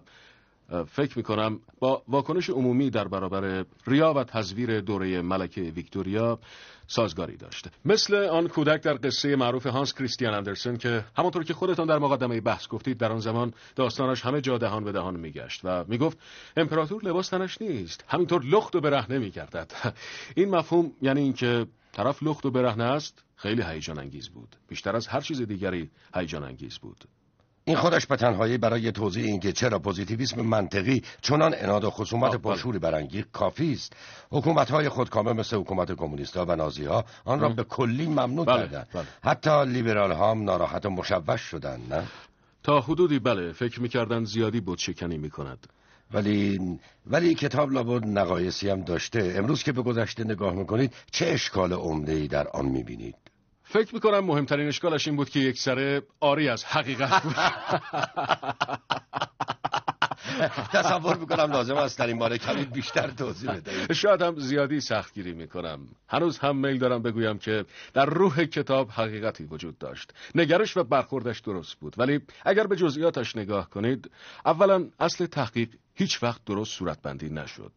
فکر 0.87 1.17
می 1.17 1.23
کنم 1.23 1.59
با 1.79 2.03
واکنش 2.07 2.49
عمومی 2.49 2.89
در 2.89 3.07
برابر 3.07 3.65
ریا 3.87 4.13
و 4.13 4.23
تزویر 4.23 4.81
دوره 4.81 5.21
ملکه 5.21 5.61
ویکتوریا 5.61 6.39
سازگاری 6.87 7.37
داشته 7.37 7.71
مثل 7.85 8.15
آن 8.15 8.47
کودک 8.47 8.81
در 8.81 8.93
قصه 9.03 9.35
معروف 9.35 9.67
هانس 9.67 9.93
کریستیان 9.93 10.33
اندرسن 10.33 10.77
که 10.77 11.05
همانطور 11.17 11.43
که 11.43 11.53
خودتان 11.53 11.87
در 11.87 11.97
مقدمه 11.97 12.41
بحث 12.41 12.67
گفتید 12.67 12.97
در 12.97 13.11
آن 13.11 13.19
زمان 13.19 13.53
داستانش 13.75 14.25
همه 14.25 14.41
جا 14.41 14.57
دهان 14.57 14.83
به 14.83 14.91
دهان 14.91 15.19
میگشت 15.19 15.61
و 15.63 15.85
می‌گفت 15.87 16.17
امپراتور 16.57 17.03
لباس 17.03 17.29
تنش 17.29 17.61
نیست 17.61 18.05
همینطور 18.07 18.43
لخت 18.43 18.75
و 18.75 18.81
برهنه 18.81 19.17
میگردد 19.17 19.71
این 20.35 20.49
مفهوم 20.49 20.91
یعنی 21.01 21.21
اینکه 21.21 21.65
طرف 21.91 22.23
لخت 22.23 22.45
و 22.45 22.51
برهنه 22.51 22.83
است 22.83 23.23
خیلی 23.35 23.63
هیجان 23.63 23.99
انگیز 23.99 24.29
بود. 24.29 24.55
بیشتر 24.67 24.95
از 24.95 25.07
هر 25.07 25.21
چیز 25.21 25.41
دیگری 25.41 25.89
هیجان 26.15 26.43
انگیز 26.43 26.77
بود. 26.77 27.05
این 27.71 27.79
خودش 27.79 28.05
به 28.05 28.15
تنهایی 28.15 28.57
برای 28.57 28.91
توضیح 28.91 29.25
اینکه 29.25 29.51
چرا 29.51 29.79
پوزیتیویسم 29.79 30.41
منطقی 30.41 31.03
چنان 31.21 31.53
اناد 31.57 31.83
و 31.83 31.89
خصومت 31.89 32.35
پرشوری 32.35 32.79
برانگیز 32.79 33.23
کافی 33.33 33.73
است. 33.73 33.93
حکومت 34.31 34.71
های 34.71 34.89
خودکامه 34.89 35.33
مثل 35.33 35.57
حکومت 35.57 35.91
کمونیستا 35.91 36.45
و 36.45 36.55
نازی 36.55 36.85
ها 36.85 37.05
آن 37.25 37.39
را 37.39 37.49
به 37.49 37.63
کلی 37.63 38.07
ممنوع 38.07 38.45
بله، 38.45 38.57
کردند. 38.57 38.87
بله. 38.93 39.03
حتی 39.23 39.65
لیبرال 39.65 40.11
ها 40.11 40.31
هم 40.31 40.43
ناراحت 40.43 40.85
و 40.85 40.89
مشوش 40.89 41.41
شدند 41.41 41.93
نه؟ 41.93 42.03
تا 42.63 42.81
حدودی 42.81 43.19
بله 43.19 43.53
فکر 43.53 43.81
می‌کردن 43.81 44.23
زیادی 44.23 44.59
بود 44.59 44.77
شکنی 44.77 45.17
می‌کند. 45.17 45.67
ولی 46.13 46.59
ولی 47.07 47.35
کتاب 47.35 47.71
لابد 47.71 48.05
نقایصی 48.05 48.69
هم 48.69 48.81
داشته. 48.81 49.33
امروز 49.37 49.63
که 49.63 49.71
به 49.71 49.81
گذشته 49.81 50.23
نگاه 50.23 50.53
می‌کنید 50.53 50.93
چه 51.11 51.25
اشکال 51.25 51.73
عمده 51.73 52.11
ای 52.11 52.27
در 52.27 52.47
آن 52.47 52.65
می‌بینید؟ 52.65 53.15
فکر 53.71 53.93
می‌کنم 53.93 54.19
مهمترین 54.19 54.67
اشکالش 54.67 55.07
این 55.07 55.15
بود 55.15 55.29
که 55.29 55.39
یک 55.39 55.59
سره 55.59 56.01
آری 56.19 56.49
از 56.49 56.65
حقیقت 56.65 57.23
بود. 57.23 57.35
تصور 60.73 61.17
می‌کنم 61.17 61.51
لازم 61.51 61.75
است 61.75 61.99
در 61.99 62.07
این 62.07 62.17
باره 62.17 62.37
کمی 62.37 62.65
بیشتر 62.65 63.09
توضیح 63.09 63.51
بدهید. 63.51 63.93
شاید 63.93 64.21
هم 64.21 64.39
زیادی 64.39 64.79
سختگیری 64.81 65.33
می‌کنم. 65.33 65.79
هنوز 66.09 66.39
هم 66.39 66.57
میل 66.57 66.77
دارم 66.77 67.01
بگویم 67.01 67.37
که 67.37 67.65
در 67.93 68.05
روح 68.05 68.45
کتاب 68.45 68.89
حقیقتی 68.89 69.43
وجود 69.43 69.77
داشت. 69.77 70.13
نگرش 70.35 70.77
و 70.77 70.83
برخوردش 70.83 71.39
درست 71.39 71.75
بود. 71.75 71.95
ولی 71.97 72.19
اگر 72.45 72.67
به 72.67 72.75
جزئیاتش 72.75 73.35
نگاه 73.35 73.69
کنید 73.69 74.11
اولا 74.45 74.87
اصل 74.99 75.25
تحقیق 75.25 75.69
هیچ 75.93 76.23
وقت 76.23 76.45
درست 76.45 76.71
صورتبندی 76.71 77.29
نشد. 77.29 77.71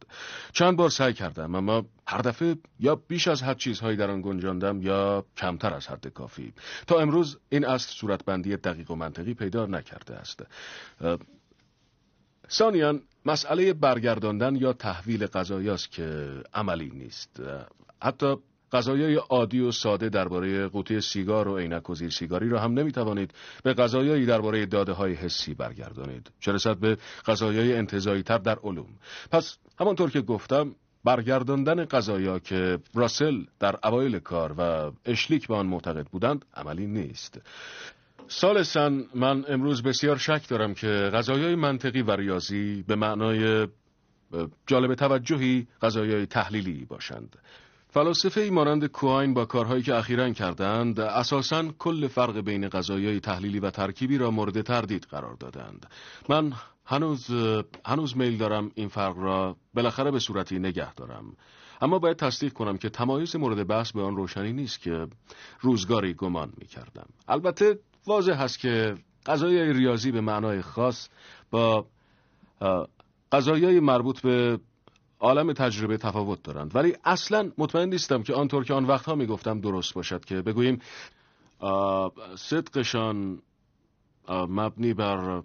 چند 0.52 0.76
بار 0.76 0.90
سعی 0.90 1.12
کردم 1.12 1.54
اما 1.54 1.84
هر 2.06 2.18
دفعه 2.18 2.56
یا 2.80 2.94
بیش 2.94 3.28
از 3.28 3.42
حد 3.42 3.56
چیزهایی 3.56 3.96
در 3.96 4.10
آن 4.10 4.22
گنجاندم 4.22 4.82
یا 4.82 5.24
کمتر 5.36 5.74
از 5.74 5.86
حد 5.86 6.08
کافی. 6.08 6.52
تا 6.86 6.98
امروز 6.98 7.38
این 7.48 7.64
اصل 7.66 7.92
صورتبندی 7.92 8.56
دقیق 8.56 8.90
و 8.90 8.94
منطقی 8.94 9.34
پیدا 9.34 9.66
نکرده 9.66 10.14
است. 10.14 10.42
ثانیاً 12.50 13.00
مسئله 13.26 13.72
برگرداندن 13.72 14.56
یا 14.56 14.72
تحویل 14.72 15.26
غذایی 15.26 15.76
که 15.90 16.28
عملی 16.54 16.90
نیست. 16.90 17.40
حتی 18.02 18.36
غذایای 18.72 19.14
عادی 19.14 19.60
و 19.60 19.72
ساده 19.72 20.08
درباره 20.08 20.68
قوطی 20.68 21.00
سیگار 21.00 21.48
و 21.48 21.58
عینک 21.58 21.90
و 21.90 21.94
زیر 21.94 22.10
سیگاری 22.10 22.48
را 22.48 22.60
هم 22.60 22.72
نمی‌توانید 22.72 23.34
به 23.62 23.74
غذایایی 23.74 24.26
درباره 24.26 24.66
داده 24.66 24.92
های 24.92 25.12
حسی 25.12 25.54
برگردانید. 25.54 26.30
چه 26.40 26.52
رسد 26.52 26.76
به 26.76 26.98
غذایای 27.26 27.74
انتزاعی 27.76 28.22
تر 28.22 28.38
در 28.38 28.58
علوم. 28.64 28.98
پس 29.30 29.58
همانطور 29.80 30.10
که 30.10 30.20
گفتم 30.20 30.74
برگرداندن 31.04 31.84
غذایا 31.84 32.38
که 32.38 32.78
راسل 32.94 33.44
در 33.60 33.78
اوایل 33.84 34.18
کار 34.18 34.54
و 34.58 34.92
اشلیک 35.04 35.48
به 35.48 35.54
آن 35.54 35.66
معتقد 35.66 36.06
بودند 36.06 36.44
عملی 36.54 36.86
نیست. 36.86 37.40
سالسن 38.28 39.04
من 39.14 39.44
امروز 39.48 39.82
بسیار 39.82 40.16
شک 40.16 40.48
دارم 40.48 40.74
که 40.74 40.86
غذایای 40.86 41.54
منطقی 41.54 42.02
و 42.02 42.10
ریاضی 42.10 42.84
به 42.88 42.96
معنای 42.96 43.68
جالب 44.66 44.94
توجهی 44.94 45.66
غذایای 45.82 46.26
تحلیلی 46.26 46.84
باشند. 46.84 47.36
فلاسفه 47.88 48.40
ای 48.40 48.50
مانند 48.50 48.86
کوهاین 48.86 49.34
با 49.34 49.44
کارهایی 49.44 49.82
که 49.82 49.94
اخیرا 49.94 50.30
کردند 50.30 51.00
اساساً 51.00 51.64
کل 51.78 52.06
فرق 52.06 52.40
بین 52.40 52.68
غذایای 52.68 53.20
تحلیلی 53.20 53.60
و 53.60 53.70
ترکیبی 53.70 54.18
را 54.18 54.30
مورد 54.30 54.60
تردید 54.60 55.06
قرار 55.10 55.34
دادند. 55.34 55.86
من 56.28 56.52
هنوز 56.86 57.30
هنوز 57.86 58.16
میل 58.16 58.36
دارم 58.36 58.70
این 58.74 58.88
فرق 58.88 59.18
را 59.18 59.56
بالاخره 59.74 60.10
به 60.10 60.18
صورتی 60.18 60.58
نگه 60.58 60.94
دارم. 60.94 61.36
اما 61.80 61.98
باید 61.98 62.16
تصدیق 62.16 62.52
کنم 62.52 62.78
که 62.78 62.88
تمایز 62.88 63.36
مورد 63.36 63.66
بحث 63.66 63.92
به 63.92 64.02
آن 64.02 64.16
روشنی 64.16 64.52
نیست 64.52 64.80
که 64.80 65.06
روزگاری 65.60 66.14
گمان 66.14 66.52
می 66.58 66.66
کردم 66.66 67.06
البته 67.28 67.78
واضح 68.06 68.32
هست 68.32 68.58
که 68.58 68.94
غذایای 69.26 69.72
ریاضی 69.72 70.12
به 70.12 70.20
معنای 70.20 70.62
خاص 70.62 71.08
با 71.50 71.86
اه، 72.60 72.88
غذایای 73.32 73.80
مربوط 73.80 74.20
به 74.20 74.58
عالم 75.20 75.52
تجربه 75.52 75.96
تفاوت 75.96 76.42
دارند. 76.42 76.76
ولی 76.76 76.96
اصلا 77.04 77.50
مطمئن 77.58 77.88
نیستم 77.88 78.22
که 78.22 78.34
آنطور 78.34 78.64
که 78.64 78.74
آن 78.74 78.84
وقتها 78.84 79.14
می‌گفتم 79.14 79.60
درست 79.60 79.94
باشد 79.94 80.24
که 80.24 80.42
بگوییم 80.42 80.78
صدقشان 82.36 83.42
مبنی 84.28 84.94
بر 84.94 85.42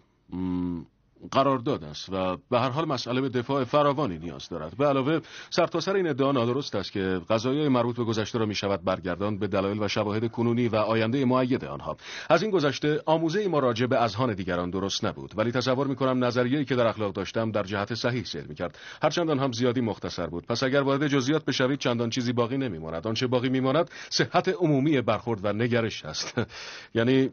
قرارداد 1.31 1.83
است 1.83 2.09
و 2.09 2.37
به 2.49 2.59
هر 2.59 2.69
حال 2.69 2.85
مسئله 2.85 3.21
به 3.21 3.29
دفاع 3.29 3.63
فراوانی 3.63 4.17
نیاز 4.17 4.49
دارد. 4.49 4.77
به 4.77 4.85
علاوه 4.85 5.19
سرتاسر 5.49 5.95
این 5.95 6.07
ادعا 6.07 6.31
نادرست 6.31 6.75
است 6.75 6.91
که 6.91 7.21
قضایای 7.29 7.67
مربوط 7.67 7.97
به 7.97 8.03
گذشته 8.03 8.39
را 8.39 8.45
می 8.45 8.55
شود 8.55 8.83
برگردان 8.83 9.39
به 9.39 9.47
دلایل 9.47 9.83
و 9.83 9.87
شواهد 9.87 10.31
کنونی 10.31 10.67
و 10.67 10.75
آینده 10.75 11.25
معید 11.25 11.65
آنها. 11.65 11.97
از 12.29 12.43
این 12.43 12.51
گذشته 12.51 13.01
آموزه 13.05 13.47
ما 13.47 13.59
راجع 13.59 13.85
به 13.85 14.03
اذهان 14.03 14.33
دیگران 14.33 14.69
درست 14.69 15.05
نبود 15.05 15.33
ولی 15.37 15.51
تصور 15.51 15.87
می 15.87 15.95
کنم 15.95 16.23
نظریه‌ای 16.23 16.65
که 16.65 16.75
در 16.75 16.87
اخلاق 16.87 17.13
داشتم 17.13 17.51
در 17.51 17.63
جهت 17.63 17.93
صحیح 17.93 18.23
سیر 18.23 18.43
می 18.47 18.55
کرد 18.55 18.77
هرچند 19.01 19.29
آن 19.29 19.39
هم 19.39 19.51
زیادی 19.51 19.81
مختصر 19.81 20.27
بود. 20.27 20.45
پس 20.45 20.63
اگر 20.63 20.81
وارد 20.81 21.07
جزئیات 21.07 21.45
بشوید 21.45 21.79
چندان 21.79 22.09
چیزی 22.09 22.33
باقی 22.33 22.57
نمیماند. 22.57 23.07
آنچه 23.07 23.27
باقی 23.27 23.49
میماند 23.49 23.91
صحت 24.09 24.49
عمومی 24.49 25.01
برخورد 25.01 25.39
و 25.45 25.53
نگرش 25.53 26.05
است. 26.05 26.41
یعنی 26.95 27.29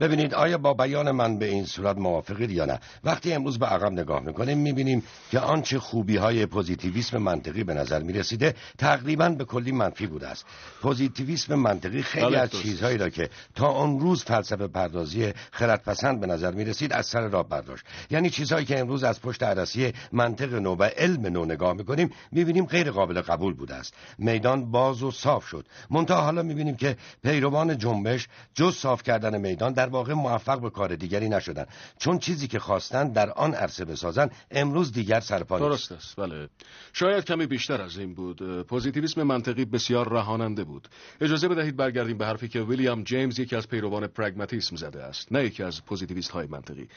ببینید 0.00 0.34
آیا 0.34 0.58
با 0.58 0.74
بیان 0.74 1.10
من 1.10 1.38
به 1.38 1.46
این 1.46 1.64
صورت 1.64 1.96
موافقید 1.96 2.50
یا 2.50 2.64
نه؟ 2.64 2.80
وقتی 3.04 3.32
امروز 3.32 3.58
به 3.58 3.66
عقب 3.66 3.92
نگاه 3.92 4.20
می‌کنیم 4.22 4.58
می‌بینیم 4.58 5.02
که 5.30 5.38
آنچه 5.38 5.78
خوبی 5.78 6.16
های 6.16 6.46
پوزیتیویسم 6.46 7.18
منطقی 7.18 7.64
به 7.64 7.74
نظر 7.74 8.02
می‌رسیده 8.02 8.54
تقریبا 8.78 9.28
به 9.28 9.44
کلی 9.44 9.72
منفی 9.72 10.06
بوده 10.06 10.28
است. 10.28 10.44
پوزیتیویسم 10.82 11.54
منطقی 11.54 12.02
خیلی 12.02 12.26
بله، 12.26 12.38
از. 12.38 12.50
چیزهایی 12.50 12.98
را 12.98 13.08
که 13.08 13.30
تا 13.54 13.66
آن 13.66 14.00
روز 14.00 14.24
فلسفه 14.24 14.66
پردازی 14.66 15.32
خردپسند 15.52 16.20
به 16.20 16.26
نظر 16.26 16.52
می‌رسید 16.52 16.92
از 16.92 17.06
سر 17.06 17.28
راه 17.28 17.48
برداشت. 17.48 17.84
یعنی 18.10 18.30
چیزهایی 18.30 18.66
که 18.66 18.78
امروز 18.78 19.04
از 19.04 19.20
پشت 19.20 19.42
عدسی 19.42 19.92
منطق 20.12 20.54
نو 20.54 20.74
و 20.74 20.82
علم 20.82 21.26
نو 21.26 21.44
نگاه 21.44 21.72
می‌کنیم 21.72 22.10
می‌بینیم 22.32 22.66
غیر 22.66 22.90
قابل 22.90 23.20
قبول 23.20 23.54
بوده 23.54 23.74
است. 23.74 23.94
میدان 24.18 24.70
باز 24.70 25.02
و 25.02 25.10
صاف 25.10 25.46
شد. 25.46 25.66
منتها 25.90 26.20
حالا 26.20 26.42
می‌بینیم 26.42 26.76
که 26.76 26.96
پیروان 27.22 27.78
جنبش 27.78 28.28
جز 28.54 28.74
صاف 28.74 29.02
کردن 29.02 29.40
میدان 29.40 29.55
در 29.56 29.88
واقع 29.88 30.12
موفق 30.12 30.60
به 30.60 30.70
کار 30.70 30.96
دیگری 30.96 31.28
نشدند 31.28 31.68
چون 31.98 32.18
چیزی 32.18 32.48
که 32.48 32.58
خواستند 32.58 33.12
در 33.12 33.30
آن 33.30 33.54
عرصه 33.54 33.84
بسازند 33.84 34.30
امروز 34.50 34.92
دیگر 34.92 35.20
سرپا 35.20 35.58
درست 35.58 35.92
است. 35.92 36.16
بله. 36.16 36.48
شاید 36.92 37.24
کمی 37.24 37.46
بیشتر 37.46 37.82
از 37.82 37.98
این 37.98 38.14
بود. 38.14 38.62
پوزیتیویسم 38.62 39.22
منطقی 39.22 39.64
بسیار 39.64 40.12
رهاننده 40.12 40.64
بود. 40.64 40.88
اجازه 41.20 41.48
بدهید 41.48 41.76
برگردیم 41.76 42.18
به 42.18 42.26
حرفی 42.26 42.48
که 42.48 42.60
ویلیام 42.60 43.04
جیمز 43.04 43.38
یکی 43.38 43.56
از 43.56 43.68
پیروان 43.68 44.06
پرگماتیسم 44.06 44.76
زده 44.76 45.02
است 45.02 45.32
نه 45.32 45.44
یکی 45.44 45.62
از 45.62 45.84
پوزیتیویست 45.84 46.30
های 46.30 46.46
منطقی. 46.46 46.88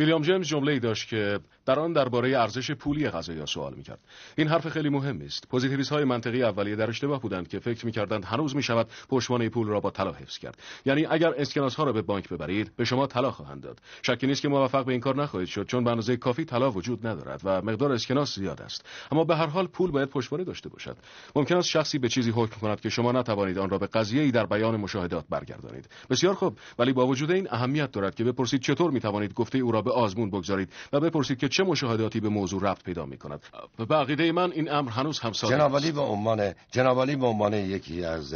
ویلیام 0.00 0.22
جیمز 0.22 0.46
جمله 0.46 0.72
ای 0.72 0.78
داشت 0.78 1.08
که 1.08 1.40
در 1.66 1.78
آن 1.80 1.92
درباره 1.92 2.38
ارزش 2.38 2.70
پولی 2.70 3.10
قضایا 3.10 3.46
سوال 3.46 3.74
می‌کرد. 3.74 3.98
این 4.36 4.48
حرف 4.48 4.68
خیلی 4.68 4.88
مهمی 4.88 5.24
است. 5.24 5.48
پوزیتیویست 5.48 5.92
های 5.92 6.04
منطقی 6.04 6.42
اولیه 6.42 6.76
در 6.76 6.88
اشتباه 6.88 7.20
بودند 7.20 7.48
که 7.48 7.58
فکر 7.58 7.86
می‌کردند 7.86 8.24
هنوز 8.24 8.56
می‌شود 8.56 8.88
پشتوانه 9.08 9.48
پول 9.48 9.66
را 9.66 9.80
با 9.80 9.90
طلا 9.90 10.12
حفظ 10.12 10.38
کرد. 10.38 10.58
یعنی 10.86 11.06
اگر 11.06 11.34
اسکناس 11.36 11.74
ها 11.74 11.84
را 11.84 11.92
به 11.92 12.02
بانک 12.02 12.28
ببرید 12.28 12.76
به 12.76 12.84
شما 12.84 13.06
طلا 13.06 13.30
خواهند 13.30 13.62
داد. 13.62 13.78
شکی 14.02 14.26
نیست 14.26 14.42
که 14.42 14.48
موفق 14.48 14.84
به 14.84 14.92
این 14.92 15.00
کار 15.00 15.16
نخواهید 15.22 15.48
شد 15.48 15.66
چون 15.66 15.84
به 15.84 15.90
اندازه 15.90 16.16
کافی 16.16 16.44
طلا 16.44 16.70
وجود 16.70 17.06
ندارد 17.06 17.40
و 17.44 17.62
مقدار 17.62 17.92
اسکناس 17.92 18.34
زیاد 18.34 18.62
است. 18.62 18.86
اما 19.12 19.24
به 19.24 19.36
هر 19.36 19.46
حال 19.46 19.66
پول 19.66 19.90
باید 19.90 20.08
پشتوانه 20.08 20.44
داشته 20.44 20.68
باشد. 20.68 20.96
ممکن 21.36 21.56
است 21.56 21.68
شخصی 21.68 21.98
به 21.98 22.08
چیزی 22.08 22.30
حکم 22.30 22.60
کند 22.60 22.80
که 22.80 22.88
شما 22.88 23.12
نتوانید 23.12 23.58
آن 23.58 23.70
را 23.70 23.78
به 23.78 23.86
قضیه‌ای 23.86 24.30
در 24.30 24.46
بیان 24.46 24.76
مشاهدات 24.76 25.24
برگردانید. 25.30 25.88
بسیار 26.10 26.34
خوب 26.34 26.58
ولی 26.78 26.92
با 26.92 27.06
وجود 27.06 27.30
این 27.30 27.48
اهمیت 27.50 27.92
دارد 27.92 28.14
که 28.14 28.24
بپرسید 28.24 28.60
چطور 28.60 28.90
می‌توانید 28.90 29.34
گفته 29.34 29.58
او 29.58 29.72
را 29.72 29.82
به 29.90 29.96
آزمون 29.96 30.30
بگذارید 30.30 30.68
و 30.92 31.00
بپرسید 31.00 31.38
که 31.38 31.48
چه 31.48 31.64
مشاهداتی 31.64 32.20
به 32.20 32.28
موضوع 32.28 32.62
ربط 32.62 32.82
پیدا 32.82 33.06
می‌کند 33.06 33.40
به 33.88 33.94
عقیده 33.94 34.32
من 34.32 34.52
این 34.52 34.72
امر 34.72 34.90
هنوز 34.90 35.18
هم 35.18 35.32
ساده 35.32 35.54
جنابالی. 35.54 35.92
به 35.92 36.00
عنوان 36.00 36.54
جنابالی 36.70 37.16
به 37.16 37.26
عنوان 37.26 37.54
یکی 37.54 38.04
از 38.04 38.34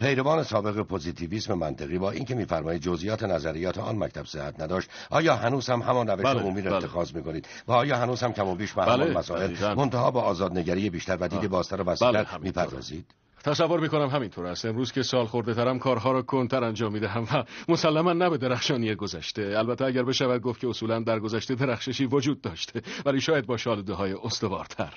پیروان 0.00 0.42
سابق 0.42 0.82
پوزیتیویسم 0.82 1.54
منطقی 1.54 1.98
با 1.98 2.10
اینکه 2.10 2.34
میفرمایید 2.34 2.82
جزئیات 2.82 3.22
نظریات 3.22 3.78
آن 3.78 3.98
مکتب 3.98 4.24
صحت 4.24 4.60
نداشت 4.60 4.88
آیا 5.10 5.36
هنوز 5.36 5.70
هم 5.70 5.82
همان 5.82 6.06
روش 6.06 6.24
بله، 6.24 6.40
عمومی 6.40 6.62
را 6.62 6.70
بله. 6.70 6.84
اتخاذ 6.84 7.14
می‌کنید 7.14 7.48
و 7.68 7.72
آیا 7.72 7.96
هنوز 7.96 8.22
هم 8.22 8.32
کم 8.32 8.48
و 8.48 8.54
بیش 8.54 8.72
به 8.72 8.82
بله، 8.82 8.92
همان 8.92 9.12
مسائل 9.18 9.46
دقیقاً. 9.46 9.74
منتها 9.74 10.10
با 10.10 10.20
آزادنگری 10.20 10.90
بیشتر 10.90 11.16
و 11.20 11.28
دید. 11.28 11.50
بازتر 11.50 11.80
و 11.80 11.84
بله، 11.84 11.92
وسیعتر. 11.92 12.38
می‌پردازید 12.38 13.06
تصور 13.46 13.80
می‌کنم 13.80 14.08
همینطور 14.08 14.46
است. 14.46 14.64
امروز 14.64 14.92
که 14.92 15.02
سال 15.02 15.26
خورده 15.26 15.54
ترم 15.54 15.78
کارها 15.78 16.12
را 16.12 16.22
کنتر 16.22 16.64
انجام 16.64 16.92
می‌دهم 16.92 17.22
و 17.22 17.44
مسلما 17.68 18.12
نه 18.12 18.30
به 18.30 18.38
درخشانی 18.38 18.94
گذشته. 18.94 19.54
البته 19.58 19.84
اگر 19.84 20.02
بشود 20.02 20.42
گفت 20.42 20.60
که 20.60 20.68
اصولا 20.68 21.00
در 21.00 21.18
گذشته 21.18 21.54
درخششی 21.54 22.06
وجود 22.06 22.40
داشته 22.40 22.82
ولی 23.04 23.20
شاید 23.20 23.46
با 23.46 23.56
شالوده 23.56 23.94
های 23.94 24.12
استوارتر. 24.12 24.94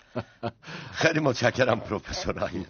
خیلی 1.02 1.20
متشکرم 1.20 1.80
پروفسور 1.80 2.34
راین. 2.34 2.66